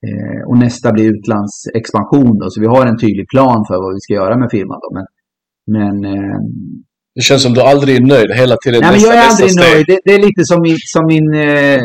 Eh, 0.06 0.48
och 0.48 0.58
nästa 0.58 0.92
blir 0.92 1.12
utlandsexpansion. 1.14 2.38
Då. 2.38 2.50
Så 2.50 2.60
vi 2.60 2.66
har 2.66 2.86
en 2.86 2.98
tydlig 2.98 3.28
plan 3.28 3.64
för 3.68 3.76
vad 3.84 3.94
vi 3.94 4.00
ska 4.00 4.14
göra 4.14 4.36
med 4.38 4.48
firman. 4.50 4.80
Då. 4.84 4.88
Men, 4.96 5.06
men 5.76 6.12
eh, 6.14 6.38
Det 7.14 7.20
känns 7.20 7.42
som 7.42 7.52
du 7.52 7.60
aldrig 7.60 7.96
är 7.96 8.00
nöjd 8.00 8.30
hela 8.42 8.56
tiden. 8.56 8.80
Nej, 8.82 8.90
men 8.92 9.00
jag 9.00 9.14
är 9.14 9.28
aldrig 9.30 9.50
nöjd. 9.56 9.84
Det, 9.86 9.98
det 10.04 10.14
är 10.14 10.22
lite 10.28 10.44
som 10.44 10.60
min, 10.62 10.76
som 10.94 11.06
min 11.06 11.34
eh, 11.34 11.82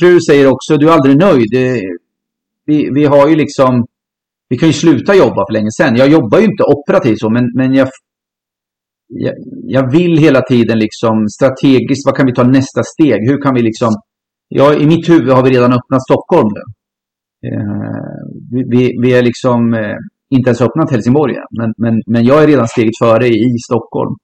fru 0.00 0.20
säger 0.28 0.46
också. 0.54 0.76
Du 0.76 0.88
är 0.88 0.92
aldrig 0.92 1.16
nöjd. 1.18 1.52
Vi, 2.66 2.90
vi 2.94 3.04
har 3.04 3.28
ju 3.28 3.36
liksom... 3.36 3.86
Vi 4.48 4.58
kan 4.58 4.68
ju 4.68 4.72
sluta 4.72 5.14
jobba 5.14 5.46
för 5.46 5.52
länge 5.52 5.70
sedan. 5.70 5.96
Jag 5.96 6.08
jobbar 6.08 6.38
ju 6.38 6.44
inte 6.44 6.64
operativt 6.64 7.20
så, 7.20 7.30
men, 7.30 7.44
men 7.54 7.74
jag, 7.74 7.88
jag, 9.10 9.34
jag 9.76 9.92
vill 9.92 10.18
hela 10.18 10.42
tiden 10.42 10.78
liksom 10.78 11.28
strategiskt. 11.28 12.06
Vad 12.06 12.16
kan 12.16 12.26
vi 12.26 12.34
ta 12.34 12.42
nästa 12.42 12.82
steg? 12.82 13.28
Hur 13.30 13.42
kan 13.42 13.54
vi 13.54 13.62
liksom... 13.62 13.90
Ja, 14.48 14.74
I 14.74 14.86
mitt 14.86 15.08
huvud 15.08 15.30
har 15.30 15.44
vi 15.44 15.50
redan 15.50 15.72
öppnat 15.72 16.02
Stockholm 16.02 16.48
nu. 16.58 16.64
Eh, 17.48 18.22
vi, 18.52 18.64
vi, 18.72 18.98
vi 19.02 19.12
är 19.18 19.22
liksom 19.22 19.74
eh, 19.74 19.96
inte 20.34 20.48
ens 20.50 20.60
öppnat 20.60 20.90
Helsingborg 20.90 21.34
än, 21.36 21.42
men, 21.58 21.70
men, 21.78 22.02
men 22.06 22.24
jag 22.24 22.42
är 22.42 22.46
redan 22.46 22.68
steget 22.68 22.98
före 23.02 23.28
i 23.28 23.58
Stockholm. 23.68 24.14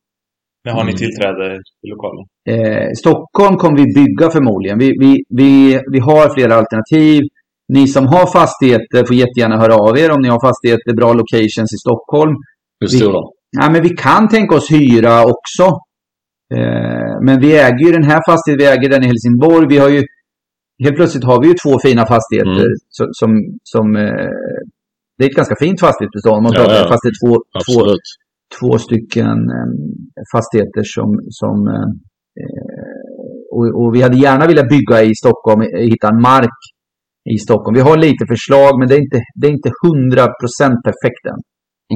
När 0.64 0.72
har 0.72 0.84
ni 0.84 0.90
Mm. 0.90 0.96
tillträde 1.02 1.44
i 1.84 1.88
lokalen? 1.92 2.24
Eh, 2.52 2.88
Stockholm 3.02 3.56
kommer 3.56 3.76
vi 3.76 3.86
bygga 4.00 4.30
förmodligen. 4.30 4.78
Vi, 4.78 4.88
vi, 5.00 5.12
vi, 5.40 5.80
vi 5.92 5.98
har 5.98 6.34
flera 6.34 6.54
alternativ. 6.54 7.22
Ni 7.68 7.88
som 7.88 8.06
har 8.06 8.26
fastigheter 8.40 9.04
får 9.06 9.16
jättegärna 9.16 9.56
höra 9.62 9.74
av 9.74 9.98
er 9.98 10.10
om 10.14 10.20
ni 10.22 10.28
har 10.28 10.40
fastigheter, 10.48 10.96
bra 11.00 11.12
locations 11.12 11.70
i 11.76 11.78
Stockholm. 11.84 12.34
Hur 12.80 12.88
stora? 12.88 13.20
Ja, 13.50 13.70
men 13.70 13.82
vi 13.82 13.88
kan 13.88 14.28
tänka 14.28 14.54
oss 14.54 14.70
hyra 14.70 15.24
också. 15.24 15.64
Eh, 16.54 17.14
men 17.26 17.40
vi 17.40 17.58
äger 17.58 17.86
ju 17.86 17.92
den 17.92 18.04
här 18.04 18.20
fastigheten, 18.28 18.58
vi 18.64 18.72
äger 18.74 18.88
den 18.90 19.02
i 19.04 19.06
Helsingborg. 19.06 19.66
Vi 19.68 19.78
har 19.78 19.88
ju, 19.88 20.02
helt 20.84 20.96
plötsligt 20.96 21.24
har 21.24 21.42
vi 21.42 21.48
ju 21.48 21.54
två 21.54 21.78
fina 21.86 22.06
fastigheter 22.06 22.66
Mm. 22.66 22.78
som, 22.96 23.06
som, 23.20 23.30
som 23.62 23.96
eh, 23.96 24.30
det 25.18 25.24
är 25.24 25.30
ett 25.30 25.40
ganska 25.42 25.56
fint 25.64 25.80
fastighetsbestånd. 25.80 26.42
Man 26.42 26.52
pratar 26.52 26.74
ja. 26.74 26.88
fastighet 26.92 27.18
två, 27.24 27.34
två, 27.66 27.80
två 28.60 28.78
stycken 28.78 29.38
eh, 29.56 29.70
fastigheter 30.34 30.82
som, 30.94 31.08
som 31.40 31.56
och, 33.56 33.66
och 33.80 33.94
vi 33.94 34.02
hade 34.02 34.18
gärna 34.26 34.46
velat 34.46 34.68
bygga 34.68 35.02
i 35.02 35.14
Stockholm, 35.14 35.60
hitta 35.90 36.08
en 36.08 36.20
mark 36.20 36.58
i 37.34 37.38
Stockholm. 37.38 37.74
Vi 37.74 37.84
har 37.88 37.96
lite 37.96 38.24
förslag 38.34 38.72
men 38.78 38.88
det 38.88 38.94
är 38.94 39.02
inte, 39.06 39.20
det 39.40 39.46
är 39.46 39.54
inte 39.58 39.68
100% 39.68 40.82
perfekt 40.88 41.24
än. 41.32 41.40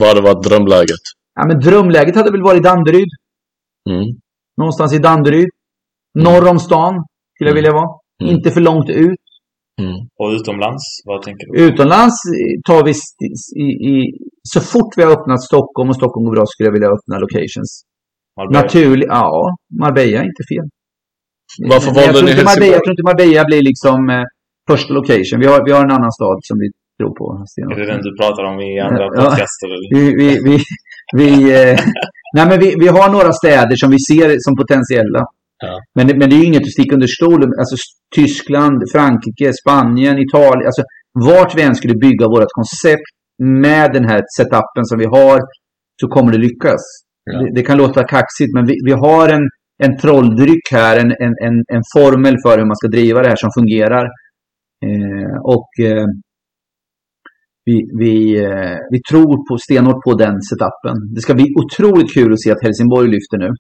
Vad 0.01 0.09
hade 0.09 0.23
varit 0.29 0.45
drömläget? 0.49 1.05
Ja, 1.41 1.47
men 1.49 1.59
drömläget 1.67 2.17
hade 2.17 2.31
väl 2.35 2.43
varit 2.51 2.63
Danderyd. 2.63 3.11
Mm. 3.91 4.05
Någonstans 4.61 4.91
i 4.95 4.99
Danderyd. 4.99 5.49
Norr 6.27 6.45
om 6.53 6.59
stan 6.59 6.95
skulle 7.35 7.51
jag 7.51 7.57
Mm. 7.59 7.61
vilja 7.61 7.73
vara. 7.81 7.91
Mm. 8.23 8.35
Inte 8.35 8.49
för 8.51 8.61
långt 8.71 8.91
ut. 9.07 9.25
Mm. 9.83 9.97
Och 10.21 10.29
utomlands, 10.39 10.85
vad 11.09 11.19
tänker 11.27 11.45
du? 11.47 11.53
Utomlands 11.69 12.17
tar 12.69 12.83
vi 12.89 12.93
i, 13.65 13.69
i, 13.91 13.95
så 14.53 14.61
fort 14.73 14.93
vi 14.97 15.03
har 15.05 15.13
öppnat 15.17 15.41
Stockholm 15.51 15.89
och 15.91 15.97
Stockholm 16.01 16.25
går 16.27 16.35
bra 16.37 16.45
skulle 16.47 16.67
jag 16.69 16.73
vilja 16.79 16.91
öppna 16.97 17.15
locations. 17.25 17.71
Marbella? 18.37 18.61
Naturligt, 18.63 19.09
ja. 19.09 19.57
Marbella 19.83 20.19
är 20.23 20.27
inte 20.33 20.45
fel. 20.53 20.67
Varför 21.73 21.91
valde 21.97 22.07
jag, 22.09 22.15
tror 22.17 22.27
ni 22.29 22.35
Marbella, 22.35 22.51
Helsingborg? 22.51 22.75
jag 22.77 22.83
tror 22.85 22.93
inte 22.97 23.07
Marbella 23.11 23.43
blir 23.51 23.63
liksom 23.71 23.99
eh, 24.17 24.25
första 24.71 24.91
location. 24.99 25.37
Vi 25.43 25.47
har, 25.51 25.59
vi 25.67 25.73
har 25.77 25.83
en 25.89 25.95
annan 25.99 26.13
stad 26.19 26.37
som 26.49 26.57
vi 26.63 26.69
tror 26.99 27.13
på. 27.21 27.27
Är 27.73 27.79
det 27.81 27.87
den 27.93 28.03
du 28.09 28.11
pratar 28.21 28.43
om 28.51 28.57
i 28.69 28.71
andra 28.89 29.05
Ja. 29.05 29.11
podcaster? 29.17 29.69
Vi, 29.95 30.03
vi, 30.21 30.29
vi, 30.47 30.55
vi, 31.17 31.31
eh, 31.63 31.79
nej 32.37 32.47
men 32.49 32.61
vi, 32.61 32.75
vi 32.81 32.89
har 32.89 33.13
några 33.13 33.33
städer 33.33 33.77
som 33.77 33.91
vi 33.91 33.99
ser 33.99 34.37
som 34.39 34.57
potentiella. 34.57 35.23
Ja. 35.67 35.79
Men, 35.95 36.07
det- 36.07 36.17
men 36.19 36.31
det 36.31 36.37
är 36.37 36.41
ju 36.41 36.47
inget 36.47 36.63
att 36.63 36.73
sticka 36.79 36.95
under 36.95 37.07
stol 37.07 37.43
Alltså 37.43 37.77
Tyskland, 38.17 38.83
Frankrike, 38.93 39.53
Spanien, 39.63 40.19
Italien. 40.19 40.67
Alltså 40.67 40.83
vart 41.31 41.57
vi 41.59 41.63
än 41.63 41.75
skulle 41.75 41.95
bygga 41.95 42.27
vårt 42.29 42.53
koncept 42.59 43.11
med 43.63 43.93
den 43.93 44.05
här 44.05 44.21
setupen 44.37 44.85
som 44.85 44.99
vi 44.99 45.05
har 45.07 45.41
så 46.01 46.09
kommer 46.09 46.33
det 46.33 46.39
lyckas. 46.39 46.81
Ja. 47.25 47.39
Det, 47.41 47.55
det 47.55 47.63
kan 47.63 47.79
låta 47.79 48.05
kaxigt 48.05 48.51
men 48.55 48.67
vi, 48.67 48.75
vi 48.85 48.93
har 48.93 49.29
en, 49.29 49.43
en 49.85 49.97
trolldryck 49.99 50.65
här, 50.73 50.97
en, 50.97 51.11
en, 51.11 51.35
en, 51.47 51.57
en 51.75 51.83
formel 51.97 52.37
för 52.45 52.59
hur 52.59 52.67
man 52.67 52.77
ska 52.77 52.89
driva 52.89 53.23
det 53.23 53.29
här 53.29 53.37
som 53.37 53.51
fungerar. 53.59 54.05
Eh, 54.87 55.37
och 55.55 55.69
eh, 55.87 56.07
vi, 57.71 57.77
vi, 58.03 58.15
eh, 58.45 58.77
vi 58.93 58.99
tror 59.11 59.33
på, 59.49 59.53
stenhårt 59.67 60.01
på 60.07 60.13
den 60.25 60.37
setupen. 60.51 60.97
Det 61.15 61.21
ska 61.21 61.35
bli 61.35 61.47
otroligt 61.63 62.15
kul 62.17 62.33
att 62.33 62.43
se 62.43 62.51
att 62.51 62.63
Helsingborg 62.63 63.09
lyfter 63.17 63.39
nu. 63.45 63.51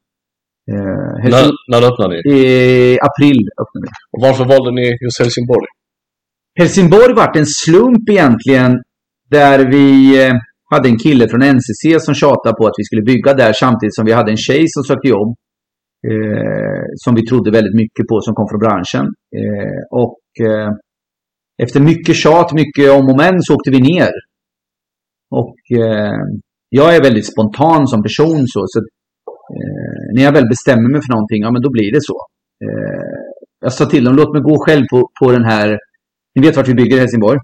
Eh, 0.73 0.75
När, 0.75 1.23
Helsing- 1.25 1.59
när 1.73 1.83
öppnade 1.91 2.15
ni? 2.15 2.21
I 2.37 2.99
april 3.11 3.41
öppnar 3.63 3.81
vi. 3.85 3.89
Och 4.13 4.21
varför 4.27 4.45
valde 4.55 4.71
ni 4.79 4.87
just 5.05 5.19
Helsingborg? 5.23 5.67
Helsingborg 6.61 7.15
vart 7.15 7.37
en 7.37 7.47
slump 7.47 8.05
egentligen 8.11 8.73
där 9.31 9.59
vi 9.75 9.87
eh, 10.27 10.35
hade 10.73 10.89
en 10.89 10.99
kille 10.99 11.29
från 11.29 11.43
NCC 11.57 11.83
som 12.07 12.15
tjatade 12.15 12.55
på 12.59 12.67
att 12.67 12.79
vi 12.81 12.85
skulle 12.85 13.03
bygga 13.03 13.35
där 13.35 13.53
samtidigt 13.53 13.95
som 13.95 14.05
vi 14.07 14.13
hade 14.13 14.31
en 14.31 14.37
tjej 14.49 14.65
som 14.69 14.83
sökte 14.85 15.09
jobb. 15.09 15.31
Eh, 16.11 16.83
som 17.05 17.15
vi 17.15 17.23
trodde 17.27 17.51
väldigt 17.51 17.75
mycket 17.83 18.05
på 18.11 18.21
som 18.21 18.35
kom 18.35 18.47
från 18.51 18.63
branschen. 18.67 19.07
Eh, 19.41 19.81
och 20.03 20.21
eh, 20.51 20.69
efter 21.63 21.81
mycket 21.81 22.17
tjat, 22.17 22.53
mycket 22.53 22.91
om 22.91 23.05
och 23.11 23.17
men 23.17 23.43
så 23.43 23.55
åkte 23.55 23.71
vi 23.71 23.81
ner. 23.81 24.13
Och 25.31 25.59
eh, 25.83 26.19
jag 26.69 26.97
är 26.97 27.03
väldigt 27.03 27.33
spontan 27.33 27.87
som 27.87 28.03
person 28.03 28.43
så. 28.47 28.61
så 28.73 28.79
eh, 29.57 30.15
när 30.15 30.23
jag 30.23 30.33
väl 30.33 30.49
bestämmer 30.49 30.89
mig 30.93 31.01
för 31.05 31.13
någonting, 31.15 31.43
ja 31.43 31.51
men 31.51 31.63
då 31.63 31.71
blir 31.71 31.93
det 31.93 32.03
så. 32.11 32.17
Eh, 32.65 33.19
jag 33.61 33.73
sa 33.73 33.87
till 33.87 34.05
dem, 34.05 34.17
låt 34.17 34.33
mig 34.33 34.43
gå 34.43 34.57
själv 34.67 34.85
på, 34.93 35.11
på 35.21 35.33
den 35.33 35.45
här 35.45 35.79
ni 36.35 36.47
vet 36.47 36.57
vart 36.57 36.69
vi 36.69 36.75
bygger 36.75 36.97
i 36.97 37.01
Helsingborg? 37.01 37.39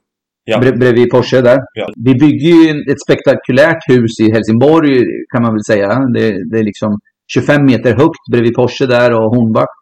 Ja. 0.45 0.59
Bre- 0.61 0.79
bredvid 0.79 1.11
Porsche 1.11 1.41
där. 1.41 1.59
Ja. 1.75 1.89
Vi 2.05 2.15
bygger 2.15 2.49
ju 2.49 2.93
ett 2.93 3.01
spektakulärt 3.07 3.83
hus 3.89 4.21
i 4.21 4.33
Helsingborg 4.33 5.05
kan 5.33 5.43
man 5.43 5.53
väl 5.53 5.65
säga. 5.67 5.89
Det, 6.15 6.51
det 6.51 6.59
är 6.59 6.65
liksom 6.65 6.99
25 7.35 7.65
meter 7.65 7.91
högt 7.97 8.25
bredvid 8.33 8.55
Porsche 8.55 8.87
där 8.87 9.13
och 9.13 9.31
Hornbach. 9.35 9.75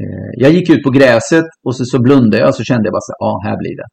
Eh, 0.00 0.30
Jag 0.42 0.50
gick 0.56 0.70
ut 0.70 0.82
på 0.82 0.90
gräset 0.90 1.44
och 1.66 1.76
så, 1.76 1.84
så 1.84 1.98
blundade 2.02 2.38
jag 2.42 2.48
och 2.48 2.54
så 2.54 2.64
kände 2.64 2.84
jag 2.86 2.92
bara 2.92 3.06
så 3.10 3.14
ja 3.18 3.40
här 3.46 3.56
blir 3.62 3.76
det. 3.80 3.88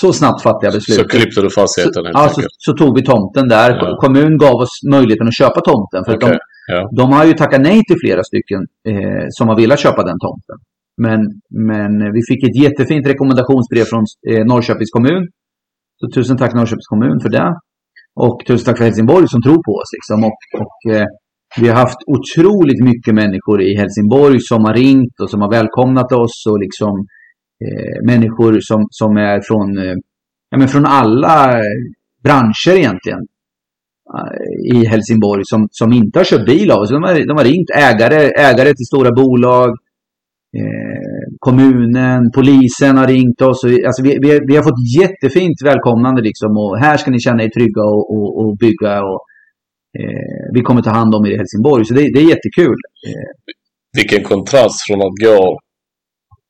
Så 0.00 0.12
snabbt 0.12 0.42
fattade 0.42 0.66
jag 0.66 0.72
Så 0.72 0.78
beslutet. 0.78 1.10
klippte 1.10 1.40
du 1.42 1.50
fastigheten 1.50 2.04
helt 2.06 2.16
så, 2.18 2.22
enkelt? 2.24 2.46
så 2.66 2.72
tog 2.80 2.90
vi 2.98 3.02
tomten 3.04 3.48
där. 3.48 3.70
Ja. 3.70 3.96
Kommun 4.00 4.38
gav 4.38 4.54
oss 4.64 4.74
möjligheten 4.90 5.28
att 5.28 5.36
köpa 5.42 5.60
tomten. 5.60 6.00
För 6.04 6.12
att 6.12 6.22
Okej, 6.24 6.38
de, 6.68 6.74
ja. 6.74 6.88
de 6.98 7.12
har 7.12 7.24
ju 7.24 7.32
tackat 7.32 7.60
nej 7.60 7.80
till 7.88 7.96
flera 8.04 8.22
stycken 8.30 8.60
eh, 8.90 9.24
som 9.30 9.48
har 9.48 9.56
velat 9.56 9.80
köpa 9.80 10.02
den 10.10 10.18
tomten. 10.26 10.56
Men, 11.06 11.20
men 11.70 12.12
vi 12.12 12.20
fick 12.30 12.40
ett 12.48 12.56
jättefint 12.64 13.06
rekommendationsbrev 13.12 13.84
från 13.84 14.04
eh, 14.30 14.44
Norrköpings 14.44 14.90
kommun. 14.90 15.22
Så 16.00 16.04
tusen 16.14 16.36
tack 16.36 16.54
Norrköpings 16.54 16.86
kommun 16.94 17.20
för 17.20 17.28
det. 17.28 17.48
Och 18.24 18.36
tusen 18.46 18.64
tack 18.66 18.76
för 18.78 18.84
Helsingborg 18.84 19.28
som 19.28 19.42
tror 19.42 19.60
på 19.68 19.72
oss. 19.80 19.90
Liksom. 19.96 20.18
Och, 20.28 20.40
och, 20.62 20.78
eh, 20.94 21.06
vi 21.60 21.68
har 21.68 21.76
haft 21.76 21.98
otroligt 22.06 22.84
mycket 22.84 23.14
människor 23.14 23.62
i 23.62 23.76
Helsingborg 23.76 24.40
som 24.40 24.64
har 24.64 24.74
ringt 24.74 25.20
och 25.22 25.30
som 25.30 25.40
har 25.40 25.50
välkomnat 25.50 26.12
oss. 26.12 26.46
Och 26.50 26.58
liksom, 26.60 26.94
eh, 27.64 28.06
människor 28.06 28.58
som, 28.60 28.86
som 28.90 29.16
är 29.16 29.40
från, 29.40 29.78
eh, 29.78 29.96
ja, 30.50 30.58
men 30.58 30.68
från 30.68 30.86
alla 30.86 31.58
eh, 31.58 31.80
branscher 32.24 32.74
egentligen 32.76 33.22
eh, 34.16 34.76
i 34.76 34.86
Helsingborg 34.86 35.42
som, 35.44 35.68
som 35.70 35.92
inte 35.92 36.18
har 36.18 36.24
köpt 36.24 36.46
bil 36.46 36.70
av 36.70 36.78
oss. 36.80 36.90
De 36.90 37.02
har, 37.02 37.14
de 37.30 37.36
har 37.36 37.44
ringt 37.44 37.70
ägare, 37.88 38.30
ägare 38.48 38.68
till 38.74 38.90
stora 38.92 39.10
bolag, 39.10 39.70
eh, 40.58 41.24
kommunen, 41.38 42.20
polisen 42.34 42.96
har 42.98 43.06
ringt 43.06 43.40
oss. 43.42 43.64
Och, 43.64 43.70
Alltså 43.70 44.02
vi, 44.02 44.18
vi, 44.22 44.40
vi 44.48 44.56
har 44.56 44.62
fått 44.62 44.82
jättefint 45.00 45.58
välkomnande 45.64 46.22
liksom 46.22 46.50
och 46.56 46.78
här 46.78 46.96
ska 46.96 47.10
ni 47.10 47.20
känna 47.20 47.42
er 47.42 47.48
trygga 47.48 47.82
och, 47.82 48.04
och, 48.14 48.30
och 48.40 48.56
bygga. 48.56 49.02
Och, 49.02 49.20
vi 50.54 50.60
kommer 50.66 50.82
ta 50.82 50.90
hand 50.90 51.14
om 51.14 51.26
er 51.26 51.30
i 51.30 51.36
Helsingborg. 51.36 51.84
Så 51.84 51.94
det, 51.94 52.00
det 52.14 52.20
är 52.24 52.28
jättekul. 52.34 52.78
Vilken 53.98 54.22
kontrast 54.24 54.78
från 54.86 55.00
att 55.06 55.16
gå 55.26 55.58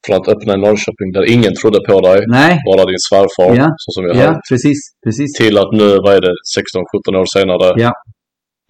från 0.07 0.17
att 0.21 0.29
öppna 0.29 0.55
i 0.55 0.61
Norrköping 0.67 1.09
där 1.17 1.25
ingen 1.35 1.55
trodde 1.61 1.79
på 1.89 2.01
dig, 2.01 2.19
Nej, 2.27 2.53
bara 2.69 2.85
din 2.91 3.03
svärfar, 3.09 3.51
Ja. 3.63 3.69
så 3.83 3.89
som 3.95 4.05
vi 4.05 4.11
ja, 4.11 4.27
hört, 4.27 4.41
precis. 4.51 4.79
precis. 5.05 5.31
till 5.41 5.59
att 5.59 5.73
nu, 5.81 5.89
vad 6.05 6.13
är 6.19 6.21
det, 6.27 6.35
16-17 7.15 7.21
år 7.21 7.27
senare, 7.39 7.69
Ja. 7.85 7.93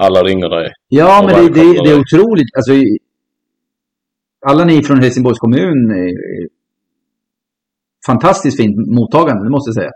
alla 0.07 0.21
ringer 0.23 0.49
dig. 0.57 0.67
Ja, 0.89 1.23
men 1.27 1.35
det, 1.37 1.49
det, 1.61 1.69
det 1.85 1.91
är 1.95 1.99
otroligt. 2.05 2.51
Alltså, 2.57 2.73
alla 4.47 4.65
ni 4.65 4.83
från 4.83 5.03
Helsingborgs 5.03 5.39
kommun, 5.39 5.79
eh, 5.99 6.47
fantastiskt 8.07 8.57
fint 8.61 8.77
mottagande, 8.99 9.45
det 9.45 9.51
måste 9.51 9.69
jag 9.69 9.75
säga. 9.75 9.91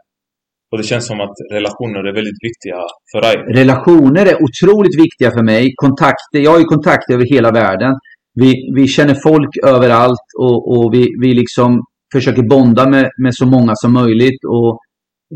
Och 0.71 0.79
det 0.79 0.85
känns 0.85 1.07
som 1.07 1.21
att 1.21 1.37
relationer 1.53 2.01
är 2.11 2.15
väldigt 2.21 2.41
viktiga 2.49 2.79
för 3.13 3.21
dig. 3.27 3.35
Relationer 3.61 4.25
är 4.27 4.37
otroligt 4.47 4.97
viktiga 5.05 5.31
för 5.37 5.45
mig. 5.53 5.73
Kontakter, 5.85 6.39
jag 6.45 6.51
har 6.51 6.59
ju 6.59 6.65
kontakter 6.65 7.15
över 7.15 7.27
hela 7.35 7.51
världen. 7.51 7.93
Vi, 8.35 8.53
vi 8.77 8.89
känner 8.89 9.17
folk 9.29 9.53
överallt 9.67 10.27
och, 10.39 10.59
och 10.73 10.95
vi, 10.95 11.03
vi 11.23 11.35
liksom 11.35 11.81
försöker 12.13 12.43
bonda 12.43 12.89
med, 12.89 13.11
med 13.23 13.35
så 13.35 13.47
många 13.47 13.73
som 13.75 13.93
möjligt. 13.93 14.41
Och 14.57 14.71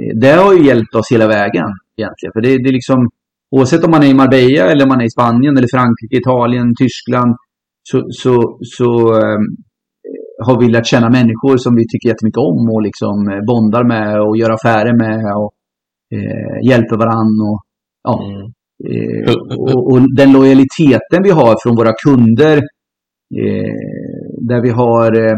eh, 0.00 0.12
det 0.20 0.32
har 0.32 0.52
ju 0.54 0.66
hjälpt 0.66 0.94
oss 0.94 1.12
hela 1.12 1.26
vägen 1.26 1.68
egentligen. 1.98 2.32
För 2.34 2.40
det, 2.40 2.50
det 2.62 2.68
är 2.68 2.78
liksom, 2.80 3.08
oavsett 3.56 3.84
om 3.84 3.90
man 3.90 4.02
är 4.02 4.06
i 4.06 4.14
Marbella 4.14 4.64
eller 4.70 4.82
om 4.84 4.88
man 4.88 5.00
är 5.00 5.04
i 5.04 5.10
Spanien 5.10 5.56
eller 5.56 5.68
Frankrike, 5.76 6.16
Italien, 6.16 6.66
Tyskland 6.82 7.34
så, 7.82 7.98
så, 8.10 8.58
så 8.76 8.88
ehm, 9.20 9.46
har 10.46 10.60
vi 10.60 10.68
lärt 10.68 10.86
känna 10.86 11.08
människor 11.10 11.56
som 11.56 11.74
vi 11.74 11.84
tycker 11.88 12.08
jättemycket 12.08 12.38
om 12.50 12.60
och 12.74 12.82
liksom 12.82 13.16
eh, 13.32 13.40
bondar 13.50 13.84
med 13.84 14.20
och 14.20 14.36
gör 14.36 14.50
affärer 14.50 14.94
med 15.04 15.18
och 15.42 15.50
eh, 16.16 16.68
hjälper 16.70 16.96
varann. 16.96 17.34
Och, 17.50 17.60
ja, 18.08 18.14
Mm. 18.24 18.46
eh, 18.90 19.34
och, 19.58 19.92
och 19.92 20.00
den 20.16 20.32
lojaliteten 20.32 21.20
vi 21.22 21.30
har 21.30 21.54
från 21.62 21.76
våra 21.76 21.92
kunder 22.04 22.56
eh, 23.42 23.74
där 24.50 24.60
vi 24.62 24.70
har 24.70 25.10
eh, 25.24 25.36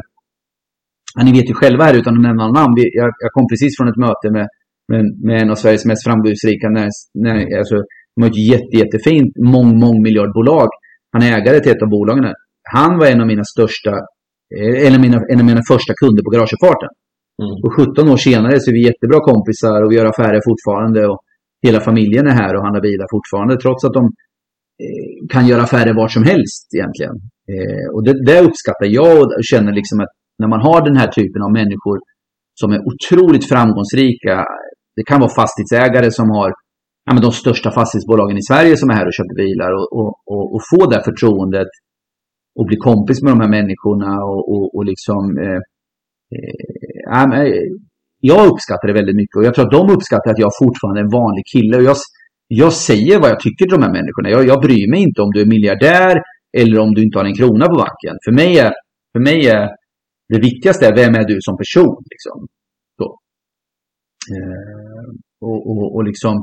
ja, 1.17 1.25
ni 1.25 1.33
vet 1.33 1.51
ju 1.51 1.55
själva 1.55 1.85
här 1.85 1.95
utan 2.01 2.15
att 2.17 2.23
nämna 2.23 2.49
namn. 2.49 2.75
Vi, 2.77 2.83
jag, 3.01 3.11
jag 3.25 3.33
kom 3.33 3.47
precis 3.53 3.77
från 3.79 3.89
ett 3.89 3.97
möte 4.07 4.27
med, 4.37 4.47
med, 4.91 5.03
med 5.27 5.43
en 5.43 5.51
av 5.51 5.55
Sveriges 5.55 5.85
mest 5.85 6.05
framgångsrika 6.07 6.69
närings, 6.69 6.99
när, 7.25 7.59
alltså, 7.59 7.77
de 8.15 8.23
har 8.23 8.31
ett 8.31 8.49
jätte, 8.53 8.75
jättefint 8.83 9.33
mång, 9.55 9.71
mång 9.85 10.03
miljardbolag. 10.03 10.69
Han 11.13 11.23
är 11.23 11.33
ägare 11.39 11.61
till 11.61 11.73
ett 11.73 11.83
av 11.83 11.89
bolagen. 11.89 12.25
här. 12.25 12.35
Han 12.77 12.99
var 12.99 13.07
en 13.07 13.21
av 13.21 13.27
mina 13.27 13.45
största, 13.45 13.93
en 14.87 14.95
av 14.97 15.01
mina, 15.07 15.19
en 15.33 15.41
av 15.43 15.47
mina 15.51 15.63
första 15.73 15.93
kunder 16.03 16.23
på 16.25 16.31
Garagefarten. 16.35 16.93
Mm. 17.43 17.57
Och 17.65 17.73
17 17.77 18.09
år 18.13 18.21
senare 18.29 18.61
så 18.61 18.67
är 18.71 18.75
vi 18.79 18.89
jättebra 18.91 19.19
kompisar 19.31 19.79
och 19.83 19.91
vi 19.91 19.97
gör 19.97 20.09
affärer 20.13 20.41
fortfarande. 20.51 21.01
Och 21.11 21.21
hela 21.67 21.81
familjen 21.89 22.27
är 22.27 22.37
här 22.43 22.53
och 22.57 22.63
handlar 22.65 22.83
bilar 22.89 23.07
fortfarande. 23.17 23.55
Trots 23.65 23.85
att 23.87 23.95
de 23.99 24.05
eh, 24.85 25.13
kan 25.33 25.45
göra 25.51 25.63
affärer 25.63 25.95
var 26.01 26.09
som 26.17 26.25
helst 26.33 26.65
egentligen. 26.77 27.17
Eh, 27.53 27.87
och 27.95 28.03
det, 28.07 28.15
det 28.29 28.39
uppskattar 28.49 28.89
jag 29.01 29.23
och 29.23 29.45
känner 29.53 29.73
liksom 29.81 29.97
att 30.05 30.13
när 30.41 30.49
man 30.55 30.63
har 30.69 30.81
den 30.89 30.97
här 31.01 31.11
typen 31.19 31.43
av 31.47 31.53
människor 31.61 31.99
som 32.61 32.69
är 32.73 32.81
otroligt 32.91 33.49
framgångsrika. 33.49 34.35
Det 34.97 35.05
kan 35.11 35.21
vara 35.21 35.35
fastighetsägare 35.41 36.11
som 36.11 36.31
har 36.31 36.49
ja, 37.07 37.11
men 37.15 37.23
de 37.23 37.33
största 37.33 37.71
fastighetsbolagen 37.71 38.37
i 38.39 38.43
Sverige 38.51 38.77
som 38.77 38.91
är 38.91 38.95
här 38.95 39.07
och 39.07 39.17
köper 39.19 39.37
bilar. 39.45 39.71
Och, 39.79 39.87
och, 39.99 40.13
och, 40.33 40.45
och 40.55 40.63
få 40.71 40.81
det 40.91 41.01
förtroendet 41.09 41.73
och 42.57 42.67
bli 42.67 42.77
kompis 42.77 43.23
med 43.23 43.33
de 43.33 43.41
här 43.41 43.55
människorna 43.59 44.13
och, 44.31 44.43
och, 44.53 44.67
och 44.77 44.85
liksom 44.85 45.23
eh, 45.45 45.61
eh, 46.35 47.23
eh, 47.41 47.63
jag 48.31 48.41
uppskattar 48.51 48.87
det 48.89 48.99
väldigt 49.01 49.21
mycket 49.23 49.37
och 49.37 49.45
jag 49.45 49.55
tror 49.55 49.65
att 49.67 49.79
de 49.79 49.85
uppskattar 49.97 50.31
att 50.31 50.45
jag 50.47 50.53
fortfarande 50.63 51.01
är 51.01 51.05
en 51.05 51.19
vanlig 51.23 51.45
kille. 51.55 51.75
Och 51.77 51.87
jag, 51.91 51.97
jag 52.63 52.73
säger 52.73 53.21
vad 53.21 53.31
jag 53.31 53.41
tycker 53.41 53.65
till 53.65 53.79
de 53.79 53.83
här 53.87 53.97
människorna. 53.99 54.29
Jag, 54.35 54.43
jag 54.53 54.61
bryr 54.67 54.91
mig 54.93 55.01
inte 55.07 55.23
om 55.23 55.31
du 55.35 55.41
är 55.41 55.55
miljardär 55.57 56.15
eller 56.61 56.79
om 56.85 56.91
du 56.95 57.01
inte 57.05 57.19
har 57.19 57.25
en 57.25 57.39
krona 57.41 57.67
på 57.73 57.77
banken. 57.85 58.15
För 58.25 58.33
mig 58.41 58.59
är, 58.59 58.73
för 59.13 59.23
mig 59.29 59.39
är 59.57 59.69
det 60.33 60.41
viktigaste 60.49 60.87
är 60.87 60.97
vem 60.97 61.15
är 61.21 61.25
du 61.33 61.37
som 61.41 61.57
person. 61.63 61.97
Liksom. 62.13 62.37
Så. 62.99 63.07
Eh, 64.35 65.09
och, 65.49 65.61
och, 65.71 65.95
och 65.97 66.05
liksom 66.05 66.35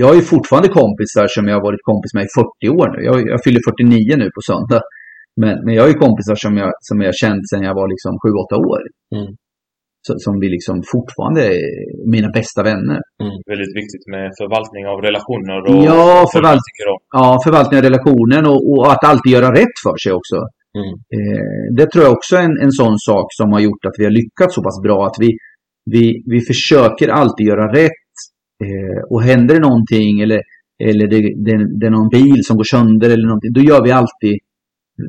jag 0.00 0.08
är 0.12 0.18
ju 0.20 0.26
fortfarande 0.34 0.70
kompisar 0.80 1.26
som 1.36 1.44
jag 1.48 1.54
har 1.58 1.66
varit 1.68 1.88
kompis 1.90 2.12
med 2.16 2.24
i 2.28 2.32
40 2.40 2.78
år 2.80 2.86
nu. 2.94 2.98
Jag, 3.08 3.16
jag 3.32 3.40
fyller 3.44 3.62
49 3.68 4.16
nu 4.22 4.28
på 4.36 4.40
söndag. 4.50 4.82
Men, 5.40 5.52
men 5.64 5.72
jag 5.76 5.82
har 5.84 5.90
ju 5.92 6.02
kompisar 6.06 6.36
som 6.44 6.52
jag, 6.62 6.70
som 6.88 6.96
jag 7.02 7.08
har 7.12 7.18
känt 7.24 7.44
sedan 7.48 7.62
jag 7.68 7.74
var 7.80 7.88
liksom 7.94 8.12
7-8 8.54 8.72
år. 8.72 8.80
Mm. 9.16 9.30
Så, 10.06 10.12
som 10.26 10.34
vi 10.42 10.48
liksom 10.56 10.76
fortfarande 10.94 11.40
är 11.54 11.60
mina 12.14 12.28
bästa 12.38 12.60
vänner. 12.70 12.98
Väldigt 13.52 13.74
viktigt 13.80 14.04
med 14.14 14.26
förvaltning 14.40 14.84
av 14.92 14.98
relationer 15.08 15.56
och 15.62 15.68
Ja, 15.90 16.10
förvalt-. 16.34 16.70
Ja, 17.18 17.26
förvaltning 17.46 17.76
av 17.80 17.84
relationen 17.90 18.42
och, 18.50 18.60
och 18.70 18.84
att 18.92 19.04
alltid 19.10 19.32
göra 19.36 19.50
rätt 19.60 19.76
för 19.84 19.96
sig 20.02 20.12
också. 20.20 20.38
Mm. 20.80 20.92
Eh, 21.16 21.64
det 21.78 21.86
tror 21.90 22.02
jag 22.04 22.12
också 22.18 22.32
är 22.40 22.44
en, 22.50 22.58
en 22.66 22.74
sån 22.82 22.96
sak 23.10 23.26
som 23.38 23.48
har 23.54 23.60
gjort 23.66 23.82
att 23.88 23.96
vi 23.98 24.04
har 24.08 24.14
lyckats 24.22 24.52
så 24.56 24.62
pass 24.66 24.78
bra. 24.86 24.98
Att 25.08 25.18
vi, 25.24 25.30
vi, 25.94 26.04
vi 26.32 26.38
försöker 26.50 27.08
alltid 27.20 27.46
göra 27.52 27.66
rätt. 27.80 28.00
Eh, 28.64 29.00
och 29.10 29.22
händer 29.22 29.54
det 29.54 29.60
någonting 29.60 30.20
eller, 30.20 30.40
eller 30.88 31.06
det, 31.12 31.20
det, 31.46 31.78
det 31.78 31.86
är 31.86 31.90
någon 31.90 32.08
bil 32.08 32.40
som 32.46 32.56
går 32.56 32.64
sönder 32.64 33.10
eller 33.10 33.26
någonting. 33.26 33.52
Då 33.52 33.60
gör 33.60 33.82
vi 33.84 33.92
alltid 33.92 34.36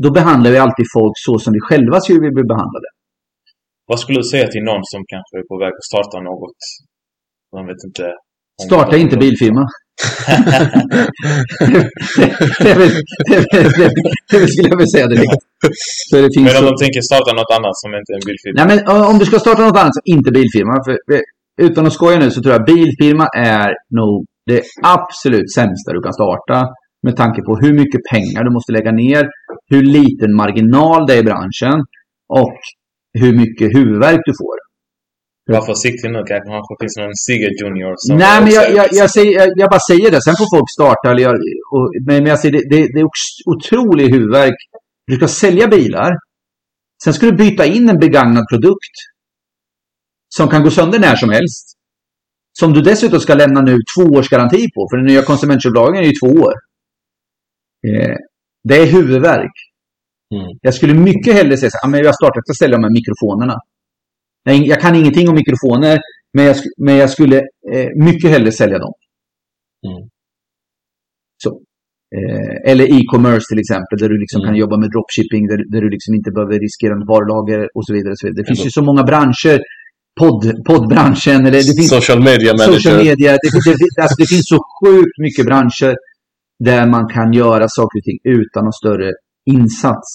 då 0.04 0.10
behandlar 0.12 0.52
vi 0.52 0.58
alltid 0.58 0.86
folk 0.98 1.16
så 1.26 1.34
som 1.44 1.52
vi 1.54 1.60
själva 1.70 2.00
skulle 2.00 2.20
vilja 2.20 2.38
bli 2.40 2.44
behandlade. 2.54 2.88
Vad 3.90 4.00
skulle 4.00 4.20
du 4.20 4.28
säga 4.34 4.48
till 4.48 4.64
någon 4.72 4.84
som 4.94 5.02
kanske 5.14 5.34
är 5.42 5.46
på 5.52 5.56
väg 5.64 5.74
att 5.80 5.90
starta 5.92 6.18
något? 6.30 6.62
Man 7.56 7.66
vet 7.70 7.82
inte. 7.88 8.06
Starta 8.68 8.94
inte 9.04 9.18
bilfirma. 9.18 9.64
det, 12.66 12.74
väl, 12.82 12.92
väl, 13.54 13.68
väl, 14.32 14.48
skulle 14.52 14.70
jag 14.72 14.78
vilja 14.82 14.94
säga 14.96 15.08
direkt. 15.14 15.44
Så 16.10 16.16
det 16.24 16.30
finns 16.36 16.46
Men 16.48 16.58
om 16.62 16.66
de 16.70 16.76
tänker 16.84 17.02
starta 17.12 17.32
något 17.40 17.52
annat 17.58 17.76
som 17.82 17.90
inte 18.00 18.10
är 18.14 18.18
en 18.20 18.28
bilfirma? 18.30 18.56
nej, 18.60 18.68
men 18.70 18.78
om 19.12 19.18
du 19.20 19.26
ska 19.30 19.36
starta 19.46 19.62
något 19.68 19.80
annat 19.82 19.96
så 20.00 20.04
inte 20.16 20.30
bilfirma. 20.38 20.74
För, 20.86 20.94
utan 21.62 21.86
att 21.86 21.94
skoja 21.94 22.20
nu 22.20 22.32
så 22.32 22.42
tror 22.42 22.54
jag 22.54 22.66
bilfirma 22.66 23.28
är 23.38 23.70
nog 24.00 24.26
det 24.46 24.62
absolut 24.84 25.54
sämsta 25.58 25.94
du 25.94 26.02
kan 26.02 26.14
starta. 26.14 26.58
Med 27.08 27.16
tanke 27.16 27.42
på 27.42 27.58
hur 27.62 27.74
mycket 27.74 28.02
pengar 28.14 28.44
du 28.44 28.52
måste 28.58 28.72
lägga 28.72 28.92
ner, 28.92 29.24
hur 29.72 29.84
liten 29.84 30.32
marginal 30.36 31.08
det 31.08 31.14
är 31.14 31.20
i 31.20 31.24
branschen 31.24 31.78
och 32.42 32.60
hur 33.22 33.34
mycket 33.42 33.68
huvudvärk 33.78 34.22
du 34.26 34.34
får. 34.42 34.58
Var 35.56 35.66
försiktig 35.72 36.08
nu, 36.12 36.20
kanske 36.28 36.74
finns 36.82 36.98
någon 36.98 37.16
Sigge 37.26 37.50
Junior 37.60 37.94
som... 37.98 38.18
Nej, 38.18 38.38
men 38.44 38.52
jag, 38.58 38.66
jag, 38.80 38.88
jag, 39.02 39.10
säger, 39.18 39.34
jag, 39.62 39.70
bara 39.76 39.86
säger 39.92 40.10
det. 40.12 40.22
Sen 40.22 40.36
får 40.40 40.50
folk 40.56 40.70
starta. 40.78 41.06
Eller 41.12 41.24
jag, 41.28 41.36
och, 41.76 41.88
men, 42.08 42.26
jag 42.32 42.40
säger, 42.40 42.54
det, 42.58 42.64
det, 42.72 42.82
det 42.94 43.00
är 43.04 43.08
otrolig 43.54 44.06
huvudvärk. 44.14 44.60
Du 45.08 45.16
ska 45.16 45.28
sälja 45.28 45.68
bilar. 45.68 46.12
Sen 47.04 47.14
ska 47.14 47.26
du 47.26 47.36
byta 47.46 47.66
in 47.66 47.90
en 47.90 48.00
begagnad 48.00 48.46
produkt. 48.52 48.96
Som 50.36 50.48
kan 50.50 50.64
gå 50.64 50.70
sönder 50.70 51.00
när 51.00 51.16
som 51.16 51.30
helst. 51.30 51.74
Som 52.60 52.74
du 52.74 52.82
dessutom 52.82 53.20
ska 53.20 53.34
lämna 53.34 53.62
nu 53.62 53.78
två 53.98 54.04
års 54.18 54.30
garanti 54.30 54.58
på. 54.76 54.88
För 54.92 54.98
den 54.98 55.06
nya 55.06 55.22
konsumentköplagen 55.22 56.04
är 56.04 56.08
ju 56.08 56.14
två 56.22 56.32
år. 56.42 56.54
Eh, 57.88 58.16
det 58.64 58.76
är 58.82 58.86
huvudvärk. 58.86 59.52
Mm. 60.36 60.48
Jag 60.62 60.74
skulle 60.74 60.94
mycket 60.94 61.34
hellre 61.34 61.58
säga 61.58 61.70
så 61.70 61.78
här, 61.78 61.84
"Ja, 61.84 61.92
men 61.92 62.00
jag 62.04 62.16
startar 62.16 62.40
att 62.40 62.58
sälja 62.58 62.78
de 62.78 62.84
här 62.84 62.94
mikrofonerna. 63.00 63.56
Jag, 64.44 64.56
jag 64.74 64.82
kan 64.82 64.96
ingenting 64.96 65.30
om 65.30 65.36
mikrofoner, 65.36 65.98
men 66.34 66.46
jag, 66.46 66.56
men 66.86 66.96
jag 66.96 67.10
skulle 67.10 67.38
eh, 67.74 67.88
mycket 68.08 68.30
hellre 68.32 68.52
sälja 68.52 68.78
dem. 68.80 68.94
Mm. 69.88 70.10
Så. 71.44 71.50
Eh, 72.18 72.72
eller 72.72 72.86
e-commerce 72.98 73.46
till 73.50 73.60
exempel, 73.64 73.98
där 74.02 74.10
du 74.10 74.18
liksom 74.24 74.40
Mm. 74.42 74.48
kan 74.48 74.56
jobba 74.64 74.78
med 74.78 74.90
dropshipping, 74.94 75.44
där, 75.52 75.60
där 75.74 75.82
du 75.86 75.90
liksom 75.96 76.12
inte 76.20 76.32
behöver 76.36 76.56
riskera 76.66 76.94
varulager 77.12 77.62
och 77.76 77.84
så 77.86 77.92
vidare. 77.96 78.12
Och 78.14 78.20
så 78.20 78.26
vidare. 78.28 78.40
Det 78.42 78.48
finns 78.50 78.60
Mm. 78.60 78.68
ju 78.70 78.72
så 78.80 78.84
många 78.90 79.04
branscher. 79.10 79.58
Podd, 80.20 80.66
poddbranschen, 80.68 81.40
eller 81.48 81.62
det 81.70 81.76
finns 81.80 81.90
Social 81.90 82.22
media 82.30 82.52
manager. 82.54 82.74
social 82.74 82.98
media. 82.98 83.32
Det, 83.32 83.50
det, 83.66 84.02
alltså 84.04 84.16
det 84.22 84.28
finns 84.34 84.48
så 84.54 84.60
sjukt 84.78 85.18
mycket 85.26 85.46
branscher 85.46 85.96
där 86.60 86.88
man 86.96 87.08
kan 87.16 87.34
göra 87.34 87.66
saker 87.68 88.00
och 88.00 88.04
ting 88.10 88.20
utan 88.24 88.64
någon 88.64 88.74
större 88.84 89.12
insats. 89.56 90.10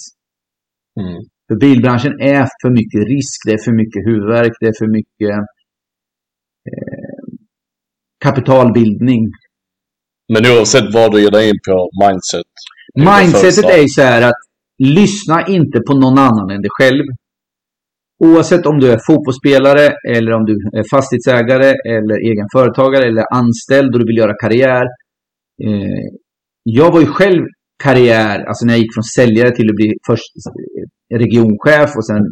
Mm. 1.00 1.18
För 1.48 1.57
bilbranschen 1.57 2.12
är 2.20 2.42
för 2.62 2.70
mycket 2.70 3.03
risk, 3.14 3.38
det 3.46 3.53
är 3.53 3.62
för 3.66 3.72
mycket 3.82 4.00
huvudvärk, 4.07 4.53
det 4.61 4.66
är 4.66 4.76
för 4.78 4.90
mycket 4.98 5.34
eh, 6.70 7.24
kapitalbildning. 8.24 9.22
Men 10.32 10.42
oavsett 10.53 10.94
vad 10.94 11.12
du 11.12 11.22
ger 11.22 11.30
dig 11.30 11.48
in 11.48 11.59
på, 11.68 11.90
mindset. 12.05 12.53
Mindsetet 12.94 13.70
är 13.70 13.82
ju 13.82 13.88
så 13.88 14.03
här 14.03 14.22
att 14.22 14.40
lyssna 14.78 15.46
inte 15.46 15.78
på 15.86 15.94
någon 15.94 16.18
annan 16.18 16.50
än 16.50 16.62
dig 16.62 16.70
själv. 16.78 17.05
Oavsett 18.26 18.66
om 18.66 18.78
du 18.80 18.86
är 18.92 18.98
fotbollsspelare 19.06 19.86
eller 20.14 20.32
om 20.32 20.44
du 20.44 20.54
är 20.78 20.84
fastighetsägare 20.94 21.70
eller 21.94 22.16
egen 22.30 22.48
företagare 22.52 23.04
eller 23.04 23.24
anställd 23.40 23.94
och 23.94 24.00
du 24.00 24.06
vill 24.06 24.22
göra 24.22 24.34
karriär. 24.42 24.84
Eh, 25.66 26.06
jag 26.62 26.92
var 26.92 27.00
ju 27.00 27.06
själv 27.06 27.42
karriär, 27.84 28.36
alltså 28.48 28.66
när 28.66 28.72
jag 28.72 28.80
gick 28.80 28.94
från 28.94 29.04
säljare 29.04 29.50
till 29.56 29.70
att 29.70 29.76
bli 29.76 29.88
först 30.06 30.30
regionchef 31.14 31.90
och 31.96 32.06
sen 32.06 32.22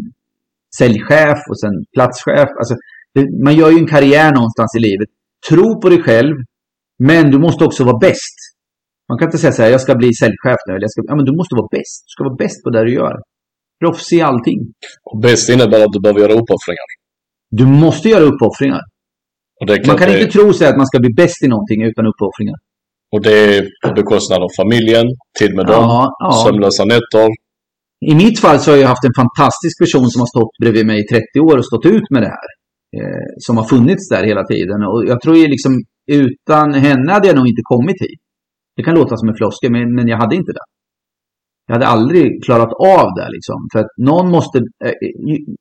säljchef 0.78 1.41
och 1.51 1.61
sen 1.61 1.74
platschef. 1.95 2.51
Alltså, 2.61 2.74
det, 3.14 3.22
man 3.45 3.55
gör 3.57 3.70
ju 3.70 3.78
en 3.78 3.93
karriär 3.95 4.30
någonstans 4.38 4.70
i 4.78 4.80
livet. 4.88 5.09
Tro 5.51 5.80
på 5.80 5.88
dig 5.88 6.03
själv, 6.03 6.36
men 6.99 7.30
du 7.30 7.38
måste 7.38 7.64
också 7.64 7.84
vara 7.84 7.99
bäst. 7.99 8.36
Man 9.09 9.18
kan 9.18 9.28
inte 9.28 9.38
säga 9.38 9.53
så 9.53 9.62
här, 9.62 9.70
jag 9.70 9.80
ska 9.80 9.95
bli 9.95 10.11
säljchef 10.14 10.61
nu. 10.66 10.72
Eller 10.74 10.86
jag 10.88 10.91
ska, 10.91 11.03
ja, 11.07 11.16
men 11.16 11.24
du 11.24 11.34
måste 11.36 11.55
vara 11.61 11.68
bäst. 11.76 11.99
Du 12.07 12.11
ska 12.14 12.24
vara 12.24 12.41
bäst 12.45 12.59
på 12.64 12.70
det 12.70 12.84
du 12.84 12.93
gör. 12.95 13.16
Proffs 13.81 14.12
i 14.12 14.20
allting. 14.20 14.59
Och 15.11 15.20
bäst 15.20 15.49
innebär 15.51 15.85
att 15.85 15.93
du 15.93 16.01
behöver 16.01 16.20
göra 16.20 16.33
uppoffringar. 16.33 16.89
Du 17.51 17.66
måste 17.66 18.09
göra 18.09 18.24
uppoffringar. 18.24 18.81
Är 19.61 19.87
Man 19.87 19.97
kan 19.99 20.09
det, 20.09 20.20
inte 20.20 20.33
tro 20.33 20.53
sig 20.53 20.68
att 20.68 20.76
man 20.76 20.87
ska 20.87 20.99
bli 21.01 21.12
bäst 21.22 21.43
i 21.45 21.49
någonting 21.49 21.83
utan 21.83 22.05
uppoffringar. 22.12 22.57
och 23.14 23.22
det 23.22 23.35
är 23.57 23.62
på 23.87 23.95
bekostnad 24.01 24.41
av 24.43 24.51
familjen, 24.61 25.07
tid 25.39 25.53
med 25.57 25.66
dem, 25.66 25.85
Ja, 25.85 26.16
ja. 26.18 26.33
sömnlösa 26.47 26.85
nätter. 26.85 27.28
I 28.11 28.14
mitt 28.14 28.39
fall 28.41 28.59
så 28.61 28.70
har 28.70 28.78
jag 28.78 28.89
haft 28.89 29.05
en 29.05 29.16
fantastisk 29.22 29.74
person 29.83 30.07
som 30.11 30.20
har 30.20 30.26
stått 30.35 30.55
bredvid 30.62 30.87
mig 30.87 30.97
i 31.05 31.07
30 31.07 31.41
år 31.49 31.57
och 31.59 31.66
stått 31.66 31.87
ut 31.87 32.07
med 32.14 32.22
det 32.22 32.33
här. 32.39 32.49
Eh, 32.99 33.26
som 33.47 33.57
har 33.57 33.64
funnits 33.64 34.09
där 34.09 34.22
hela 34.31 34.45
tiden. 34.53 34.78
Och 34.91 35.01
jag 35.07 35.20
tror 35.20 35.37
ju 35.37 35.47
liksom 35.47 35.72
utan 36.22 36.74
henne 36.74 37.12
hade 37.12 37.26
jag 37.28 37.37
nog 37.37 37.49
inte 37.49 37.62
kommit 37.72 37.99
hit. 38.05 38.20
Det 38.76 38.83
kan 38.83 38.95
låta 38.95 39.16
som 39.16 39.28
en 39.28 39.35
floskel, 39.41 39.70
men, 39.72 39.95
men 39.95 40.09
jag 40.09 40.18
hade 40.18 40.37
inte 40.37 40.53
det. 40.53 40.66
Jag 41.67 41.75
hade 41.75 41.87
aldrig 41.87 42.45
klarat 42.45 42.73
av 42.73 43.07
det 43.17 43.29
liksom. 43.37 43.69
För 43.73 43.79
att 43.79 43.91
någon 43.97 44.31
måste... 44.31 44.59
Eh, 44.85 44.89
eh, 44.89 45.55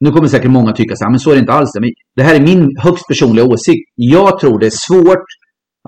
nu 0.00 0.10
kommer 0.10 0.28
säkert 0.28 0.50
många 0.50 0.72
tycka 0.72 0.96
så 0.96 1.04
här, 1.04 1.10
men 1.10 1.20
så 1.20 1.30
är 1.30 1.34
det 1.34 1.40
inte 1.40 1.52
alls. 1.52 1.70
Men 1.74 1.90
det 2.16 2.22
här 2.22 2.34
är 2.34 2.40
min 2.40 2.76
högst 2.78 3.06
personliga 3.08 3.44
åsikt. 3.44 3.90
Jag 3.94 4.38
tror 4.40 4.58
det 4.58 4.66
är 4.66 4.78
svårt 4.88 5.26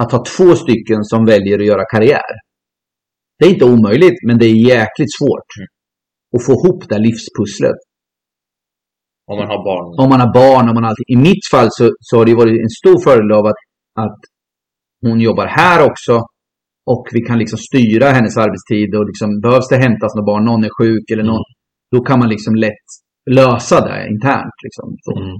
att 0.00 0.12
ha 0.12 0.24
två 0.24 0.54
stycken 0.54 1.04
som 1.04 1.24
väljer 1.24 1.58
att 1.58 1.66
göra 1.66 1.84
karriär. 1.84 2.32
Det 3.38 3.44
är 3.46 3.50
inte 3.50 3.64
omöjligt, 3.64 4.18
men 4.26 4.38
det 4.38 4.46
är 4.46 4.66
jäkligt 4.74 5.12
svårt 5.18 5.50
att 6.36 6.44
få 6.46 6.52
ihop 6.52 6.88
det 6.88 6.94
här 6.94 7.02
livspusslet. 7.02 7.78
Om 9.30 9.38
man 9.38 9.48
har 9.48 9.64
barn. 9.70 10.04
Om 10.04 10.08
man 10.12 10.20
har 10.20 10.32
barn, 10.42 10.68
om 10.68 10.74
man 10.74 10.84
har. 10.84 10.94
I 11.14 11.16
mitt 11.16 11.44
fall 11.50 11.68
så, 11.70 11.90
så 12.00 12.16
har 12.16 12.24
det 12.24 12.34
varit 12.34 12.60
en 12.66 12.74
stor 12.80 12.98
fördel 13.06 13.32
av 13.32 13.46
att, 13.46 13.60
att 14.04 14.20
hon 15.02 15.20
jobbar 15.20 15.46
här 15.46 15.90
också. 15.90 16.14
Och 16.92 17.04
vi 17.16 17.20
kan 17.28 17.38
liksom 17.42 17.58
styra 17.68 18.06
hennes 18.16 18.36
arbetstid. 18.44 18.90
Och 18.98 19.06
liksom, 19.10 19.28
behövs 19.44 19.68
det 19.72 19.84
hämtas 19.86 20.14
något 20.14 20.28
barn, 20.30 20.44
någon 20.44 20.64
är 20.68 20.72
sjuk 20.78 21.06
eller 21.12 21.26
någon. 21.32 21.46
Då 21.92 21.98
kan 22.08 22.18
man 22.18 22.28
liksom 22.34 22.54
lätt 22.54 22.88
lösa 23.38 23.76
det 23.86 23.98
internt. 24.14 24.58
Liksom. 24.66 24.88
Mm. 25.16 25.36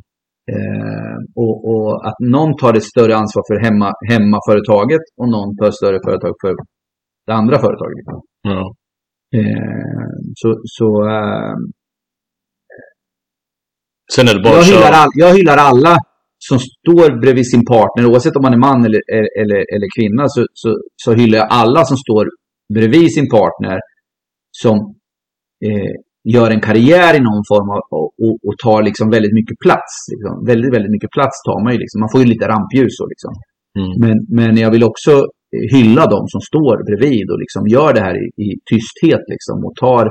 Eh, 0.53 1.17
och, 1.43 1.57
och 1.71 2.07
att 2.09 2.19
någon 2.37 2.57
tar 2.57 2.75
ett 2.75 2.91
större 2.93 3.15
ansvar 3.17 3.43
för 3.49 3.59
hemma, 3.67 3.89
hemmaföretaget 4.11 5.05
och 5.21 5.29
någon 5.35 5.57
tar 5.57 5.69
ett 5.69 5.81
större 5.83 6.01
företag 6.07 6.35
för 6.43 6.55
det 7.27 7.35
andra 7.41 7.57
företaget. 7.65 7.97
Liksom. 8.01 8.21
Ja. 8.43 8.63
Eh, 9.39 10.15
så 10.41 10.49
så 10.77 10.89
eh, 11.17 11.55
Sen 14.15 14.29
är 14.29 14.35
det 14.35 14.43
bara 14.43 14.55
jag, 14.55 14.65
hyllar 14.65 14.93
all, 15.01 15.13
jag 15.15 15.35
hyllar 15.37 15.57
alla 15.57 15.97
som 16.49 16.59
står 16.59 17.21
bredvid 17.23 17.47
sin 17.51 17.65
partner, 17.75 18.03
oavsett 18.11 18.37
om 18.37 18.45
man 18.47 18.57
är 18.59 18.63
man 18.69 18.81
eller, 18.89 19.03
eller, 19.43 19.61
eller 19.75 19.89
kvinna, 19.97 20.25
så, 20.35 20.41
så, 20.63 20.69
så 21.05 21.11
hyllar 21.19 21.39
jag 21.39 21.49
alla 21.51 21.83
som 21.91 21.97
står 21.97 22.25
bredvid 22.75 23.09
sin 23.17 23.29
partner 23.39 23.79
som 24.63 24.77
eh, 25.67 25.93
gör 26.35 26.51
en 26.51 26.67
karriär 26.69 27.13
i 27.19 27.23
någon 27.29 27.45
form 27.51 27.69
av, 27.77 27.83
och, 27.99 28.11
och, 28.25 28.37
och 28.47 28.57
tar 28.65 28.81
liksom 28.89 29.07
väldigt 29.17 29.37
mycket 29.39 29.59
plats. 29.65 29.93
Liksom. 30.13 30.33
Väldigt, 30.51 30.73
väldigt 30.75 30.95
mycket 30.97 31.13
plats 31.17 31.37
tar 31.47 31.61
man 31.65 31.73
ju. 31.75 31.79
Liksom. 31.83 31.99
Man 32.03 32.13
får 32.13 32.21
ju 32.23 32.27
lite 32.27 32.47
rampljus. 32.55 32.95
Och, 33.03 33.11
liksom. 33.15 33.33
Mm. 33.79 33.93
men, 34.03 34.17
men 34.39 34.53
jag 34.65 34.71
vill 34.75 34.85
också 34.91 35.13
hylla 35.75 36.05
de 36.15 36.21
som 36.35 36.41
står 36.51 36.75
bredvid 36.89 37.27
och 37.33 37.41
liksom 37.45 37.63
gör 37.75 37.91
det 37.97 38.03
här 38.07 38.17
i, 38.25 38.27
i 38.45 38.49
tysthet. 38.71 39.25
Liksom, 39.35 39.57
och 39.67 39.75
tar... 39.85 40.05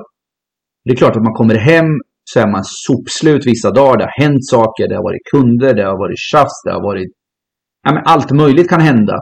Det 0.86 0.92
är 0.92 1.02
klart 1.02 1.16
att 1.18 1.28
man 1.30 1.40
kommer 1.40 1.58
hem 1.72 1.90
så 2.30 2.40
är 2.44 2.48
man 2.56 2.64
sopslut 2.88 3.44
vissa 3.52 3.72
dagar. 3.80 3.98
Det 3.98 4.08
har 4.10 4.24
hänt 4.24 4.46
saker, 4.56 4.84
det 4.90 4.96
har 5.00 5.08
varit 5.10 5.30
kunder, 5.34 5.72
det 5.78 5.86
har 5.92 5.98
varit 6.06 6.22
tjafs, 6.32 6.58
det 6.66 6.72
har 6.78 6.84
varit... 6.92 7.12
Ja, 7.86 7.90
men 7.94 8.04
allt 8.14 8.32
möjligt 8.44 8.70
kan 8.70 8.82
hända. 8.92 9.18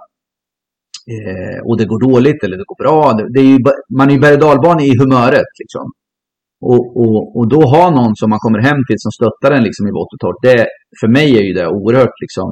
Eh, 1.16 1.60
och 1.68 1.76
det 1.78 1.86
går 1.92 2.02
dåligt 2.10 2.40
eller 2.44 2.58
det 2.58 2.72
går 2.72 2.80
bra. 2.84 3.00
Det, 3.18 3.26
det 3.34 3.42
är 3.46 3.50
ju, 3.54 3.60
man 3.98 4.10
är 4.10 4.14
ju 4.14 4.22
berg 4.26 4.90
i 4.90 5.00
humöret. 5.02 5.52
Liksom. 5.62 5.86
Och, 6.72 6.84
och, 7.02 7.20
och 7.38 7.48
då 7.54 7.62
ha 7.76 7.84
någon 8.00 8.14
som 8.20 8.30
man 8.34 8.44
kommer 8.46 8.62
hem 8.70 8.80
till 8.88 9.00
som 9.06 9.12
stöttar 9.20 9.52
en 9.56 9.64
liksom, 9.68 9.84
i 9.90 9.94
vått 9.98 10.14
och 10.14 10.22
torrt. 10.24 10.42
Det, 10.48 10.58
för 11.00 11.10
mig 11.18 11.28
är 11.40 11.44
ju 11.48 11.54
det 11.60 11.68
oerhört 11.78 12.18
liksom, 12.26 12.50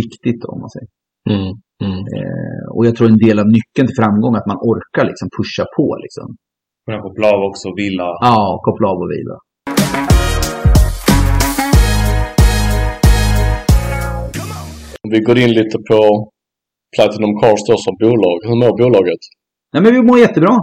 viktigt. 0.00 0.40
Om 0.52 0.58
man 0.62 0.70
säger. 0.74 0.90
Mm. 1.34 1.50
Mm. 1.86 2.00
Eh, 2.16 2.64
och 2.74 2.82
jag 2.86 2.92
tror 2.96 3.08
en 3.08 3.24
del 3.26 3.38
av 3.42 3.48
nyckeln 3.56 3.86
till 3.86 4.00
framgång 4.02 4.32
är 4.34 4.40
att 4.42 4.52
man 4.52 4.62
orkar 4.72 5.04
liksom, 5.10 5.28
pusha 5.38 5.64
på. 5.76 5.86
Liksom. 6.04 6.26
Kunna 6.84 7.00
koppla 7.06 7.26
av 7.34 7.40
också 7.48 7.64
och 7.70 7.78
vila. 7.82 8.08
Ja, 8.28 8.38
koppla 8.66 8.86
av 8.92 8.98
och 9.04 9.10
vila. 9.16 9.36
Om 15.08 15.12
vi 15.12 15.20
går 15.28 15.38
in 15.38 15.52
lite 15.60 15.78
på 15.90 15.98
Platinum 16.96 17.34
Cars 17.40 17.60
då 17.68 17.74
som 17.84 17.94
bolag. 18.04 18.38
Hur 18.48 18.56
mår 18.62 18.72
bolaget? 18.82 19.22
Nej, 19.72 19.82
men 19.82 19.92
vi 19.96 20.02
mår 20.08 20.18
jättebra. 20.18 20.54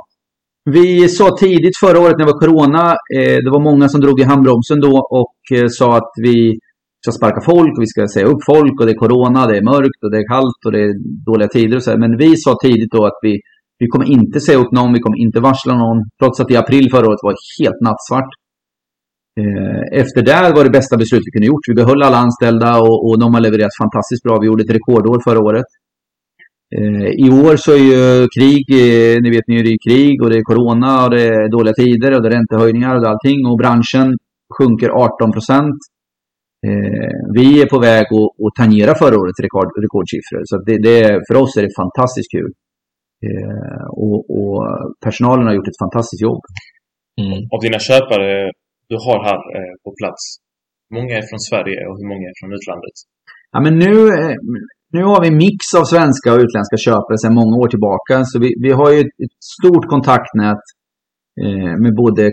Vi 0.77 1.09
sa 1.17 1.25
tidigt 1.43 1.77
förra 1.83 1.99
året 2.03 2.15
när 2.17 2.25
det 2.25 2.31
var 2.33 2.41
Corona, 2.43 2.85
eh, 3.17 3.37
det 3.45 3.51
var 3.55 3.63
många 3.69 3.85
som 3.89 4.01
drog 4.01 4.17
i 4.19 4.29
handbromsen 4.31 4.79
då 4.87 4.95
och 5.21 5.39
eh, 5.57 5.67
sa 5.79 5.87
att 5.99 6.11
vi 6.27 6.37
ska 7.01 7.11
sparka 7.19 7.41
folk 7.51 7.71
och 7.75 7.83
vi 7.85 7.91
ska 7.93 8.01
säga 8.15 8.27
upp 8.33 8.41
folk 8.53 8.75
och 8.79 8.85
det 8.85 8.93
är 8.97 9.03
Corona, 9.05 9.41
det 9.49 9.57
är 9.61 9.65
mörkt 9.73 9.99
och 10.03 10.11
det 10.11 10.19
är 10.23 10.27
kallt 10.35 10.59
och 10.65 10.71
det 10.75 10.81
är 10.87 10.91
dåliga 11.29 11.49
tider 11.55 11.75
och 11.77 11.83
så 11.83 11.91
här. 11.91 11.99
Men 12.05 12.11
vi 12.23 12.29
sa 12.43 12.51
tidigt 12.65 12.91
då 12.95 13.01
att 13.09 13.19
vi, 13.25 13.33
vi 13.81 13.87
kommer 13.91 14.07
inte 14.17 14.37
säga 14.47 14.57
upp 14.63 14.71
någon, 14.77 14.93
vi 14.97 15.03
kommer 15.05 15.19
inte 15.25 15.39
varsla 15.49 15.73
någon. 15.83 15.99
Trots 16.19 16.37
att 16.39 16.51
i 16.53 16.55
april 16.63 16.85
förra 16.93 17.07
året 17.09 17.25
var 17.27 17.35
helt 17.59 17.79
nattsvart. 17.87 18.31
Eh, 19.41 20.01
efter 20.01 20.21
det 20.29 20.51
var 20.55 20.63
det 20.63 20.77
bästa 20.79 20.97
beslut 20.97 21.23
vi 21.25 21.31
kunde 21.31 21.47
gjort. 21.47 21.69
Vi 21.71 21.79
behöll 21.81 22.03
alla 22.03 22.17
anställda 22.17 22.69
och, 22.85 22.97
och 23.07 23.19
de 23.19 23.33
har 23.33 23.41
levererat 23.41 23.81
fantastiskt 23.83 24.23
bra. 24.23 24.39
Vi 24.39 24.47
gjorde 24.47 24.63
ett 24.63 24.77
rekordår 24.77 25.19
förra 25.27 25.41
året. 25.47 25.69
Eh, 26.77 27.09
I 27.25 27.27
år 27.45 27.55
så 27.63 27.69
är 27.79 27.83
ju 27.91 28.03
krig, 28.35 28.63
eh, 28.83 29.15
ni 29.23 29.29
vet 29.35 29.47
ni 29.47 29.63
det 29.67 29.73
är 29.77 29.85
krig 29.87 30.15
och 30.23 30.29
det 30.29 30.37
är 30.41 30.49
corona 30.51 30.91
och 31.03 31.11
det 31.15 31.23
är 31.35 31.49
dåliga 31.57 31.75
tider 31.81 32.09
och 32.13 32.21
det 32.21 32.29
är 32.29 32.37
räntehöjningar 32.39 32.91
och 32.95 33.01
det 33.01 33.07
är 33.07 33.13
allting 33.15 33.39
och 33.49 33.57
branschen 33.63 34.07
sjunker 34.57 34.89
18 34.89 35.31
procent. 35.35 35.79
Eh, 36.67 37.15
vi 37.37 37.47
är 37.61 37.67
på 37.73 37.79
väg 37.89 38.05
att, 38.19 38.31
att 38.45 38.55
tangera 38.61 38.91
förra 39.03 39.19
årets 39.21 39.41
rekord, 39.45 39.69
rekordsiffror 39.85 40.41
så 40.49 40.55
det, 40.67 40.77
det, 40.87 40.99
för 41.27 41.35
oss 41.41 41.57
är 41.57 41.63
det 41.65 41.79
fantastiskt 41.83 42.31
kul. 42.37 42.51
Och, 44.03 44.19
och, 44.37 44.57
personalen 45.05 45.47
har 45.47 45.53
gjort 45.55 45.71
ett 45.71 45.83
fantastiskt 45.85 46.21
jobb. 46.27 46.43
Mm. 47.21 47.39
Av 47.53 47.59
dina 47.65 47.79
köpare 47.79 48.51
du 48.91 48.95
har 49.05 49.19
här 49.29 49.39
på 49.83 49.89
plats, 49.99 50.21
hur 50.87 50.95
många 50.97 51.13
är 51.19 51.25
från 51.29 51.41
Sverige 51.49 51.79
och 51.87 51.95
hur 51.99 52.07
många 52.11 52.25
är 52.31 52.35
från 52.39 52.51
utlandet? 52.57 52.95
Ja, 53.53 53.59
men 53.65 53.73
nu, 53.83 53.93
nu 54.95 55.03
har 55.03 55.21
vi 55.21 55.27
en 55.27 55.37
mix 55.37 55.61
av 55.79 55.83
svenska 55.83 56.27
och 56.33 56.41
utländska 56.45 56.77
köpare 56.87 57.17
sedan 57.17 57.39
många 57.41 57.55
år 57.63 57.67
tillbaka. 57.67 58.15
Så 58.29 58.39
vi, 58.39 58.49
vi 58.65 58.71
har 58.79 58.89
ju 58.91 58.99
ett, 58.99 59.15
ett 59.25 59.37
stort 59.57 59.85
kontaktnät 59.93 60.63
eh, 61.43 61.73
med 61.83 61.93
både 62.03 62.31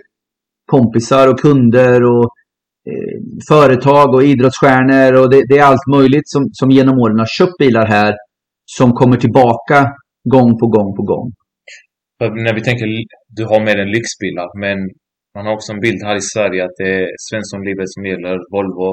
kompisar 0.73 1.25
och 1.31 1.39
kunder 1.39 2.03
och 2.13 2.25
eh, 2.91 3.17
företag 3.49 4.15
och 4.15 4.23
idrottsstjärnor. 4.23 5.11
Och 5.19 5.29
det, 5.31 5.41
det, 5.49 5.57
är 5.57 5.63
allt 5.63 5.87
möjligt 5.97 6.27
som, 6.33 6.43
som 6.59 6.71
genom 6.71 6.95
åren 7.03 7.19
har 7.19 7.31
köpt 7.39 7.57
bilar 7.59 7.85
här 7.85 8.13
som 8.65 8.91
kommer 8.91 9.17
tillbaka 9.17 9.77
gång 10.35 10.59
på 10.59 10.67
gång 10.67 10.95
på 10.95 11.03
gång. 11.11 11.31
För 12.19 12.43
när 12.45 12.53
vi 12.55 12.61
tänker, 12.61 12.85
du 13.27 13.43
har 13.45 13.59
med 13.67 13.79
en 13.79 13.91
lyxbilar, 13.95 14.49
men 14.63 14.77
man 15.35 15.45
har 15.45 15.53
också 15.53 15.69
en 15.73 15.83
bild 15.87 16.01
här 16.07 16.17
i 16.21 16.25
Sverige 16.33 16.61
att 16.65 16.77
det 16.81 16.89
är 16.99 17.05
Svenssonlivet 17.27 17.89
som 17.95 18.03
gäller, 18.11 18.35
Volvo, 18.53 18.89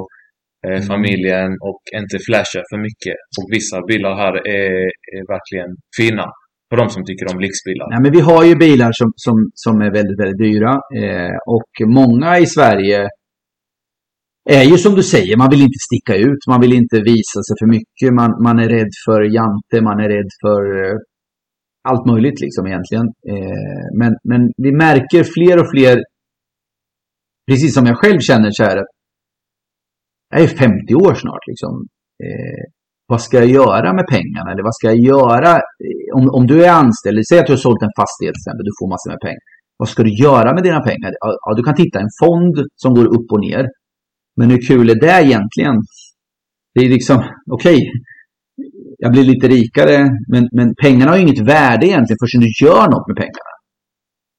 eh, 0.67 0.79
mm. 0.79 0.83
familjen 0.93 1.51
och 1.69 1.83
inte 2.01 2.17
flasha 2.27 2.61
för 2.71 2.79
mycket. 2.87 3.17
Och 3.39 3.47
vissa 3.57 3.77
bilar 3.91 4.15
här 4.23 4.35
är, 4.61 4.75
är 5.17 5.25
verkligen 5.35 5.71
fina. 5.99 6.27
För 6.69 6.77
de 6.83 6.89
som 6.95 7.05
tycker 7.05 7.27
om 7.33 7.41
lyxbilar. 7.47 7.87
Nej, 7.91 8.01
men 8.03 8.13
vi 8.17 8.21
har 8.31 8.43
ju 8.45 8.55
bilar 8.67 8.93
som, 9.01 9.11
som, 9.17 9.37
som 9.65 9.75
är 9.87 9.91
väldigt, 9.99 10.21
väldigt 10.23 10.43
dyra. 10.47 10.73
Eh, 11.01 11.37
och 11.57 11.73
många 12.01 12.39
i 12.39 12.47
Sverige 12.47 13.01
är 14.51 14.65
ju 14.71 14.77
som 14.79 14.95
du 14.95 15.03
säger, 15.03 15.37
man 15.37 15.51
vill 15.51 15.63
inte 15.69 15.83
sticka 15.89 16.15
ut. 16.29 16.43
Man 16.53 16.61
vill 16.61 16.75
inte 16.83 16.97
visa 17.13 17.39
sig 17.47 17.55
för 17.61 17.69
mycket. 17.77 18.11
Man, 18.21 18.31
man 18.47 18.59
är 18.65 18.69
rädd 18.69 18.93
för 19.07 19.21
jante, 19.37 19.77
man 19.89 20.01
är 20.05 20.09
rädd 20.17 20.31
för 20.43 20.63
eh, 20.81 20.97
allt 21.89 22.07
möjligt 22.07 22.41
liksom 22.41 22.67
egentligen. 22.67 23.07
Eh, 23.33 23.85
men, 24.01 24.13
men 24.31 24.41
vi 24.65 24.73
märker 24.73 25.23
fler 25.35 25.57
och 25.63 25.71
fler, 25.75 25.97
precis 27.51 27.75
som 27.75 27.87
jag 27.87 27.97
själv 28.03 28.21
känner 28.21 28.51
så 28.59 28.65
här, 28.65 28.79
jag 30.35 30.43
är 30.43 30.49
50 30.49 30.95
år 31.05 31.15
snart. 31.23 31.45
Liksom. 31.51 31.73
Eh, 32.25 32.63
vad 33.13 33.21
ska 33.23 33.33
jag 33.43 33.51
göra 33.61 33.89
med 33.99 34.07
pengarna? 34.17 34.49
Eller 34.53 34.65
vad 34.69 34.77
ska 34.77 34.87
jag 34.93 35.03
göra? 35.13 35.53
Eh, 35.85 36.09
om, 36.19 36.25
om 36.39 36.45
du 36.51 36.57
är 36.65 36.73
anställd, 36.83 37.19
säg 37.29 37.39
att 37.39 37.47
du 37.47 37.53
har 37.53 37.65
sålt 37.69 37.83
en 37.87 37.97
fastighet 38.01 38.35
till 38.35 38.45
exempel, 38.45 38.65
du 38.71 38.75
får 38.79 38.89
massor 38.93 39.11
med 39.15 39.23
pengar. 39.27 39.45
Vad 39.81 39.89
ska 39.93 40.01
du 40.09 40.13
göra 40.27 40.49
med 40.55 40.63
dina 40.69 40.81
pengar? 40.91 41.11
Ja, 41.45 41.51
du 41.59 41.63
kan 41.63 41.81
titta 41.83 41.99
en 42.05 42.13
fond 42.23 42.55
som 42.83 42.91
går 42.99 43.07
upp 43.17 43.29
och 43.35 43.41
ner. 43.47 43.65
Men 44.39 44.47
hur 44.51 44.61
kul 44.69 44.87
är 44.95 44.99
det 45.07 45.19
egentligen? 45.27 45.77
Det 46.75 46.81
är 46.85 46.89
liksom, 46.97 47.19
okej, 47.57 47.79
okay, 47.79 47.81
jag 49.03 49.13
blir 49.13 49.25
lite 49.33 49.47
rikare, 49.49 49.97
men, 50.33 50.43
men 50.57 50.69
pengarna 50.83 51.11
har 51.11 51.19
ju 51.19 51.23
inget 51.27 51.47
värde 51.55 51.85
egentligen 51.87 52.19
förrän 52.21 52.45
du 52.47 52.51
gör 52.65 52.85
något 52.95 53.09
med 53.09 53.17
pengarna. 53.23 53.50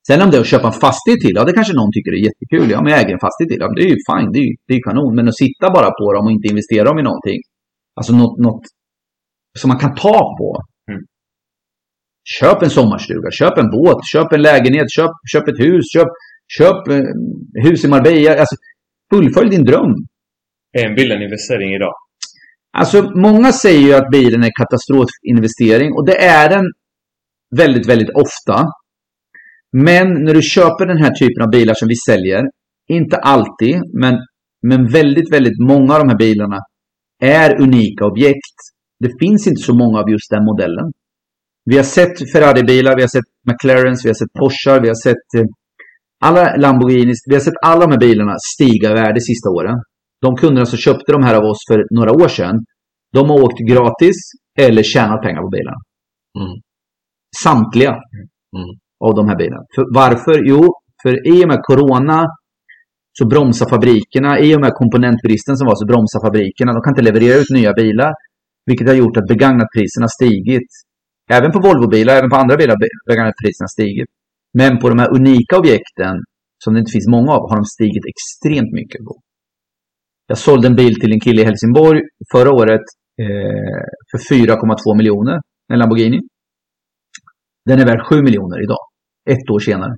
Sen 0.07 0.21
om 0.21 0.29
det 0.31 0.37
är 0.37 0.41
att 0.41 0.53
köpa 0.53 0.67
en 0.67 0.81
fastighet 0.87 1.21
till, 1.21 1.35
ja 1.37 1.43
det 1.43 1.53
kanske 1.53 1.73
någon 1.79 1.91
tycker 1.95 2.11
är 2.17 2.23
jättekul. 2.29 2.67
Ja, 2.73 2.77
men 2.81 2.91
jag 2.91 2.99
äger 3.01 3.13
en 3.13 3.25
fastighet 3.27 3.49
till. 3.51 3.61
Ja, 3.63 3.67
det 3.75 3.83
är 3.87 3.91
ju 3.95 3.99
fine, 4.09 4.29
det 4.33 4.39
är 4.43 4.47
ju 4.49 4.53
det 4.67 4.73
är 4.75 4.81
kanon. 4.89 5.15
Men 5.15 5.27
att 5.27 5.37
sitta 5.45 5.65
bara 5.77 5.89
på 5.99 6.05
dem 6.13 6.25
och 6.25 6.33
inte 6.35 6.47
investera 6.53 6.83
dem 6.89 6.99
i 6.99 7.03
någonting. 7.09 7.39
Alltså 7.97 8.11
något, 8.21 8.37
något 8.47 8.63
som 9.59 9.67
man 9.71 9.79
kan 9.83 9.95
ta 9.95 10.17
på. 10.39 10.49
Mm. 10.91 11.01
Köp 12.39 12.59
en 12.63 12.69
sommarstuga, 12.69 13.29
köp 13.31 13.57
en 13.57 13.69
båt, 13.75 13.99
köp 14.13 14.33
en 14.33 14.41
lägenhet, 14.41 14.87
köp, 14.97 15.11
köp 15.31 15.47
ett 15.47 15.59
hus, 15.59 15.85
köp, 15.95 16.09
köp 16.57 16.87
eh, 16.87 17.07
hus 17.65 17.85
i 17.85 17.87
Marbella. 17.87 18.31
Alltså, 18.39 18.55
fullfölj 19.13 19.49
din 19.49 19.65
dröm. 19.65 19.93
Är 20.77 20.85
en 20.89 20.95
bil 20.95 21.11
en 21.11 21.21
investering 21.21 21.73
idag? 21.73 21.93
Alltså, 22.77 22.97
många 23.15 23.51
säger 23.51 23.81
ju 23.87 23.93
att 23.93 24.09
bilen 24.11 24.43
är 24.43 24.51
katastrofinvestering 24.61 25.93
och 25.93 26.05
det 26.05 26.17
är 26.23 26.49
den 26.49 26.65
väldigt, 27.55 27.89
väldigt 27.89 28.09
ofta. 28.09 28.65
Men 29.77 30.07
när 30.23 30.33
du 30.33 30.41
köper 30.41 30.85
den 30.85 30.97
här 30.97 31.13
typen 31.19 31.43
av 31.43 31.49
bilar 31.49 31.73
som 31.73 31.87
vi 31.87 31.95
säljer, 31.95 32.43
inte 32.87 33.17
alltid, 33.17 33.75
men, 34.01 34.15
men 34.61 34.87
väldigt, 34.87 35.33
väldigt 35.33 35.59
många 35.59 35.93
av 35.93 35.99
de 35.99 36.09
här 36.09 36.17
bilarna 36.17 36.59
är 37.23 37.61
unika 37.61 38.05
objekt. 38.05 38.57
Det 38.99 39.11
finns 39.19 39.47
inte 39.47 39.61
så 39.61 39.73
många 39.73 39.99
av 39.99 40.09
just 40.09 40.29
den 40.29 40.45
modellen. 40.45 40.91
Vi 41.65 41.77
har 41.77 41.83
sett 41.83 42.31
Ferrari-bilar, 42.31 42.95
vi 42.95 43.01
har 43.01 43.07
sett 43.07 43.29
McLarens, 43.49 44.05
vi 44.05 44.09
har 44.09 44.13
sett 44.13 44.33
Porschar, 44.39 44.81
vi 44.81 44.87
har 44.87 45.01
sett 45.07 45.27
eh, 45.37 45.45
alla 46.23 46.55
Lamborghinis, 46.55 47.19
vi 47.29 47.35
har 47.35 47.41
sett 47.41 47.59
alla 47.65 47.81
de 47.85 47.91
här 47.91 47.99
bilarna 47.99 48.35
stiga 48.53 48.91
i 48.91 48.93
värde 48.93 49.21
sista 49.21 49.49
åren. 49.49 49.77
De 50.21 50.35
kunderna 50.35 50.65
som 50.65 50.77
köpte 50.77 51.11
de 51.11 51.23
här 51.23 51.35
av 51.35 51.43
oss 51.43 51.61
för 51.69 51.79
några 51.97 52.11
år 52.11 52.27
sedan, 52.27 52.55
de 53.13 53.29
har 53.29 53.43
åkt 53.43 53.59
gratis 53.69 54.15
eller 54.59 54.83
tjänat 54.83 55.21
pengar 55.21 55.41
på 55.41 55.49
bilarna. 55.49 55.81
Mm. 56.39 56.61
Samtliga. 57.43 57.91
Mm 58.57 58.80
av 59.07 59.11
de 59.19 59.23
här 59.29 59.37
bilarna. 59.41 59.65
För, 59.75 59.83
varför? 60.01 60.35
Jo, 60.51 60.61
för 61.01 61.13
i 61.33 61.43
och 61.43 61.47
med 61.51 61.59
Corona 61.69 62.19
så 63.17 63.23
bromsar 63.27 63.65
fabrikerna. 63.75 64.39
I 64.39 64.55
och 64.55 64.61
med 64.61 64.73
komponentbristen 64.73 65.57
som 65.57 65.65
var 65.67 65.75
så 65.75 65.85
bromsar 65.91 66.19
fabrikerna. 66.27 66.73
De 66.73 66.81
kan 66.81 66.91
inte 66.93 67.07
leverera 67.09 67.35
ut 67.41 67.49
nya 67.59 67.73
bilar. 67.73 68.13
Vilket 68.65 68.87
har 68.87 68.95
gjort 68.95 69.17
att 69.17 69.27
begagnatpriserna 69.33 70.07
stigit. 70.17 70.69
Även 71.37 71.51
på 71.51 71.59
Volvobilar, 71.59 72.13
även 72.15 72.29
på 72.29 72.35
andra 72.35 72.55
bilar 72.57 72.75
har 72.75 72.81
begagnatpriserna 73.11 73.67
stigit. 73.67 74.09
Men 74.59 74.79
på 74.79 74.89
de 74.89 74.99
här 74.99 75.09
unika 75.17 75.57
objekten, 75.61 76.15
som 76.63 76.73
det 76.73 76.79
inte 76.79 76.91
finns 76.91 77.07
många 77.07 77.31
av, 77.31 77.41
har 77.49 77.55
de 77.61 77.65
stigit 77.65 78.05
extremt 78.13 78.71
mycket 78.79 79.01
på. 79.07 79.13
Jag 80.27 80.37
sålde 80.37 80.67
en 80.67 80.75
bil 80.75 80.95
till 80.99 81.11
en 81.11 81.19
kille 81.19 81.41
i 81.41 81.45
Helsingborg 81.45 82.01
förra 82.31 82.51
året 82.51 82.85
eh, 83.23 83.81
för 84.11 84.19
4,2 84.35 84.97
miljoner. 84.97 85.37
En 85.73 85.79
Lamborghini. 85.79 86.19
Den 87.65 87.79
är 87.79 87.85
värd 87.85 88.01
7 88.09 88.21
miljoner 88.21 88.63
idag 88.63 88.90
ett 89.29 89.49
år 89.53 89.59
senare. 89.59 89.93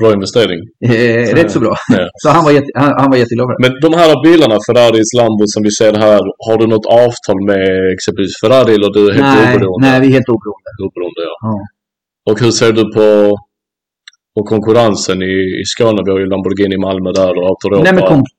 Bra 0.00 0.12
investering. 0.12 0.60
Eh, 0.84 1.34
rätt 1.38 1.50
så 1.50 1.60
bra. 1.60 1.74
Ja. 1.88 2.08
Så 2.22 2.28
han 2.36 2.44
var, 2.44 2.52
jätte, 2.52 2.70
han, 2.74 2.90
han 3.00 3.10
var 3.10 3.16
jätteglad 3.22 3.46
för 3.48 3.54
det. 3.54 3.62
Men 3.64 3.72
de 3.86 3.90
här 4.00 4.10
bilarna, 4.26 4.56
Ferraris, 4.66 5.10
Lambo 5.18 5.44
som 5.54 5.62
vi 5.66 5.70
ser 5.80 5.92
här, 6.06 6.20
har 6.46 6.56
du 6.60 6.66
något 6.74 6.86
avtal 7.04 7.38
med 7.50 7.64
exempelvis 7.96 8.34
Ferrari 8.42 8.72
eller 8.76 8.90
du 8.96 9.02
är 9.08 9.12
helt 9.18 9.34
nej, 9.34 9.56
oberoende? 9.56 9.82
Nej, 9.86 9.96
vi 10.02 10.06
är 10.10 10.14
helt 10.18 10.30
oberoende. 10.36 10.70
Oberoende, 10.86 11.22
ja. 11.30 11.34
ja. 11.48 11.56
Och 12.30 12.38
hur 12.42 12.52
ser 12.60 12.72
du 12.78 12.84
på, 12.96 13.08
på 14.34 14.40
konkurrensen 14.52 15.18
i, 15.22 15.34
i 15.62 15.64
Skåne? 15.72 16.00
Vi 16.04 16.10
har 16.12 16.18
ju 16.22 16.26
Lamborghini 16.32 16.74
i 16.74 16.82
Malmö 16.88 17.10
där 17.20 17.32
och 17.38 17.46
Autoropa. 17.52 17.84
Nej, 17.86 17.94
men 17.98 18.04
kon- 18.10 18.30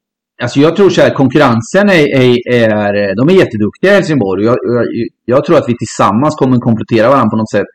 alltså 0.44 0.58
jag 0.66 0.76
tror 0.76 0.90
så 0.90 1.02
här, 1.02 1.14
konkurrensen 1.22 1.86
är, 2.00 2.06
är, 2.24 2.30
är, 2.62 3.16
de 3.20 3.24
är 3.32 3.36
jätteduktiga 3.44 3.90
i 3.92 3.96
Helsingborg. 3.98 4.42
Jag, 4.50 4.58
jag, 4.76 4.86
jag 5.34 5.46
tror 5.46 5.58
att 5.58 5.70
vi 5.70 5.76
tillsammans 5.84 6.34
kommer 6.36 6.58
komplettera 6.58 7.08
varandra 7.14 7.30
på 7.34 7.38
något 7.38 7.54
sätt. 7.58 7.72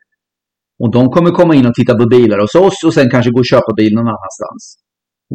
Och 0.82 0.90
de 0.96 1.02
kommer 1.14 1.30
komma 1.30 1.54
in 1.54 1.66
och 1.66 1.74
titta 1.74 1.94
på 2.00 2.04
bilar 2.16 2.38
hos 2.44 2.54
oss 2.54 2.78
och 2.86 2.94
sen 2.94 3.10
kanske 3.10 3.30
gå 3.30 3.40
och 3.44 3.50
köpa 3.54 3.70
bil 3.80 3.92
någon 3.94 4.10
annanstans. 4.14 4.62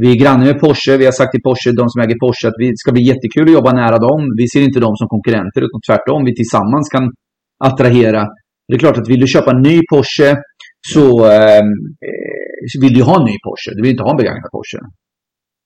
Vi 0.01 0.07
är 0.13 0.17
grannar 0.23 0.45
med 0.45 0.59
Porsche. 0.65 0.97
Vi 1.01 1.05
har 1.05 1.15
sagt 1.19 1.31
till 1.31 1.45
Porsche, 1.47 1.69
de 1.81 1.85
som 1.89 2.01
äger 2.03 2.17
Porsche, 2.25 2.47
att 2.49 2.57
det 2.61 2.77
ska 2.83 2.91
bli 2.95 3.03
jättekul 3.11 3.45
att 3.49 3.57
jobba 3.59 3.71
nära 3.81 3.97
dem. 4.07 4.19
Vi 4.39 4.45
ser 4.53 4.61
inte 4.67 4.79
dem 4.79 4.95
som 4.99 5.07
konkurrenter, 5.15 5.61
utan 5.67 5.79
tvärtom. 5.87 6.19
Vi 6.29 6.33
tillsammans 6.41 6.85
kan 6.95 7.05
attrahera. 7.69 8.21
Det 8.67 8.73
är 8.75 8.79
klart 8.79 8.97
att 8.97 9.09
vill 9.11 9.21
du 9.23 9.27
köpa 9.27 9.49
en 9.51 9.61
ny 9.69 9.77
Porsche 9.91 10.29
så 10.93 11.05
eh, 11.37 11.63
vill 12.83 12.93
du 12.97 13.01
ha 13.09 13.15
en 13.19 13.25
ny 13.29 13.35
Porsche. 13.45 13.69
Du 13.75 13.81
vill 13.81 13.91
inte 13.95 14.05
ha 14.07 14.11
en 14.11 14.21
begagnad 14.21 14.51
Porsche. 14.57 14.81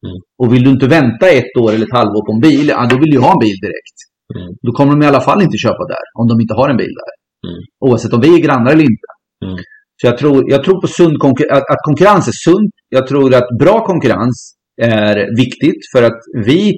Mm. 0.08 0.20
Och 0.42 0.48
vill 0.54 0.64
du 0.66 0.70
inte 0.78 0.88
vänta 0.98 1.26
ett 1.40 1.54
år 1.62 1.70
eller 1.74 1.86
ett 1.88 1.98
halvår 2.00 2.24
på 2.28 2.32
en 2.36 2.44
bil, 2.48 2.68
ja, 2.76 2.82
då 2.92 2.96
vill 3.02 3.12
du 3.16 3.20
ha 3.28 3.32
en 3.36 3.44
bil 3.46 3.58
direkt. 3.66 3.98
Mm. 4.36 4.50
Då 4.66 4.72
kommer 4.78 4.92
de 4.94 5.00
i 5.06 5.10
alla 5.12 5.24
fall 5.28 5.42
inte 5.48 5.58
köpa 5.66 5.84
där, 5.94 6.06
om 6.20 6.26
de 6.30 6.36
inte 6.44 6.56
har 6.60 6.68
en 6.74 6.80
bil 6.84 6.94
där. 7.02 7.12
Mm. 7.48 7.62
Oavsett 7.86 8.14
om 8.16 8.22
vi 8.26 8.32
är 8.38 8.42
grannar 8.48 8.72
eller 8.74 8.88
inte. 8.94 9.10
Mm. 9.44 9.58
Så 10.02 10.08
jag 10.08 10.18
tror, 10.18 10.52
jag 10.54 10.64
tror 10.64 10.82
på 10.82 10.88
sund 10.88 11.16
konkur 11.20 11.52
att, 11.52 11.66
att 11.74 11.82
konkurrens 11.88 12.28
är 12.28 12.38
sunt. 12.46 12.72
Jag 12.90 13.08
tror 13.08 13.36
att 13.36 13.48
bra 13.60 13.86
konkurrens 13.86 14.38
är 14.82 15.16
viktigt 15.44 15.82
för 15.94 16.04
att 16.04 16.20
vi, 16.50 16.74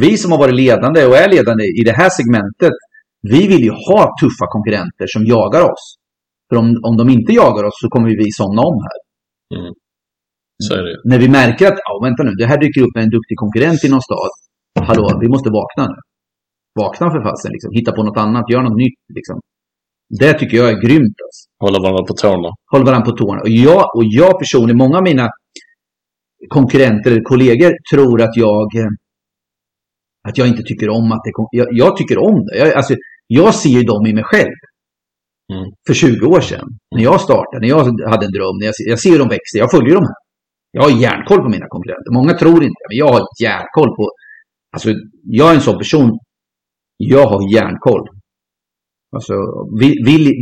vi 0.00 0.16
som 0.16 0.30
har 0.32 0.38
varit 0.38 0.54
ledande 0.54 1.06
och 1.06 1.16
är 1.16 1.28
ledande 1.36 1.64
i 1.80 1.82
det 1.84 1.96
här 2.00 2.10
segmentet, 2.18 2.76
vi 3.32 3.46
vill 3.46 3.64
ju 3.68 3.70
ha 3.88 4.00
tuffa 4.20 4.46
konkurrenter 4.54 5.06
som 5.14 5.22
jagar 5.34 5.62
oss. 5.72 5.84
För 6.48 6.56
om, 6.60 6.66
om 6.88 6.96
de 6.96 7.08
inte 7.16 7.32
jagar 7.32 7.64
oss 7.68 7.78
så 7.82 7.88
kommer 7.88 8.08
vi 8.22 8.30
somna 8.40 8.62
om 8.70 8.78
här. 8.86 8.98
Ju. 9.54 10.96
När 11.10 11.18
vi 11.18 11.28
märker 11.28 11.64
att, 11.70 11.78
ja 11.86 11.94
vänta 12.06 12.22
nu, 12.22 12.32
det 12.40 12.46
här 12.46 12.58
dyker 12.64 12.80
upp 12.86 12.96
en 12.96 13.10
duktig 13.16 13.36
konkurrent 13.42 13.84
i 13.84 13.88
någon 13.88 14.06
stad. 14.08 14.30
Hallå, 14.88 15.04
vi 15.22 15.28
måste 15.34 15.50
vakna 15.60 15.84
nu. 15.92 15.98
Vakna 16.82 17.06
för 17.12 17.22
fasen, 17.26 17.50
liksom. 17.54 17.70
hitta 17.78 17.92
på 17.92 18.02
något 18.02 18.18
annat, 18.24 18.44
gör 18.52 18.62
något 18.62 18.78
nytt. 18.84 19.00
Liksom. 19.18 19.36
Det 20.20 20.32
tycker 20.38 20.56
jag 20.56 20.68
är 20.68 20.80
grymt. 20.86 21.16
Alltså. 21.26 21.42
Hålla 21.64 21.78
varandra 21.78 22.04
på 22.04 22.14
tårna. 22.14 22.50
Håll 22.72 22.84
varandra 22.84 23.10
på 23.10 23.16
tårna. 23.16 23.40
Och 23.40 23.48
jag, 23.48 23.96
och 23.96 24.04
jag 24.04 24.38
personligen, 24.38 24.78
många 24.78 24.96
av 24.96 25.02
mina 25.02 25.28
konkurrenter 26.48 27.10
eller 27.10 27.22
kollegor 27.22 27.72
tror 27.92 28.22
att 28.22 28.36
jag 28.36 28.76
eh, 28.76 28.88
att 30.28 30.38
jag 30.38 30.48
inte 30.48 30.62
tycker 30.62 30.88
om 30.88 31.12
att 31.12 31.22
det 31.24 31.32
jag, 31.50 31.68
jag 31.70 31.96
tycker 31.96 32.18
om 32.18 32.46
det. 32.46 32.58
Jag, 32.58 32.72
alltså, 32.72 32.94
jag 33.26 33.54
ser 33.54 33.70
ju 33.70 33.82
dem 33.82 34.06
i 34.06 34.14
mig 34.14 34.24
själv. 34.24 34.56
Mm. 35.52 35.66
För 35.86 35.94
20 35.94 36.26
år 36.26 36.40
sedan. 36.40 36.68
När 36.94 37.02
jag 37.02 37.20
startade, 37.20 37.60
när 37.60 37.68
jag 37.68 37.78
hade 38.12 38.26
en 38.26 38.32
dröm. 38.32 38.56
När 38.60 38.66
jag, 38.66 38.74
jag 38.78 39.00
ser 39.00 39.10
hur 39.10 39.18
de 39.18 39.28
växer. 39.28 39.58
Jag 39.58 39.70
följer 39.70 39.94
dem 39.94 40.02
här. 40.02 40.20
Jag 40.70 40.82
har 40.82 40.90
järnkoll 40.90 41.42
på 41.42 41.48
mina 41.48 41.66
konkurrenter. 41.68 42.10
Många 42.12 42.32
tror 42.34 42.64
inte 42.64 42.82
men 42.88 42.96
jag 42.96 43.08
har 43.08 43.22
järnkoll 43.42 43.90
på... 43.96 44.10
Alltså, 44.72 44.88
jag 45.22 45.50
är 45.50 45.54
en 45.54 45.60
sån 45.60 45.78
person. 45.78 46.18
Jag 46.96 47.26
har 47.26 47.54
järnkoll. 47.54 48.04
Alltså, 49.16 49.34
vill, 49.80 49.96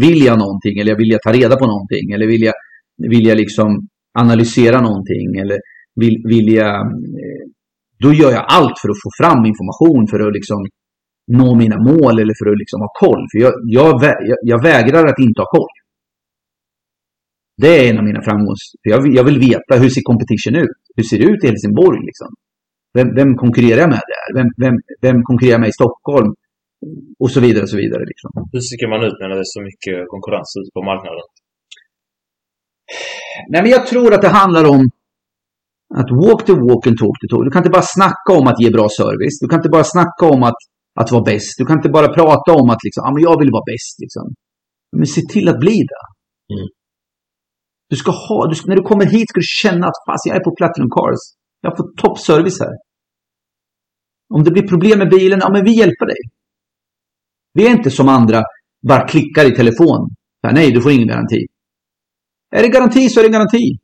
vill, 0.05 0.19
jag 0.29 0.39
någonting 0.39 0.75
eller 0.81 0.97
vill 0.97 1.11
jag 1.15 1.23
ta 1.23 1.33
reda 1.33 1.57
på 1.57 1.67
någonting 1.73 2.05
eller 2.15 2.27
vill 2.27 2.43
jag, 2.49 2.55
vill 3.15 3.27
jag 3.27 3.37
liksom 3.43 3.69
analysera 4.19 4.81
någonting 4.81 5.29
eller 5.43 5.59
vill, 6.01 6.17
vill 6.33 6.49
jag... 6.61 6.75
Eh, 7.23 7.45
då 8.05 8.13
gör 8.13 8.33
jag 8.39 8.45
allt 8.59 8.77
för 8.81 8.89
att 8.93 9.03
få 9.05 9.11
fram 9.21 9.41
information 9.53 10.03
för 10.11 10.19
att 10.27 10.35
liksom 10.39 10.61
nå 11.39 11.49
mina 11.63 11.79
mål 11.91 12.15
eller 12.23 12.35
för 12.41 12.47
att 12.53 12.59
liksom 12.63 12.81
ha 12.81 12.91
koll. 13.05 13.23
För 13.31 13.39
jag, 13.45 13.53
jag, 13.79 13.89
jag, 14.31 14.39
jag 14.53 14.63
vägrar 14.63 15.05
att 15.07 15.19
inte 15.27 15.41
ha 15.45 15.47
koll. 15.59 15.75
Det 17.63 17.73
är 17.79 17.91
en 17.91 17.99
av 17.99 18.05
mina 18.05 18.23
framgångs... 18.23 18.63
För 18.83 18.91
jag, 18.95 19.03
vill- 19.03 19.17
jag 19.19 19.25
vill 19.25 19.39
veta 19.39 19.73
hur 19.83 19.89
ser 19.95 20.03
competition 20.11 20.55
ut? 20.65 20.79
Hur 20.97 21.05
ser 21.09 21.19
det 21.19 21.25
ut 21.33 21.45
i 21.45 21.47
Helsingborg? 21.47 21.99
Liksom? 22.09 22.29
Vem, 22.97 23.09
vem 23.19 23.31
konkurrerar 23.43 23.81
jag 23.81 23.91
med 23.97 24.05
där? 24.15 24.27
Vem, 24.39 24.49
vem, 24.63 24.75
vem 25.07 25.19
konkurrerar 25.29 25.55
jag 25.55 25.61
med 25.61 25.69
i 25.75 25.79
Stockholm? 25.81 26.31
Och 27.23 27.31
så 27.35 27.41
vidare. 27.45 27.63
Och 27.67 27.73
så 27.75 27.81
vidare 27.85 28.05
liksom. 28.13 28.31
Hur 28.53 28.63
sticker 28.69 28.89
man 28.95 29.03
ut 29.09 29.19
när 29.21 29.29
det 29.29 29.39
är 29.47 29.51
så 29.57 29.61
mycket 29.69 29.97
konkurrens 30.15 30.51
ute 30.61 30.71
på 30.77 30.83
marknaden? 30.91 31.27
Nej, 33.51 33.61
men 33.63 33.71
jag 33.77 33.83
tror 33.91 34.09
att 34.15 34.25
det 34.27 34.33
handlar 34.43 34.65
om 34.75 34.83
att 36.01 36.11
walk 36.23 36.41
the 36.49 36.57
walk 36.67 36.83
and 36.89 36.97
talk 37.03 37.17
the 37.23 37.29
talk. 37.33 37.45
Du 37.47 37.51
kan 37.55 37.63
inte 37.63 37.77
bara 37.79 37.89
snacka 37.99 38.31
om 38.41 38.47
att 38.51 38.59
ge 38.63 38.69
bra 38.77 38.87
service. 39.01 39.37
Du 39.43 39.47
kan 39.51 39.59
inte 39.61 39.75
bara 39.77 39.87
snacka 39.95 40.25
om 40.35 40.41
att, 40.51 40.61
att 41.01 41.11
vara 41.15 41.25
bäst. 41.33 41.55
Du 41.61 41.65
kan 41.69 41.77
inte 41.81 41.93
bara 41.99 42.09
prata 42.19 42.51
om 42.61 42.67
att 42.73 42.83
liksom, 42.87 43.03
ah, 43.07 43.13
men 43.15 43.23
jag 43.29 43.37
vill 43.41 43.53
vara 43.57 43.67
bäst. 43.73 43.95
Liksom. 44.05 44.25
Men 44.99 45.07
se 45.17 45.23
till 45.33 45.47
att 45.53 45.61
bli 45.65 45.77
det. 45.93 46.05
Mm. 46.55 46.69
Du 47.91 47.97
ska 48.03 48.11
ha, 48.27 48.39
du 48.51 48.55
när 48.69 48.77
du 48.81 48.85
kommer 48.91 49.07
hit 49.15 49.29
ska 49.29 49.39
du 49.47 49.51
känna 49.63 49.85
att 49.91 49.99
fast 50.07 50.27
jag 50.27 50.37
är 50.37 50.45
på 50.49 50.55
Platinum 50.59 50.91
Cars. 50.97 51.23
Jag 51.65 51.73
får 51.77 51.87
toppservice 52.03 52.61
här. 52.65 52.77
Om 54.35 54.45
det 54.45 54.51
blir 54.51 54.67
problem 54.73 54.99
med 54.99 55.11
bilen, 55.11 55.39
ja 55.43 55.49
men 55.53 55.65
vi 55.65 55.73
hjälper 55.83 56.07
dig. 56.07 56.23
Vi 57.55 57.67
är 57.67 57.71
inte 57.71 57.91
som 57.91 58.09
andra, 58.09 58.43
bara 58.89 59.09
klickar 59.09 59.45
i 59.53 59.55
telefon. 59.55 60.11
Här, 60.43 60.53
Nej, 60.53 60.73
du 60.73 60.83
får 60.83 60.93
ingen 60.93 61.09
garanti. 61.09 61.47
Är 62.57 62.63
det 62.63 62.69
garanti 62.69 63.09
så 63.09 63.21
är 63.21 63.25
det 63.25 63.31
garanti. 63.31 63.79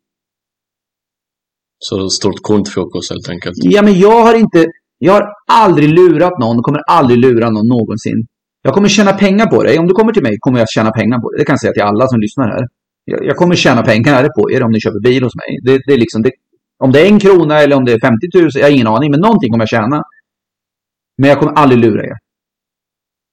Så 1.79 2.09
stort 2.09 2.43
kundfokus 2.43 3.11
helt 3.11 3.29
enkelt. 3.29 3.55
Ja, 3.57 3.83
men 3.83 3.99
jag 3.99 4.23
har 4.23 4.35
inte... 4.35 4.66
Jag 4.99 5.12
har 5.12 5.25
aldrig 5.53 5.89
lurat 5.89 6.39
någon 6.39 6.59
och 6.59 6.64
kommer 6.64 6.81
aldrig 6.89 7.19
lura 7.19 7.51
någon 7.51 7.69
någonsin. 7.69 8.27
Jag 8.62 8.75
kommer 8.75 8.89
tjäna 8.89 9.12
pengar 9.12 9.47
på 9.47 9.62
det. 9.62 9.79
Om 9.79 9.87
du 9.87 9.95
kommer 9.95 10.12
till 10.12 10.23
mig 10.23 10.37
kommer 10.41 10.59
jag 10.59 10.69
tjäna 10.71 10.91
pengar 10.91 11.19
på 11.19 11.31
det. 11.31 11.39
Det 11.39 11.45
kan 11.45 11.53
jag 11.53 11.61
säga 11.61 11.73
till 11.73 11.83
alla 11.83 12.07
som 12.07 12.21
lyssnar 12.21 12.49
här. 12.49 12.66
Jag, 13.05 13.25
jag 13.25 13.37
kommer 13.37 13.55
tjäna 13.55 13.83
pengar 13.83 14.29
på 14.37 14.51
er 14.51 14.62
om 14.62 14.71
ni 14.71 14.81
köper 14.81 15.01
bil 15.01 15.23
hos 15.23 15.37
mig. 15.37 15.51
Det, 15.62 15.83
det 15.87 15.93
är 15.93 15.99
liksom, 15.99 16.23
det, 16.23 16.31
om 16.85 16.93
det 16.93 17.01
är 17.01 17.07
en 17.07 17.21
krona 17.21 17.61
eller 17.62 17.77
om 17.77 17.85
det 17.85 17.93
är 17.93 18.01
50 18.01 18.39
000, 18.39 18.51
jag 18.55 18.62
har 18.62 18.71
ingen 18.71 18.87
aning. 18.87 19.11
Men 19.11 19.21
någonting 19.21 19.51
kommer 19.51 19.62
jag 19.62 19.69
tjäna. 19.69 20.03
Men 21.19 21.31
jag 21.31 21.39
kommer 21.39 21.53
aldrig 21.53 21.81
lura 21.81 22.03
er. 22.03 22.16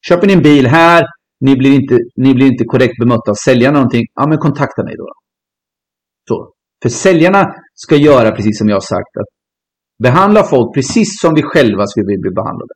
Köper 0.09 0.27
ni 0.27 0.33
en 0.33 0.41
bil 0.41 0.67
här, 0.67 1.03
ni 1.39 1.55
blir 1.55 1.73
inte, 1.81 1.97
ni 2.15 2.33
blir 2.33 2.47
inte 2.47 2.65
korrekt 2.65 2.99
bemötta 2.99 3.31
av 3.31 3.35
säljarna 3.35 3.77
någonting. 3.77 4.03
Ja, 4.13 4.27
men 4.27 4.37
kontakta 4.37 4.83
mig 4.83 4.95
då. 4.97 5.07
Så. 6.27 6.51
För 6.83 6.89
säljarna 6.89 7.53
ska 7.73 7.95
göra 7.95 8.31
precis 8.31 8.57
som 8.57 8.69
jag 8.69 8.75
har 8.75 8.87
sagt. 8.95 9.13
Att 9.21 9.31
behandla 10.03 10.43
folk 10.43 10.73
precis 10.73 11.09
som 11.21 11.33
vi 11.33 11.43
själva 11.43 11.87
skulle 11.87 12.05
vilja 12.05 12.21
bli 12.21 12.31
behandlade. 12.31 12.73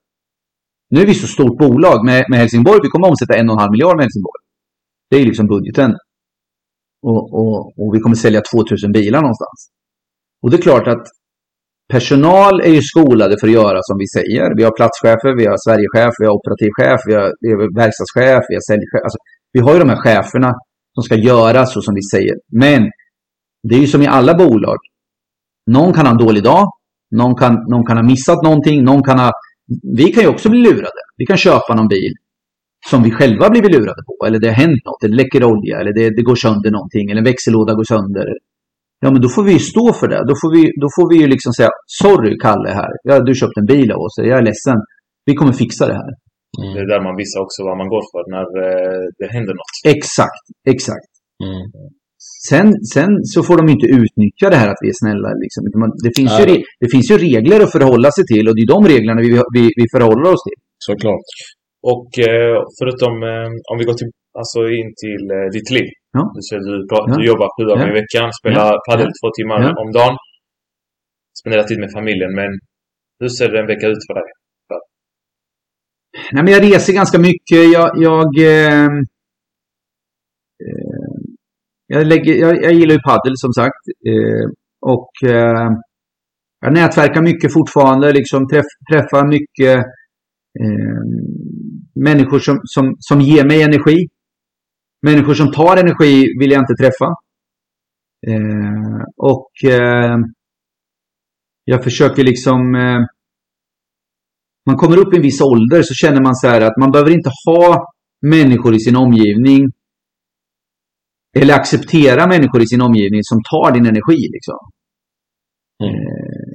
Nu 0.90 1.02
är 1.02 1.06
vi 1.06 1.14
så 1.14 1.28
stort 1.28 1.58
bolag 1.58 2.06
med, 2.06 2.26
med 2.30 2.40
Helsingborg. 2.40 2.80
Vi 2.84 2.90
kommer 2.90 3.08
att 3.08 3.12
omsätta 3.12 3.34
en 3.40 3.50
och 3.50 3.56
en 3.56 3.60
halv 3.60 3.72
miljard 3.72 3.96
med 3.98 4.04
Helsingborg. 4.06 4.42
Det 5.10 5.18
är 5.18 5.26
liksom 5.26 5.48
budgeten. 5.48 5.92
Och, 7.02 7.24
och, 7.40 7.58
och 7.80 7.96
vi 7.96 8.00
kommer 8.00 8.16
sälja 8.16 8.42
2000 8.42 8.92
bilar 8.92 9.22
någonstans. 9.22 9.60
Och 10.42 10.50
det 10.50 10.58
är 10.58 10.62
klart 10.62 10.88
att 10.88 11.06
personal 11.94 12.56
är 12.62 12.74
ju 12.78 12.82
skolade 12.82 13.34
för 13.40 13.48
att 13.48 13.60
göra 13.62 13.80
som 13.90 13.98
vi 14.04 14.08
säger. 14.18 14.46
Vi 14.58 14.64
har 14.64 14.74
platschefer, 14.80 15.32
vi 15.42 15.46
har 15.50 15.58
Sverigechef, 15.66 16.14
vi 16.20 16.26
har 16.28 16.34
operativchef, 16.40 17.00
vi 17.10 17.14
har, 17.20 17.28
vi 17.44 17.50
har 17.52 17.60
verkstadschef, 17.82 18.44
vi 18.50 18.56
har 18.58 18.66
säljchef. 18.70 19.02
Alltså, 19.08 19.20
vi 19.54 19.60
har 19.66 19.72
ju 19.74 19.80
de 19.80 19.90
här 19.94 20.02
cheferna 20.08 20.50
som 20.96 21.04
ska 21.08 21.16
göra 21.16 21.66
så 21.66 21.82
som 21.82 21.94
vi 22.00 22.04
säger. 22.14 22.36
Men 22.64 22.82
det 23.68 23.76
är 23.76 23.80
ju 23.80 23.88
som 23.88 24.02
i 24.02 24.08
alla 24.08 24.34
bolag. 24.34 24.80
Någon 25.76 25.94
kan 25.94 26.06
ha 26.06 26.12
en 26.12 26.26
dålig 26.26 26.44
dag. 26.44 26.66
Någon 27.20 27.36
kan, 27.36 27.54
någon 27.72 27.86
kan 27.86 27.98
ha 27.98 28.04
missat 28.04 28.44
någonting. 28.44 28.84
Någon 28.84 29.04
kan 29.04 29.20
ha... 29.20 29.32
Vi 29.98 30.12
kan 30.14 30.24
ju 30.24 30.30
också 30.30 30.50
bli 30.50 30.60
lurade. 30.60 31.02
Vi 31.18 31.26
kan 31.26 31.38
köpa 31.38 31.76
någon 31.76 31.88
bil 31.88 32.14
som 32.90 33.04
vi 33.04 33.12
själva 33.12 33.50
blivit 33.50 33.72
lurade 33.72 34.02
på. 34.10 34.26
Eller 34.28 34.40
det 34.40 34.48
har 34.48 34.56
hänt 34.56 34.82
något. 34.86 35.02
Det 35.02 35.08
läcker 35.08 35.44
olja. 35.44 35.80
Eller 35.80 35.94
det, 35.94 36.10
det 36.10 36.22
går 36.22 36.36
sönder 36.36 36.72
någonting. 36.72 37.10
Eller 37.10 37.22
en 37.22 37.32
växellåda 37.32 37.74
går 37.74 37.84
sönder. 37.84 38.28
Ja, 39.04 39.08
men 39.14 39.22
då 39.26 39.30
får 39.36 39.44
vi 39.48 39.54
ju 39.58 39.64
stå 39.74 39.86
för 40.00 40.08
det. 40.14 40.22
Då 40.30 40.36
får 40.42 40.50
vi, 40.56 40.62
då 40.84 40.88
får 40.96 41.06
vi 41.12 41.18
ju 41.22 41.28
liksom 41.36 41.52
säga 41.58 41.72
Sorry, 42.02 42.34
Kalle 42.46 42.72
här. 42.82 42.92
Ja, 43.10 43.14
du 43.28 43.34
köpte 43.42 43.60
en 43.64 43.72
bil 43.74 43.90
av 43.96 44.00
oss. 44.06 44.16
Jag 44.32 44.38
är 44.42 44.46
ledsen. 44.50 44.78
Vi 45.28 45.34
kommer 45.40 45.54
fixa 45.64 45.84
det 45.92 45.98
här. 46.02 46.12
Mm. 46.62 46.72
Det 46.74 46.80
är 46.84 46.90
där 46.94 47.04
man 47.08 47.16
visar 47.22 47.40
också 47.46 47.60
vad 47.70 47.78
man 47.82 47.90
går 47.94 48.04
för 48.12 48.24
när 48.36 48.48
eh, 48.66 49.04
det 49.20 49.28
händer 49.36 49.54
något. 49.60 49.76
Exakt, 49.96 50.46
exakt. 50.74 51.12
Mm. 51.48 51.62
Sen, 52.50 52.68
sen 52.96 53.12
så 53.34 53.40
får 53.48 53.58
de 53.62 53.66
inte 53.76 53.88
utnyttja 54.02 54.48
det 54.54 54.60
här 54.62 54.70
att 54.74 54.82
vi 54.84 54.90
är 54.94 54.98
snälla. 55.04 55.30
Liksom. 55.44 55.62
Det, 56.06 56.14
finns 56.20 56.34
ju, 56.40 56.46
det 56.84 56.90
finns 56.94 57.08
ju 57.12 57.16
regler 57.28 57.60
att 57.64 57.76
förhålla 57.78 58.10
sig 58.18 58.26
till 58.32 58.46
och 58.48 58.56
det 58.56 58.64
är 58.66 58.74
de 58.76 58.82
reglerna 58.94 59.20
vi, 59.26 59.30
vi, 59.58 59.64
vi 59.80 59.86
förhåller 59.96 60.28
oss 60.34 60.44
till. 60.48 60.60
Såklart. 60.90 61.30
Och 61.94 62.10
eh, 62.30 62.56
förutom 62.80 63.14
eh, 63.32 63.50
om 63.70 63.76
vi 63.80 63.86
går 63.90 63.98
till, 64.00 64.12
alltså 64.42 64.60
in 64.80 64.90
till 65.04 65.24
ditt 65.56 65.70
liv. 65.78 65.90
Ja. 66.18 66.24
Du, 66.34 66.58
du, 66.70 66.88
pratar, 66.92 67.12
Ja. 67.12 67.18
du 67.18 67.26
jobbar 67.32 67.48
sju 67.54 67.64
dagar 67.70 67.86
Ja. 67.88 67.92
i 67.92 68.00
veckan, 68.02 68.26
spelar 68.40 68.66
Ja. 68.74 68.80
padel 68.90 69.08
två 69.20 69.28
timmar 69.38 69.60
om 69.82 69.92
dagen. 70.00 70.16
Spenderar 71.40 71.64
tid 71.64 71.80
med 71.80 71.92
familjen. 71.98 72.32
Men 72.40 72.52
hur 73.20 73.30
ser 73.30 73.56
en 73.56 73.68
vecka 73.68 73.88
ut 73.88 74.04
för 74.08 74.14
dig? 74.20 74.24
Nej, 76.34 76.44
men 76.44 76.54
jag 76.54 76.64
reser 76.64 76.94
ganska 76.94 77.20
mycket. 77.20 77.62
Jag, 77.74 77.90
jag, 77.96 78.30
eh, 78.54 78.86
eh, 80.66 81.12
jag, 81.88 82.08
lägger, 82.08 82.34
jag, 82.34 82.64
jag 82.64 82.74
gillar 82.74 82.96
ju 82.96 83.02
paddel 83.02 83.34
som 83.36 83.54
sagt. 83.54 83.84
Eh, 84.10 84.46
och 84.82 85.12
eh, 85.30 85.70
jag 86.62 86.74
nätverkar 86.74 87.22
mycket 87.22 87.54
fortfarande. 87.54 88.12
Liksom 88.14 88.48
träff, 88.48 88.66
träffar 88.92 89.28
mycket 89.28 89.78
eh, 90.62 91.02
människor 92.04 92.40
som, 92.40 92.60
som, 92.64 92.96
som 93.00 93.22
ger 93.22 93.46
mig 93.46 93.62
energi. 93.62 94.08
Människor 95.02 95.34
som 95.34 95.52
tar 95.52 95.78
energi 95.78 96.24
vill 96.40 96.52
jag 96.52 96.62
inte 96.62 96.74
träffa. 96.74 97.06
Eh, 98.28 99.04
och 99.18 99.52
eh, 99.64 100.18
jag 101.64 101.84
försöker 101.84 102.24
liksom 102.24 102.76
eh, 102.76 103.00
man 104.66 104.78
kommer 104.78 104.98
upp 104.98 105.14
i 105.14 105.18
en 105.18 105.22
viss 105.22 105.42
ålder 105.42 105.82
så 105.84 105.94
känner 105.94 106.22
man 106.22 106.36
så 106.36 106.48
här 106.48 106.62
att 106.62 106.78
man 106.78 106.92
behöver 106.92 107.12
inte 107.12 107.32
ha 107.46 107.86
människor 108.22 108.76
i 108.76 108.80
sin 108.80 108.96
omgivning 108.96 109.72
eller 111.38 111.54
acceptera 111.54 112.28
människor 112.28 112.62
i 112.62 112.68
sin 112.68 112.82
omgivning 112.82 113.24
som 113.24 113.40
tar 113.52 113.72
din 113.72 113.86
energi. 113.86 114.30
Liksom. 114.36 114.60
Mm. 115.84 115.96
Eh, 115.96 116.54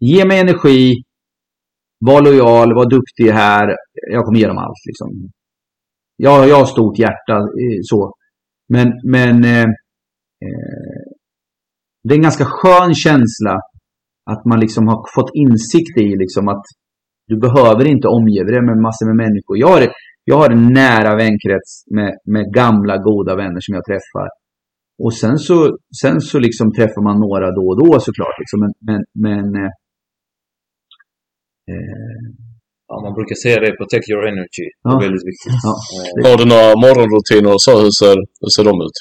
ge 0.00 0.24
mig 0.24 0.40
energi, 0.40 0.94
var 1.98 2.22
lojal, 2.22 2.74
var 2.74 2.90
duktig 2.90 3.30
här. 3.32 3.76
Jag 4.12 4.24
kommer 4.24 4.38
ge 4.38 4.46
dem 4.46 4.58
allt. 4.58 4.82
Liksom. 4.86 5.08
Jag, 6.16 6.48
jag 6.48 6.56
har 6.56 6.66
stort 6.66 6.98
hjärta. 6.98 7.36
Eh, 7.36 7.80
så. 7.82 8.12
Men, 8.68 8.88
men 9.04 9.44
eh, 9.44 9.68
eh, 10.46 11.02
det 12.04 12.14
är 12.14 12.18
en 12.18 12.28
ganska 12.30 12.44
skön 12.44 12.94
känsla 12.94 13.54
att 14.30 14.44
man 14.44 14.60
liksom 14.60 14.88
har 14.88 15.00
fått 15.14 15.30
insikt 15.34 15.98
i 15.98 16.08
liksom 16.22 16.48
att 16.48 16.64
du 17.26 17.40
behöver 17.40 17.84
inte 17.84 18.08
omge 18.08 18.44
dig 18.44 18.62
med 18.62 18.78
massor 18.86 19.06
med 19.06 19.16
människor. 19.24 19.58
Jag 19.58 19.68
har, 19.68 19.82
jag 20.24 20.36
har 20.36 20.50
en 20.50 20.72
nära 20.72 21.16
vänkrets 21.16 21.70
med, 21.96 22.12
med 22.24 22.44
gamla 22.54 22.96
goda 23.08 23.36
vänner 23.36 23.60
som 23.60 23.74
jag 23.74 23.84
träffar. 23.84 24.28
Och 25.04 25.14
sen 25.14 25.38
så, 25.38 25.76
sen 26.02 26.20
så 26.20 26.38
liksom 26.38 26.72
träffar 26.72 27.02
man 27.02 27.20
några 27.20 27.48
då 27.58 27.64
och 27.72 27.78
då 27.84 28.00
såklart. 28.00 28.36
Liksom. 28.42 28.58
Men, 28.64 28.72
men, 28.88 29.00
men 29.24 29.62
eh, 29.62 29.72
eh, 31.72 32.45
Ja, 32.88 32.94
man 33.06 33.14
brukar 33.18 33.34
säga 33.44 33.58
det, 33.64 33.70
protect 33.80 34.06
your 34.12 34.22
energy. 34.32 34.66
Det 34.70 34.88
Ja. 34.88 34.96
är 34.96 35.00
väldigt 35.06 35.26
viktigt. 35.32 35.58
Ja. 35.68 35.74
Eh, 36.16 36.30
Har 36.30 36.36
du 36.40 36.44
några 36.52 36.68
morgonrutiner 36.84 37.50
och 37.56 37.62
så? 37.66 37.72
Hur 37.84 37.92
ser, 38.00 38.16
hur 38.42 38.50
ser 38.56 38.64
de 38.70 38.74
ut? 38.86 38.98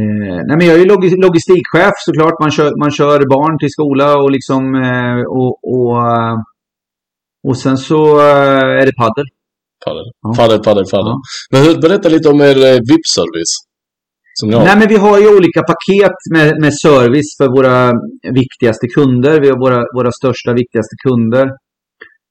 Eh, 0.00 0.38
nej 0.48 0.54
men 0.58 0.66
jag 0.68 0.74
är 0.76 0.80
ju 0.84 0.88
logis- 0.94 1.20
logistikchef 1.26 1.94
såklart. 2.08 2.36
Man 2.44 2.50
kör, 2.56 2.70
man 2.84 2.90
kör 2.98 3.18
barn 3.36 3.54
till 3.60 3.72
skola 3.76 4.08
och 4.22 4.30
liksom 4.36 4.62
eh, 4.86 5.20
och, 5.40 5.52
och, 5.74 5.96
eh, 6.14 6.36
och 7.48 7.56
sen 7.62 7.76
så 7.88 8.00
eh, 8.20 8.80
är 8.82 8.86
det 8.90 8.96
paddel. 9.02 9.26
Padel, 9.84 10.06
Ja. 10.22 10.28
padel, 10.38 10.58
padel. 10.68 10.84
padel. 10.92 11.12
Ja. 11.12 11.16
Men 11.52 11.60
hur, 11.64 11.74
berätta 11.84 12.08
lite 12.08 12.28
om 12.28 12.40
er 12.40 12.56
eh, 12.68 12.78
VIP-service. 12.88 13.54
Nej 14.46 14.76
men 14.78 14.88
vi 14.88 14.96
har 14.96 15.16
ju 15.20 15.36
olika 15.36 15.62
paket 15.72 16.18
med, 16.34 16.48
med 16.62 16.72
service 16.86 17.30
för 17.38 17.48
våra 17.56 17.92
viktigaste 18.42 18.86
kunder. 18.96 19.40
Vi 19.40 19.48
har 19.50 19.58
våra, 19.64 19.80
våra 19.96 20.12
största, 20.12 20.52
viktigaste 20.52 20.94
kunder. 21.06 21.46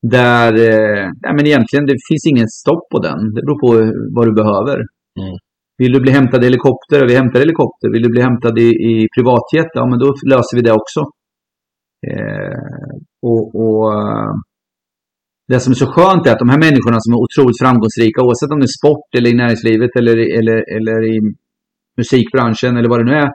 Där, 0.02 0.54
eh, 0.54 1.34
men 1.36 1.46
egentligen 1.48 1.86
det 1.86 1.98
finns 2.10 2.26
ingen 2.26 2.48
stopp 2.48 2.90
på 2.92 3.00
den. 3.00 3.20
Det 3.34 3.42
beror 3.46 3.60
på 3.66 3.70
vad 4.16 4.28
du 4.28 4.34
behöver. 4.34 4.78
Mm. 5.20 5.36
Vill 5.78 5.94
du 5.94 6.00
bli 6.00 6.12
hämtad 6.12 6.44
i 6.44 6.46
helikopter? 6.46 7.08
Vi 7.08 7.16
hämtar 7.16 7.40
helikopter. 7.40 7.94
Vill 7.94 8.04
du 8.04 8.10
bli 8.10 8.22
hämtad 8.22 8.60
i, 8.60 8.70
i 8.92 9.08
privatjet? 9.16 9.70
Ja, 9.74 9.86
men 9.90 10.00
då 10.00 10.08
löser 10.32 10.56
vi 10.58 10.62
det 10.62 10.72
också. 10.72 11.00
Eh, 12.08 12.94
och, 13.22 13.56
och 13.64 13.94
eh, 13.94 14.34
Det 15.48 15.60
som 15.60 15.72
är 15.72 15.76
så 15.76 15.86
skönt 15.86 16.28
är 16.28 16.32
att 16.32 16.40
de 16.40 16.50
här 16.50 16.64
människorna 16.68 16.98
som 17.00 17.14
är 17.14 17.20
otroligt 17.26 17.60
framgångsrika, 17.64 18.22
oavsett 18.22 18.52
om 18.52 18.60
det 18.60 18.70
är 18.74 18.80
sport 18.82 19.10
eller 19.18 19.30
i 19.30 19.34
näringslivet 19.34 19.92
eller, 20.00 20.18
eller, 20.38 20.58
eller 20.78 21.00
i 21.16 21.20
musikbranschen 21.98 22.78
eller 22.78 22.90
vad 22.90 23.00
det 23.00 23.12
nu 23.12 23.18
är. 23.26 23.30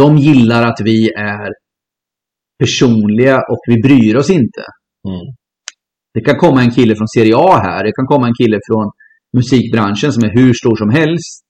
De 0.00 0.16
gillar 0.16 0.62
att 0.70 0.80
vi 0.84 0.98
är 1.12 1.48
personliga 2.58 3.36
och 3.36 3.62
vi 3.66 3.76
bryr 3.82 4.16
oss 4.16 4.30
inte. 4.30 4.62
Mm. 5.10 5.26
Det 6.14 6.20
kan 6.20 6.36
komma 6.36 6.60
en 6.62 6.70
kille 6.70 6.96
från 6.96 7.08
Serie 7.08 7.36
A 7.36 7.52
här. 7.66 7.84
Det 7.84 7.92
kan 7.92 8.06
komma 8.06 8.26
en 8.26 8.38
kille 8.40 8.58
från 8.68 8.86
musikbranschen 9.38 10.12
som 10.12 10.22
är 10.24 10.32
hur 10.38 10.52
stor 10.54 10.76
som 10.76 10.90
helst. 10.90 11.42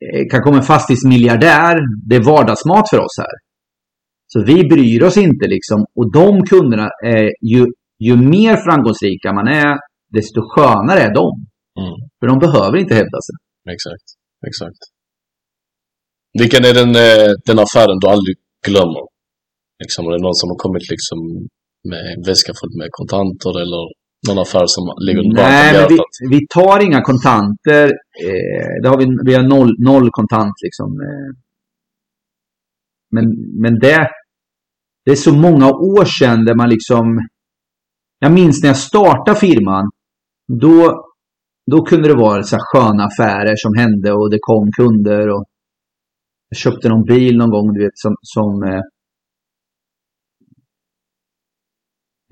Det 0.00 0.30
kan 0.30 0.42
komma 0.42 0.56
en 0.56 0.70
fastighetsmiljardär. 0.72 1.76
Det 2.08 2.16
är 2.16 2.24
vardagsmat 2.32 2.90
för 2.90 3.00
oss 3.06 3.16
här. 3.18 3.36
Så 4.32 4.44
vi 4.50 4.58
bryr 4.72 5.02
oss 5.02 5.16
inte 5.16 5.46
liksom. 5.46 5.78
Och 5.98 6.12
de 6.12 6.42
kunderna 6.52 6.88
är 7.04 7.24
ju, 7.52 7.66
ju 8.06 8.16
mer 8.16 8.56
framgångsrika 8.56 9.32
man 9.32 9.48
är, 9.48 9.76
desto 10.16 10.40
skönare 10.52 11.00
är 11.00 11.14
de. 11.20 11.26
Mm. 11.82 11.96
För 12.18 12.26
de 12.26 12.38
behöver 12.38 12.76
inte 12.82 12.94
hävda 12.94 13.18
sig. 13.26 13.36
Exakt, 13.74 14.06
exakt. 14.50 14.82
Vilken 16.40 16.64
är 16.70 16.74
den, 16.80 16.90
eh, 17.06 17.30
den 17.48 17.58
affären 17.64 17.98
du 18.00 18.06
aldrig 18.14 18.36
glömmer? 18.66 19.04
Liksom, 19.82 20.06
är 20.06 20.10
det 20.16 20.22
någon 20.26 20.40
som 20.40 20.48
har 20.52 20.58
kommit 20.64 20.90
liksom 20.94 21.18
med 21.90 22.02
en 22.12 22.22
väska 22.26 22.52
full 22.60 22.74
med 22.78 22.88
kontanter 22.90 23.60
eller 23.62 23.82
någon 24.28 24.38
affär 24.38 24.66
som 24.66 24.84
ligger 25.06 25.22
varmt 25.22 25.34
Nej, 25.34 25.72
men 25.74 25.88
vi, 25.88 25.98
vi 26.36 26.46
tar 26.46 26.84
inga 26.86 27.02
kontanter. 27.02 27.84
Eh, 28.28 28.72
det 28.82 28.88
har 28.88 28.98
vi, 28.98 29.06
vi 29.24 29.34
har 29.34 29.42
noll, 29.42 29.72
noll 29.78 30.10
kontant 30.10 30.54
liksom. 30.62 30.88
Eh. 31.00 31.30
Men, 33.10 33.24
men 33.62 33.78
det, 33.78 34.08
det 35.04 35.10
är 35.10 35.16
så 35.16 35.34
många 35.34 35.68
år 35.70 36.04
sedan 36.04 36.44
där 36.44 36.54
man 36.54 36.68
liksom... 36.68 37.20
Jag 38.18 38.32
minns 38.32 38.62
när 38.62 38.68
jag 38.68 38.76
startade 38.76 39.38
firman. 39.38 39.90
Då, 40.60 41.04
då 41.70 41.84
kunde 41.84 42.08
det 42.08 42.14
vara 42.14 42.42
så 42.42 42.56
här 42.56 42.62
sköna 42.64 43.04
affärer 43.04 43.54
som 43.56 43.74
hände 43.76 44.12
och 44.12 44.30
det 44.30 44.38
kom 44.40 44.70
kunder. 44.72 45.28
Och 45.28 45.44
jag 46.48 46.58
köpte 46.58 46.88
någon 46.88 47.04
bil 47.04 47.36
någon 47.36 47.50
gång, 47.50 47.72
du 47.72 47.84
vet, 47.84 47.98
som... 47.98 48.14
som 48.22 48.62
eh, 48.62 48.80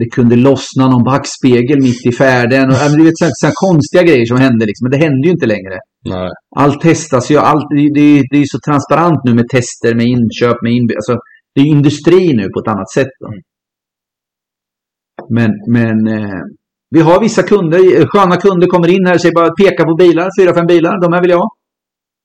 det 0.01 0.09
kunde 0.16 0.36
lossna 0.48 0.84
någon 0.92 1.05
backspegel 1.12 1.78
mitt 1.88 2.07
i 2.11 2.12
färden. 2.24 2.64
Och, 2.70 2.78
men 2.90 2.98
du 2.98 3.05
vet, 3.05 3.18
sådana, 3.18 3.34
sådana 3.40 3.55
konstiga 3.66 4.03
grejer 4.09 4.26
som 4.30 4.38
hände. 4.46 4.62
Liksom. 4.68 4.84
Men 4.84 4.92
det 4.94 5.05
händer 5.07 5.24
ju 5.28 5.32
inte 5.36 5.53
längre. 5.55 5.76
Nej. 6.14 6.30
Allt 6.62 6.80
testas 6.80 7.30
ju. 7.30 7.36
Allt, 7.51 7.66
det, 7.76 7.82
det, 7.98 8.09
det 8.30 8.38
är 8.42 8.46
så 8.55 8.59
transparent 8.68 9.20
nu 9.26 9.32
med 9.40 9.48
tester, 9.57 9.92
med 9.98 10.07
inköp, 10.14 10.59
med 10.64 10.72
inby- 10.78 10.98
alltså, 11.01 11.14
Det 11.55 11.61
är 11.61 11.66
industri 11.76 12.22
nu 12.40 12.44
på 12.55 12.59
ett 12.61 12.72
annat 12.74 12.90
sätt. 12.96 13.12
Då. 13.22 13.28
Men, 15.36 15.51
men 15.76 15.96
eh, 16.16 16.42
vi 16.94 17.01
har 17.01 17.20
vissa 17.20 17.42
kunder, 17.42 17.78
eh, 18.01 18.07
sköna 18.07 18.36
kunder 18.36 18.66
kommer 18.66 18.88
in 18.96 19.07
här 19.07 19.14
och 19.14 19.20
säger 19.20 19.34
bara 19.34 19.51
peka 19.62 19.84
på 19.84 19.94
bilar, 19.94 20.28
fyra, 20.40 20.55
fem 20.55 20.66
bilar. 20.66 21.01
De 21.05 21.12
här 21.12 21.22
vill 21.22 21.30
jag 21.30 21.38
ha. 21.38 21.48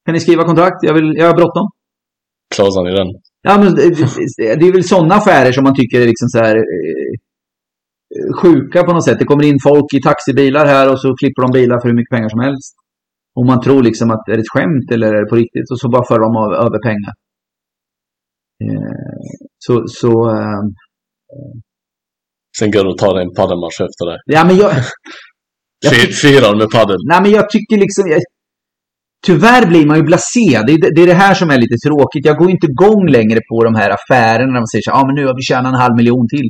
Kan 0.05 0.13
ni 0.13 0.19
skriva 0.19 0.43
kontrakt? 0.43 0.80
Jag, 0.82 0.93
vill, 0.93 1.13
jag 1.19 1.28
har 1.28 1.36
bråttom. 1.41 1.65
Klarar 2.55 2.84
ni 2.84 2.91
den? 2.99 3.07
Ja, 3.47 3.53
men 3.61 3.76
det, 3.76 3.89
det, 4.38 4.55
det 4.59 4.65
är 4.67 4.71
väl 4.71 4.84
sådana 4.84 5.15
affärer 5.15 5.51
som 5.51 5.63
man 5.63 5.76
tycker 5.76 6.01
är 6.01 6.05
liksom 6.05 6.30
så 6.30 6.38
här 6.38 6.55
eh, 6.55 7.11
sjuka 8.41 8.84
på 8.84 8.93
något 8.93 9.05
sätt. 9.05 9.20
Det 9.20 9.26
kommer 9.26 9.43
in 9.45 9.59
folk 9.63 9.93
i 9.93 10.01
taxibilar 10.01 10.66
här 10.66 10.91
och 10.91 10.99
så 11.01 11.16
klipper 11.20 11.41
de 11.41 11.51
bilar 11.59 11.80
för 11.82 11.88
hur 11.89 11.95
mycket 11.95 12.16
pengar 12.16 12.30
som 12.30 12.39
helst. 12.39 12.74
Och 13.38 13.45
man 13.45 13.61
tror 13.61 13.84
liksom 13.84 14.11
att 14.11 14.28
är 14.32 14.36
det 14.38 14.39
ett 14.45 14.53
skämt 14.55 14.88
eller 14.93 15.07
är 15.13 15.22
det 15.24 15.30
på 15.30 15.36
riktigt? 15.36 15.68
Och 15.72 15.80
så 15.80 15.89
bara 15.89 16.05
för 16.09 16.20
de 16.26 16.30
över 16.66 16.80
pengar. 16.89 17.13
Eh, 18.63 19.28
så, 19.66 19.84
så 19.88 20.11
eh, 20.36 20.61
Sen 22.59 22.72
går 22.72 22.84
du 22.84 22.89
och 22.89 22.97
tar 22.97 23.16
en 23.22 23.34
paddelmatch 23.39 23.80
efter 23.88 24.05
det. 24.09 24.18
ja 24.26 24.43
men 24.45 24.55
jag, 24.57 24.72
Jag 25.86 25.93
Fi- 25.93 26.13
Firar 26.22 26.55
med 26.61 26.70
padel. 26.72 26.97
nej 27.11 27.20
men 27.22 27.32
jag 27.32 27.49
tycker 27.49 27.78
liksom, 27.78 28.03
jag, 28.13 28.22
tyvärr 29.28 29.66
blir 29.68 29.86
man 29.88 29.97
ju 29.97 30.03
blasé. 30.03 30.47
Det, 30.68 30.74
är 30.76 30.82
det- 30.82 30.93
det 30.95 31.01
är 31.01 31.07
det 31.07 31.13
här 31.26 31.34
som 31.34 31.49
är 31.49 31.57
lite 31.57 31.78
tråkigt. 31.88 32.26
Jag 32.26 32.38
går 32.38 32.49
inte 32.51 32.68
igång 32.68 33.07
längre 33.18 33.39
på 33.49 33.63
de 33.63 33.76
här 33.76 33.89
affärerna 33.97 34.51
när 34.53 34.59
man 34.63 34.68
säger 34.68 34.84
så 34.86 34.91
ja 34.91 34.97
ah, 35.01 35.05
men 35.07 35.16
nu 35.16 35.26
har 35.28 35.36
vi 35.36 35.41
tjänat 35.41 35.74
en 35.74 35.80
halv 35.86 35.95
miljon 35.95 36.28
till. 36.36 36.47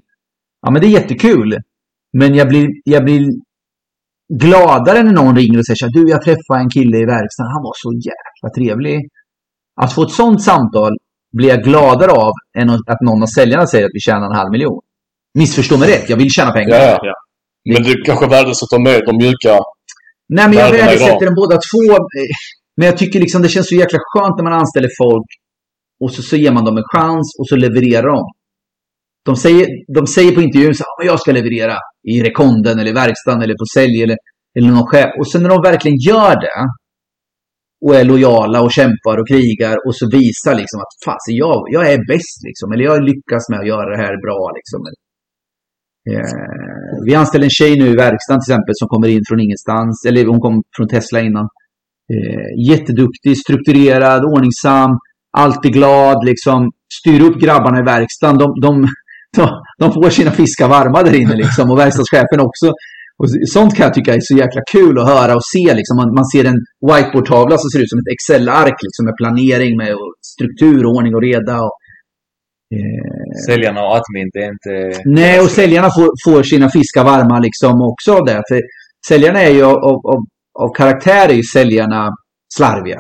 Ja 0.66 0.72
men 0.72 0.82
det 0.82 0.88
är 0.88 0.95
jättekul. 0.99 1.49
Men 2.20 2.36
jag 2.36 2.47
blir, 2.49 2.68
jag 2.84 3.03
blir 3.03 3.24
gladare 4.43 5.03
när 5.03 5.13
någon 5.13 5.36
ringer 5.36 5.59
och 5.59 5.66
säger 5.66 5.86
här, 5.86 5.93
du 5.97 6.09
jag 6.09 6.22
träffade 6.28 6.59
en 6.63 6.70
kille 6.70 6.97
i 6.97 7.05
verkstaden, 7.16 7.51
han 7.55 7.63
var 7.68 7.76
så 7.84 7.89
jäkla 8.09 8.49
trevlig. 8.57 8.97
Att 9.82 9.93
få 9.95 10.03
ett 10.03 10.11
sånt 10.22 10.41
samtal 10.41 10.91
blir 11.38 11.49
jag 11.49 11.63
gladare 11.63 12.11
av 12.11 12.34
än 12.59 12.70
att 12.70 13.01
någon 13.01 13.24
av 13.24 13.28
säljarna 13.28 13.68
säger 13.68 13.86
att 13.86 13.97
vi 13.97 13.99
tjänar 13.99 14.26
en 14.32 14.36
halv 14.41 14.51
miljon. 14.51 14.82
Missförstå 15.39 15.78
mig 15.78 15.89
rätt, 15.93 16.09
jag 16.09 16.18
vill 16.18 16.30
tjäna 16.30 16.51
pengar. 16.51 16.76
Ja, 16.76 16.99
ja. 17.03 17.16
Men 17.74 17.84
du 17.84 17.93
kanske 18.07 18.28
värdesätter 18.28 18.80
mer 18.80 19.05
de 19.05 19.13
mjuka... 19.24 19.53
Nej, 20.38 20.47
men 20.49 20.57
jag 20.57 20.72
värdesätter 20.72 21.26
dem 21.26 21.36
båda 21.41 21.55
två. 21.70 21.93
Eh, 21.93 22.36
Men 22.78 22.86
jag 22.89 22.97
tycker 22.97 23.20
liksom 23.20 23.41
det 23.41 23.49
känns 23.49 23.70
så 23.70 23.76
jäkla 23.76 23.99
skönt 24.01 24.36
när 24.38 24.43
man 24.43 24.53
anställer 24.61 24.89
folk 25.03 25.30
och 26.03 26.11
så, 26.13 26.22
så 26.22 26.36
ger 26.36 26.51
man 26.51 26.66
dem 26.66 26.78
en 26.78 26.89
chans 26.93 27.28
och 27.39 27.47
så 27.49 27.55
levererar 27.55 28.07
de. 28.16 28.22
De 29.26 29.36
säger, 29.36 29.67
de 29.97 30.07
säger 30.07 30.32
på 30.36 30.41
intervjun 30.41 30.76
så 30.76 30.84
här, 30.84 31.07
jag 31.07 31.19
ska 31.19 31.32
leverera 31.32 31.78
i 32.13 32.23
rekonden 32.23 32.80
eller 32.80 32.91
i 32.91 32.99
verkstaden 33.03 33.41
eller 33.41 33.53
på 33.53 33.65
sälj 33.76 34.03
eller, 34.03 34.17
eller 34.57 34.69
någon 34.69 34.88
chef. 34.88 35.09
Och 35.19 35.28
sen 35.32 35.41
när 35.43 35.49
de 35.49 35.61
verkligen 35.71 35.97
gör 36.09 36.36
det 36.45 36.59
och 37.86 37.95
är 37.95 38.03
lojala 38.03 38.61
och 38.61 38.71
kämpar 38.71 39.15
och 39.19 39.28
krigar 39.28 39.76
och 39.86 39.95
så 39.95 40.05
visar 40.17 40.55
liksom 40.61 40.80
att 40.84 40.93
fasen, 41.05 41.36
jag, 41.43 41.59
jag 41.76 41.84
är 41.93 41.99
bäst 42.11 42.38
liksom. 42.47 42.67
Eller 42.71 42.86
jag 42.89 43.03
lyckas 43.09 43.43
med 43.49 43.59
att 43.59 43.71
göra 43.73 43.89
det 43.93 44.01
här 44.05 44.15
bra 44.26 44.41
liksom. 44.57 44.80
Eh, 46.11 46.93
vi 47.05 47.15
anställer 47.15 47.45
en 47.45 47.57
tjej 47.59 47.73
nu 47.80 47.88
i 47.88 48.01
verkstaden 48.07 48.41
till 48.41 48.53
exempel 48.53 48.76
som 48.82 48.88
kommer 48.88 49.07
in 49.07 49.23
från 49.28 49.39
ingenstans. 49.39 50.05
Eller 50.07 50.26
hon 50.26 50.39
kom 50.45 50.55
från 50.78 50.88
Tesla 50.88 51.19
innan. 51.21 51.47
Eh, 52.13 52.69
jätteduktig, 52.71 53.38
strukturerad, 53.38 54.21
ordningsam, 54.34 54.91
alltid 55.38 55.73
glad, 55.73 56.26
liksom. 56.26 56.71
Styr 56.99 57.21
upp 57.28 57.38
grabbarna 57.41 57.80
i 57.80 57.84
verkstaden. 57.84 58.38
De, 58.38 58.47
de, 58.61 58.73
de, 59.79 59.93
får 59.93 60.09
sina 60.09 60.31
fiskar 60.31 60.67
varma 60.69 61.03
där 61.03 61.21
inne 61.21 61.36
liksom. 61.36 61.71
Och 61.71 61.79
verkstadschefen 61.79 62.39
också. 62.39 62.67
Och 63.19 63.27
sånt 63.55 63.75
kan 63.75 63.86
jag 63.86 63.93
tycka 63.93 64.13
är 64.13 64.19
så 64.21 64.38
jäkla 64.43 64.61
kul 64.71 64.99
att 64.99 65.07
höra 65.07 65.33
och 65.36 65.45
se. 65.53 65.73
Liksom. 65.79 65.95
Man, 65.97 66.09
man 66.19 66.25
ser 66.25 66.45
en 66.51 66.59
whiteboardtavla 66.88 67.57
som 67.57 67.69
ser 67.69 67.81
ut 67.83 67.89
som 67.89 67.99
ett 67.99 68.13
Excel-ark 68.15 68.77
liksom, 68.86 69.03
med 69.07 69.15
planering, 69.21 69.77
med 69.77 69.93
struktur, 70.33 70.86
ordning 70.86 71.15
och 71.15 71.25
reda. 71.29 71.55
Och, 71.65 71.75
eh, 72.75 73.31
Säljarna 73.47 73.81
och 73.86 73.93
admin, 73.99 74.29
det 74.33 74.41
är 74.45 74.51
inte... 74.55 74.73
Nej, 75.05 75.39
och 75.39 75.51
säljarna 75.59 75.89
får, 75.95 76.09
får 76.25 76.43
sina 76.43 76.69
fiskar 76.69 77.03
varma 77.03 77.39
liksom 77.39 77.81
också 77.91 78.13
av 78.17 78.25
det. 78.25 78.41
För 78.49 78.61
säljarna 79.07 79.39
är 79.41 79.53
ju 79.57 79.63
av, 79.63 79.77
av, 79.91 79.97
av, 80.13 80.21
av 80.63 80.69
karaktär 80.79 81.29
är 81.29 81.33
ju 81.33 81.43
säljarna 81.43 82.09
slarviga. 82.57 82.99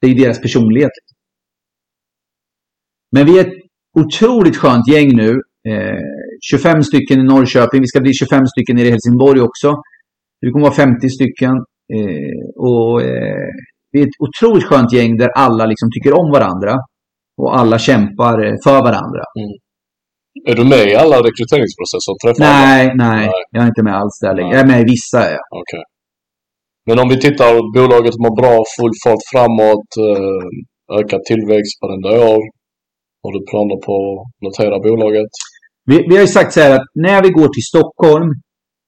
Det 0.00 0.06
är 0.06 0.10
ju 0.10 0.24
deras 0.24 0.40
personlighet. 0.40 0.90
Men 3.12 3.26
vi 3.26 3.38
är 3.38 3.44
ett 3.46 3.54
otroligt 3.98 4.56
skönt 4.56 4.88
gäng 4.88 5.16
nu. 5.16 5.40
Eh, 5.70 6.00
25 6.50 6.82
stycken 6.82 7.20
i 7.20 7.24
Norrköping. 7.24 7.80
Vi 7.80 7.86
ska 7.86 8.00
bli 8.00 8.12
25 8.12 8.46
stycken 8.46 8.76
nere 8.76 8.88
i 8.88 8.90
Helsingborg 8.90 9.40
också. 9.40 9.74
Vi 10.40 10.50
kommer 10.50 10.66
vara 10.68 10.74
50 10.74 11.08
stycken. 11.08 11.54
Eh, 11.96 12.40
och 12.68 13.02
eh, 13.02 13.48
Vi 13.92 13.98
är 14.02 14.06
ett 14.06 14.20
otroligt 14.26 14.64
skönt 14.68 14.92
gäng 14.92 15.16
där 15.16 15.30
alla 15.44 15.66
liksom 15.66 15.88
tycker 15.94 16.12
om 16.20 16.30
varandra. 16.36 16.74
Och 17.40 17.58
alla 17.60 17.78
kämpar 17.78 18.34
eh, 18.46 18.54
för 18.64 18.78
varandra. 18.88 19.22
Är 20.50 20.54
du 20.54 20.64
med 20.64 20.84
i 20.92 20.94
alla 21.02 21.16
rekryteringsprocesser 21.28 22.12
alla? 22.24 22.34
Nej, 22.38 22.92
nej, 22.94 23.26
Nej. 23.26 23.30
jag 23.50 23.62
är 23.64 23.68
inte 23.68 23.82
med 23.82 23.96
alls 24.00 24.18
där 24.24 24.34
längre. 24.36 24.52
Jag 24.54 24.60
är 24.64 24.70
med 24.72 24.80
i 24.80 24.84
vissa. 24.94 25.20
Jag. 25.34 25.44
Okej. 25.60 25.84
Men 26.86 26.98
om 27.02 27.08
vi 27.12 27.16
tittar, 27.26 27.50
bolaget 27.76 28.16
mår 28.24 28.34
bra, 28.40 28.54
full 28.76 28.94
fart 29.02 29.22
framåt, 29.32 29.90
eh, 30.08 30.98
ökad 30.98 31.20
tillväxt 31.30 31.76
varenda 31.82 32.10
år. 32.32 32.42
Har 33.22 33.32
du 33.36 33.40
planer 33.50 33.78
på 33.86 33.94
att 34.20 34.42
notera 34.46 34.78
bolaget? 34.88 35.30
Vi, 35.90 35.96
vi 36.08 36.14
har 36.16 36.22
ju 36.22 36.34
sagt 36.38 36.52
så 36.52 36.60
här 36.60 36.74
att 36.76 36.86
när 36.94 37.22
vi 37.22 37.30
går 37.30 37.48
till 37.48 37.68
Stockholm 37.72 38.28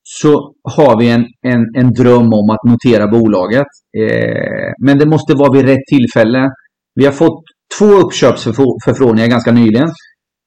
så 0.03 0.55
har 0.76 0.99
vi 0.99 1.11
en, 1.11 1.24
en, 1.53 1.62
en 1.78 1.93
dröm 1.93 2.33
om 2.41 2.51
att 2.51 2.64
notera 2.72 3.07
bolaget. 3.07 3.66
Eh, 4.03 4.72
men 4.85 4.99
det 4.99 5.07
måste 5.07 5.35
vara 5.35 5.53
vid 5.53 5.64
rätt 5.64 5.87
tillfälle. 5.91 6.51
Vi 6.95 7.05
har 7.05 7.12
fått 7.12 7.43
två 7.78 7.85
uppköpsförfrågningar 7.85 9.28
ganska 9.28 9.53
nyligen. 9.53 9.89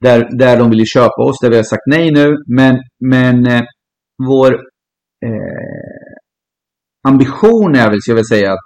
Där, 0.02 0.38
där 0.38 0.58
de 0.58 0.70
vill 0.70 0.86
köpa 0.86 1.24
oss, 1.24 1.40
där 1.42 1.50
vi 1.50 1.56
har 1.56 1.64
sagt 1.64 1.88
nej 1.88 2.12
nu. 2.12 2.36
Men, 2.58 2.76
men 3.00 3.48
eh, 3.48 3.62
vår 4.28 4.54
eh, 5.26 6.14
ambition 7.08 7.76
är 7.76 7.90
väl, 7.90 8.02
ska 8.02 8.12
jag 8.12 8.16
väl 8.16 8.26
säga, 8.26 8.54
att 8.54 8.66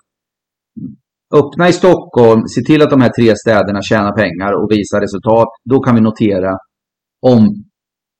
öppna 1.39 1.65
i 1.69 1.73
Stockholm, 1.73 2.41
se 2.55 2.61
till 2.61 2.81
att 2.81 2.89
de 2.89 3.01
här 3.01 3.13
tre 3.17 3.35
städerna 3.43 3.81
tjänar 3.89 4.13
pengar 4.21 4.51
och 4.59 4.67
visar 4.75 4.99
resultat. 5.05 5.49
Då 5.71 5.77
kan 5.79 5.95
vi 5.95 6.01
notera 6.01 6.51
om 7.31 7.41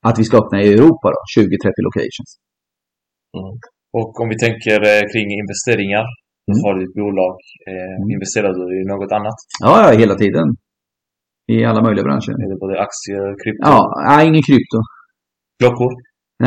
att 0.06 0.18
vi 0.18 0.24
ska 0.24 0.34
öppna 0.42 0.62
i 0.62 0.72
Europa 0.72 1.06
då, 1.14 1.20
20-30 1.36 1.86
locations. 1.88 2.30
Mm. 3.38 3.54
Och 3.98 4.12
om 4.20 4.28
vi 4.32 4.36
tänker 4.46 4.78
eh, 4.90 5.04
kring 5.12 5.28
investeringar. 5.42 6.06
Mm. 6.48 6.58
Har 6.64 6.72
du 6.76 6.80
ett 6.86 6.96
bolag? 7.02 7.36
Eh, 7.68 7.94
mm. 7.98 8.10
investerar 8.14 8.50
du 8.58 8.64
i 8.80 8.84
något 8.92 9.12
annat? 9.18 9.38
Ja, 9.64 9.74
ja, 9.84 9.88
hela 10.02 10.14
tiden. 10.24 10.46
I 11.54 11.64
alla 11.68 11.82
möjliga 11.86 12.04
branscher. 12.08 12.34
Är 12.42 12.48
det 12.52 12.58
både 12.64 12.74
aktier, 12.86 13.24
krypto? 13.42 13.62
Ja, 13.70 13.78
nej, 14.08 14.22
ingen 14.28 14.44
krypto. 14.48 14.78
Klockor? 15.60 15.92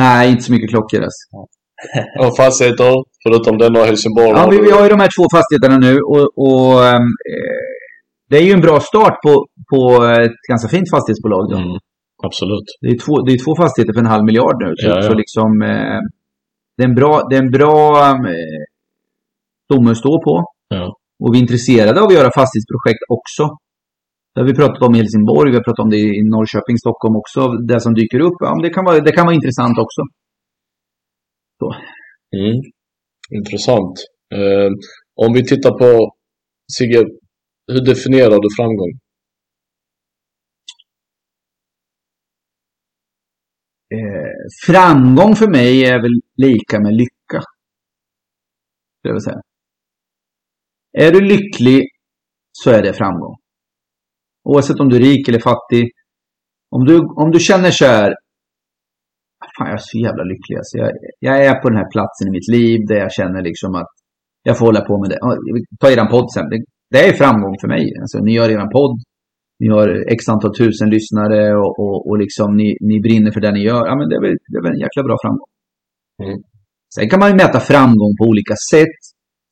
Nej, 0.02 0.30
inte 0.30 0.42
så 0.42 0.52
mycket 0.52 0.70
klockor. 0.70 1.00
Alltså. 1.06 1.22
Ja. 1.34 1.42
och 2.22 2.36
fastigheter, 2.36 2.94
förutom 3.24 3.58
denna 3.58 3.84
Helsingborg? 3.90 4.36
Ja, 4.38 4.48
vi, 4.52 4.58
vi, 4.66 4.70
har 4.70 4.82
ju 4.84 4.90
de 4.94 5.00
här 5.04 5.12
två 5.16 5.24
fastigheterna 5.36 5.78
nu 5.88 5.94
och, 6.12 6.26
och 6.46 6.84
eh, 6.90 7.02
det 8.30 8.36
är 8.40 8.44
ju 8.48 8.52
en 8.52 8.66
bra 8.66 8.76
start 8.80 9.16
på, 9.24 9.32
på 9.72 9.80
ett 10.26 10.38
ganska 10.50 10.68
fint 10.74 10.88
fastighetsbolag. 10.94 11.44
Då. 11.50 11.56
Mm, 11.56 11.78
absolut. 12.28 12.68
Det 12.82 12.88
är, 12.94 12.98
två, 13.04 13.14
det 13.24 13.32
är 13.32 13.38
två 13.44 13.54
fastigheter 13.62 13.92
för 13.94 14.02
en 14.04 14.14
halv 14.14 14.24
miljard 14.30 14.56
nu. 14.64 14.70
Så, 14.76 14.88
ja, 14.88 14.96
ja. 14.96 15.02
så 15.08 15.14
liksom, 15.22 15.48
eh, 15.72 16.00
det 16.76 16.82
är 16.84 16.88
en 16.92 16.98
bra, 17.00 17.12
det 17.28 17.34
är 17.36 17.42
en 17.46 17.54
bra 17.58 17.78
eh, 18.34 18.62
stomme 19.66 19.90
att 19.90 20.02
stå 20.04 20.12
på. 20.26 20.34
Ja. 20.68 20.84
Och 21.22 21.30
vi 21.30 21.38
är 21.38 21.42
intresserade 21.46 22.00
av 22.00 22.06
att 22.06 22.18
göra 22.18 22.30
fastighetsprojekt 22.40 23.02
också. 23.18 23.44
Det 24.32 24.40
har 24.40 24.48
vi 24.50 24.54
pratat 24.54 24.82
om 24.86 24.94
i 24.94 24.98
Helsingborg, 24.98 25.50
vi 25.50 25.56
har 25.56 25.66
pratat 25.68 25.84
om 25.84 25.90
det 25.90 25.96
i 25.96 26.22
Norrköping, 26.34 26.76
Stockholm 26.84 27.14
också. 27.22 27.40
Det 27.68 27.80
som 27.80 27.94
dyker 28.00 28.20
upp, 28.28 28.38
ja, 28.46 28.50
det, 28.62 28.70
kan 28.76 28.84
vara, 28.84 28.98
det 29.06 29.12
kan 29.16 29.26
vara 29.26 29.34
intressant 29.40 29.76
också. 29.84 30.00
Mm. 32.40 32.56
Intressant. 33.38 33.94
Eh, 34.34 34.70
om 35.14 35.32
vi 35.32 35.44
tittar 35.46 35.78
på, 35.78 36.14
Sigge, 36.78 37.04
hur 37.66 37.84
definierar 37.84 38.38
du 38.40 38.48
framgång? 38.56 38.92
Eh, 43.94 44.32
framgång 44.66 45.36
för 45.36 45.48
mig 45.48 45.84
är 45.84 46.02
väl 46.02 46.20
lika 46.36 46.80
med 46.80 46.92
lycka. 46.92 47.42
Jag 49.02 49.12
vill 49.12 49.22
säga. 49.22 49.40
Är 50.92 51.12
du 51.12 51.20
lycklig 51.20 51.88
så 52.52 52.70
är 52.70 52.82
det 52.82 52.94
framgång. 52.94 53.36
Oavsett 54.44 54.80
om 54.80 54.88
du 54.88 54.96
är 54.96 55.00
rik 55.00 55.28
eller 55.28 55.38
fattig. 55.38 55.90
Om 56.70 56.84
du, 56.84 56.98
om 56.98 57.30
du 57.30 57.40
känner 57.40 57.70
så 57.70 57.84
här, 57.84 58.14
fan 59.62 59.70
jag 59.70 59.78
är 59.80 59.88
så 59.92 59.98
jävla 60.06 60.24
lycklig. 60.32 60.56
Alltså 60.56 60.74
jag, 60.82 60.90
jag 61.28 61.36
är 61.46 61.54
på 61.62 61.68
den 61.68 61.78
här 61.78 61.90
platsen 61.94 62.28
i 62.28 62.30
mitt 62.36 62.48
liv 62.56 62.78
där 62.88 62.98
jag 63.04 63.12
känner 63.12 63.42
liksom 63.42 63.74
att 63.74 63.92
jag 64.48 64.58
får 64.58 64.66
hålla 64.66 64.80
på 64.80 64.94
med 65.00 65.10
det. 65.10 65.18
Ta 65.80 65.90
eran 65.90 66.08
podd 66.08 66.28
sen. 66.34 66.48
Det, 66.50 66.58
det 66.90 67.00
är 67.08 67.12
framgång 67.12 67.56
för 67.60 67.68
mig. 67.68 67.84
Alltså, 68.02 68.18
ni 68.18 68.32
gör 68.38 68.48
eran 68.50 68.70
podd. 68.78 68.94
Ni 69.60 69.68
har 69.76 69.88
x 70.14 70.28
antal 70.28 70.54
tusen 70.60 70.90
lyssnare 70.96 71.40
och, 71.62 71.72
och, 71.82 71.96
och 72.08 72.18
liksom 72.18 72.56
ni, 72.56 72.68
ni 72.90 72.96
brinner 73.06 73.30
för 73.30 73.40
det 73.40 73.52
ni 73.52 73.62
gör. 73.70 73.82
Ja, 73.88 73.94
men 73.98 74.08
det 74.08 74.16
är 74.18 74.22
väl, 74.26 74.36
det 74.50 74.56
är 74.58 74.62
väl 74.62 74.76
en 74.76 74.84
jäkla 74.86 75.02
bra 75.08 75.16
framgång. 75.22 75.50
Mm. 76.24 76.38
Sen 76.94 77.08
kan 77.10 77.18
man 77.20 77.28
ju 77.30 77.36
mäta 77.42 77.60
framgång 77.60 78.12
på 78.18 78.24
olika 78.32 78.54
sätt. 78.72 78.98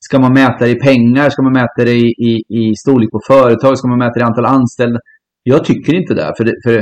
Ska 0.06 0.18
man 0.18 0.32
mäta 0.32 0.64
det 0.64 0.70
i 0.70 0.78
pengar? 0.90 1.30
Ska 1.30 1.42
man 1.42 1.52
mäta 1.52 1.80
det 1.88 1.96
i, 2.06 2.08
i, 2.30 2.32
i 2.60 2.62
storlek 2.82 3.10
på 3.10 3.20
företag? 3.32 3.78
Ska 3.78 3.88
man 3.88 3.98
mäta 3.98 4.14
det 4.14 4.24
i 4.24 4.30
antal 4.30 4.46
anställda? 4.46 4.98
Jag 5.42 5.64
tycker 5.64 5.92
inte 6.00 6.14
det. 6.14 6.32
För, 6.36 6.44
det, 6.44 6.54
för 6.64 6.74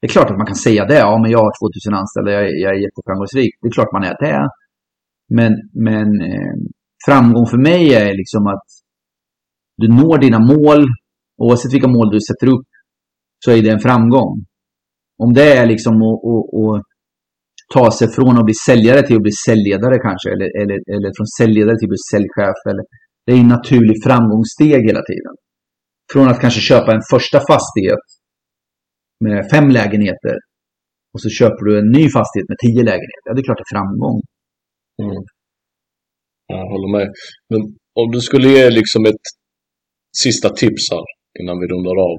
det 0.00 0.06
är 0.06 0.12
klart 0.16 0.30
att 0.30 0.40
man 0.42 0.46
kan 0.46 0.64
säga 0.66 0.84
det. 0.84 0.98
Ja, 0.98 1.18
men 1.22 1.30
jag 1.30 1.38
har 1.38 1.52
2000 1.60 1.94
anställda, 2.00 2.30
jag, 2.36 2.44
jag 2.62 2.70
är 2.74 2.80
jätteframgångsrik. 2.86 3.52
Det 3.60 3.68
är 3.68 3.76
klart 3.78 3.96
man 3.96 4.08
är 4.10 4.16
det. 4.26 4.42
Men, 5.38 5.52
men 5.88 6.08
eh, 6.30 6.54
framgång 7.06 7.46
för 7.46 7.60
mig 7.70 7.94
är 7.94 8.10
liksom 8.20 8.46
att 8.46 8.66
du 9.80 9.86
når 9.88 10.18
dina 10.18 10.38
mål. 10.38 10.82
Oavsett 11.42 11.74
vilka 11.74 11.88
mål 11.88 12.08
du 12.10 12.20
sätter 12.28 12.48
upp 12.54 12.68
så 13.44 13.50
är 13.50 13.62
det 13.62 13.70
en 13.70 13.86
framgång. 13.88 14.32
Om 15.24 15.30
det 15.38 15.52
är 15.60 15.66
liksom 15.66 15.94
att, 16.08 16.18
att, 16.32 16.46
att 16.64 16.82
ta 17.74 17.90
sig 17.98 18.08
från 18.16 18.38
att 18.38 18.48
bli 18.48 18.56
säljare 18.66 19.02
till 19.02 19.16
att 19.16 19.26
bli 19.28 19.36
säljledare 19.46 19.96
kanske. 20.06 20.28
Eller, 20.34 20.48
eller, 20.62 20.78
eller 20.94 21.10
från 21.16 21.28
säljledare 21.38 21.76
till 21.76 21.88
att 21.88 21.96
bli 21.96 22.04
säljchef. 22.12 22.60
Eller, 22.70 22.84
det 23.24 23.32
är 23.32 23.40
en 23.44 23.54
naturlig 23.56 23.96
framgångssteg 24.06 24.80
hela 24.90 25.02
tiden. 25.10 25.34
Från 26.12 26.28
att 26.28 26.40
kanske 26.40 26.60
köpa 26.60 26.90
en 26.96 27.04
första 27.12 27.38
fastighet 27.50 28.06
med 29.24 29.38
fem 29.54 29.68
lägenheter 29.78 30.36
och 31.12 31.20
så 31.22 31.28
köper 31.38 31.62
du 31.66 31.72
en 31.78 31.90
ny 31.98 32.04
fastighet 32.16 32.48
med 32.52 32.58
tio 32.64 32.82
lägenheter. 32.90 33.26
Ja, 33.26 33.32
det 33.34 33.40
är 33.42 33.48
klart 33.48 33.60
det 33.60 33.68
är 33.70 33.76
framgång. 33.76 34.18
Mm. 35.02 35.22
Jag 36.52 36.66
håller 36.72 36.90
med. 36.96 37.08
Men 37.50 37.60
om 38.00 38.08
du 38.14 38.20
skulle 38.28 38.48
ge 38.56 38.70
liksom 38.80 39.02
ett 39.10 39.26
sista 40.24 40.48
tips 40.62 40.84
här 40.92 41.06
innan 41.40 41.56
vi 41.60 41.66
rundar 41.72 41.96
av 42.10 42.16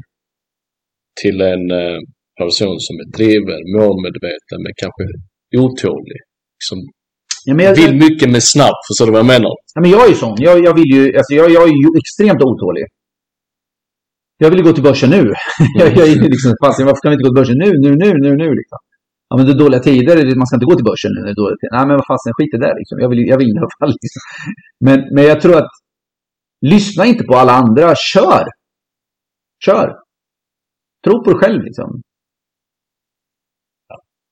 till 1.21 1.37
en 1.53 1.65
eh, 1.81 1.99
person 2.41 2.77
som 2.85 2.95
är 3.03 3.07
driven, 3.17 3.61
målmedveten 3.77 4.57
men 4.63 4.73
kanske 4.83 5.03
otålig. 5.65 6.19
Liksom, 6.57 6.77
ja, 7.47 7.51
jag, 7.67 7.75
vill 7.81 7.95
mycket 8.07 8.29
med 8.35 8.43
snabbt, 8.53 8.81
förstår 8.87 9.05
du 9.07 9.11
vad 9.17 9.23
jag 9.25 9.33
menar? 9.35 9.53
Ja, 9.75 9.79
men 9.81 9.89
jag 9.95 10.01
är 10.05 10.09
ju 10.13 10.19
sån. 10.23 10.35
Jag, 10.47 10.55
jag, 10.67 10.73
vill 10.79 10.91
ju, 10.95 11.01
alltså 11.19 11.31
jag, 11.39 11.45
jag 11.57 11.63
är 11.69 11.75
ju 11.83 11.89
extremt 12.01 12.41
otålig. 12.49 12.85
Jag 14.38 14.49
vill 14.51 14.63
gå 14.63 14.71
till 14.73 14.83
börsen 14.89 15.09
nu. 15.09 15.23
jag, 15.79 15.88
jag 15.97 16.07
är 16.07 16.15
liksom, 16.35 16.51
fast, 16.63 16.79
varför 16.89 17.01
kan 17.01 17.11
vi 17.11 17.15
inte 17.15 17.27
gå 17.27 17.31
till 17.31 17.41
börsen 17.41 17.57
nu, 17.65 17.69
nu, 17.83 17.89
nu, 18.03 18.09
nu, 18.25 18.29
nu 18.43 18.49
liksom? 18.59 18.79
Ja, 19.29 19.38
men 19.38 19.45
det 19.45 19.51
är 19.51 19.59
dåliga 19.65 19.81
tider, 19.89 20.35
man 20.35 20.47
ska 20.47 20.55
inte 20.55 20.69
gå 20.71 20.75
till 20.75 20.89
börsen 20.91 21.11
nu. 21.15 21.21
Det 21.25 21.31
är 21.35 21.41
dåliga 21.43 21.57
tider. 21.59 21.73
Nej, 21.77 21.85
men 21.88 21.95
vad 21.99 22.07
fasen, 22.11 22.33
skit 22.38 22.53
i 22.55 22.57
det 22.63 22.73
liksom. 22.79 22.95
Jag 23.03 23.09
vill, 23.11 23.21
jag 23.31 23.38
vill 23.41 23.51
i 23.55 23.59
alla 23.61 23.75
fall. 23.79 23.93
Liksom. 24.03 24.21
Men, 24.85 24.97
men 25.15 25.23
jag 25.31 25.41
tror 25.41 25.55
att 25.61 25.71
lyssna 26.73 27.05
inte 27.05 27.23
på 27.23 27.35
alla 27.41 27.53
andra, 27.61 27.95
kör! 28.13 28.45
Kör! 29.65 29.88
Tro 31.03 31.23
på 31.23 31.29
dig 31.31 31.39
själv 31.39 31.61
liksom. 31.63 32.01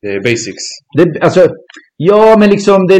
Det 0.01 0.07
är 0.07 0.21
basics. 0.29 0.65
Det, 0.97 1.05
alltså, 1.25 1.47
ja, 1.97 2.35
men 2.39 2.49
liksom 2.49 2.87
det... 2.87 2.99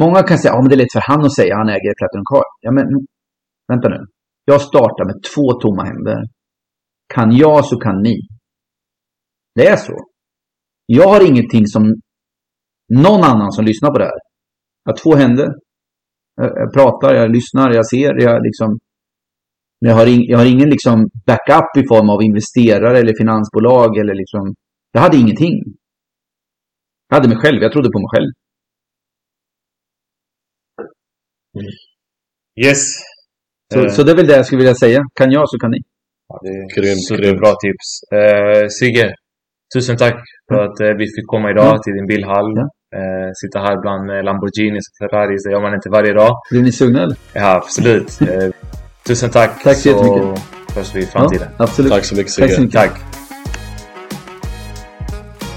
Många 0.00 0.22
kan 0.22 0.38
säga, 0.38 0.52
ja 0.54 0.60
men 0.60 0.68
det 0.68 0.74
är 0.74 0.82
lätt 0.82 0.92
för 0.92 1.00
han 1.00 1.24
att 1.24 1.34
säga, 1.34 1.56
han 1.56 1.68
äger 1.68 1.94
Platinum 1.98 2.24
Card. 2.32 2.50
Ja 2.60 2.70
men, 2.72 2.84
vänta 3.68 3.88
nu. 3.88 4.00
Jag 4.52 4.60
startar 4.60 5.04
med 5.10 5.18
två 5.30 5.46
tomma 5.62 5.82
händer. 5.90 6.18
Kan 7.14 7.30
jag 7.36 7.64
så 7.64 7.76
kan 7.84 7.96
ni. 8.02 8.16
Det 9.54 9.66
är 9.66 9.76
så. 9.76 9.96
Jag 10.86 11.08
har 11.08 11.28
ingenting 11.30 11.66
som 11.66 11.82
någon 13.04 13.22
annan 13.30 13.52
som 13.52 13.64
lyssnar 13.64 13.90
på 13.90 13.98
det 13.98 14.04
här. 14.04 14.20
Jag 14.84 14.92
har 14.92 14.98
två 15.02 15.12
händer. 15.22 15.48
Jag 16.34 16.72
pratar, 16.76 17.14
jag 17.14 17.30
lyssnar, 17.36 17.74
jag 17.78 17.86
ser, 17.86 18.10
jag 18.26 18.42
liksom... 18.48 18.78
Jag 19.78 19.94
har, 19.94 20.06
in, 20.06 20.22
jag 20.30 20.38
har 20.38 20.46
ingen 20.54 20.70
liksom 20.70 20.96
backup 21.26 21.72
i 21.82 21.88
form 21.88 22.08
av 22.10 22.22
investerare 22.22 22.98
eller 22.98 23.14
finansbolag 23.22 23.90
eller 24.00 24.14
liksom... 24.14 24.54
Jag 24.92 25.00
hade 25.00 25.16
ingenting. 25.16 25.54
Jag 27.08 27.16
hade 27.16 27.28
mig 27.28 27.38
själv, 27.42 27.62
jag 27.62 27.72
trodde 27.72 27.90
på 27.94 27.98
mig 27.98 28.10
själv. 28.14 28.30
Yes, 32.66 32.82
så, 33.74 33.80
uh, 33.80 33.88
så 33.88 34.02
det 34.02 34.12
är 34.12 34.16
väl 34.16 34.26
det 34.26 34.36
jag 34.36 34.46
skulle 34.46 34.58
vilja 34.58 34.74
säga. 34.74 35.00
Kan 35.14 35.30
jag 35.30 35.48
så 35.48 35.58
kan 35.58 35.70
ni. 35.70 35.78
Ja, 36.28 36.34
det 36.42 36.48
är 36.48 36.64
grym, 36.76 36.98
superbra 37.08 37.52
tips. 37.64 37.88
Uh, 38.18 38.68
Sigge, 38.78 39.14
tusen 39.74 39.96
tack 39.96 40.18
för 40.48 40.58
att 40.64 40.80
uh, 40.80 40.92
vi 41.00 41.04
fick 41.04 41.26
komma 41.26 41.50
idag 41.50 41.68
mm. 41.68 41.80
till 41.84 41.94
din 41.98 42.06
bilhall. 42.06 42.52
Ja. 42.56 42.66
Uh, 42.98 43.30
sitta 43.40 43.58
här 43.66 43.76
bland 43.84 44.24
Lamborghinis 44.26 44.84
och 44.90 44.96
Ferraris, 44.98 45.44
det 45.44 45.50
gör 45.52 45.60
man 45.60 45.74
inte 45.74 45.90
varje 45.90 46.12
dag. 46.12 46.32
Blir 46.50 46.62
ni 46.62 46.72
sugna 46.72 47.02
eller? 47.02 47.16
Ja, 47.32 47.56
absolut. 47.56 48.18
tusen 49.06 49.30
tack. 49.30 49.62
tack 49.64 49.76
så 49.76 49.88
jättemycket. 49.88 50.22
Så 50.22 50.78
hörs 50.78 50.94
vi 50.94 51.00
i 51.02 51.06
framtiden. 51.06 51.48
Ja, 51.58 51.64
absolut. 51.64 51.92
Tack 51.92 52.04
så 52.04 52.14
mycket 52.16 52.32
Sigge. 52.32 52.70
Tack. 52.72 52.92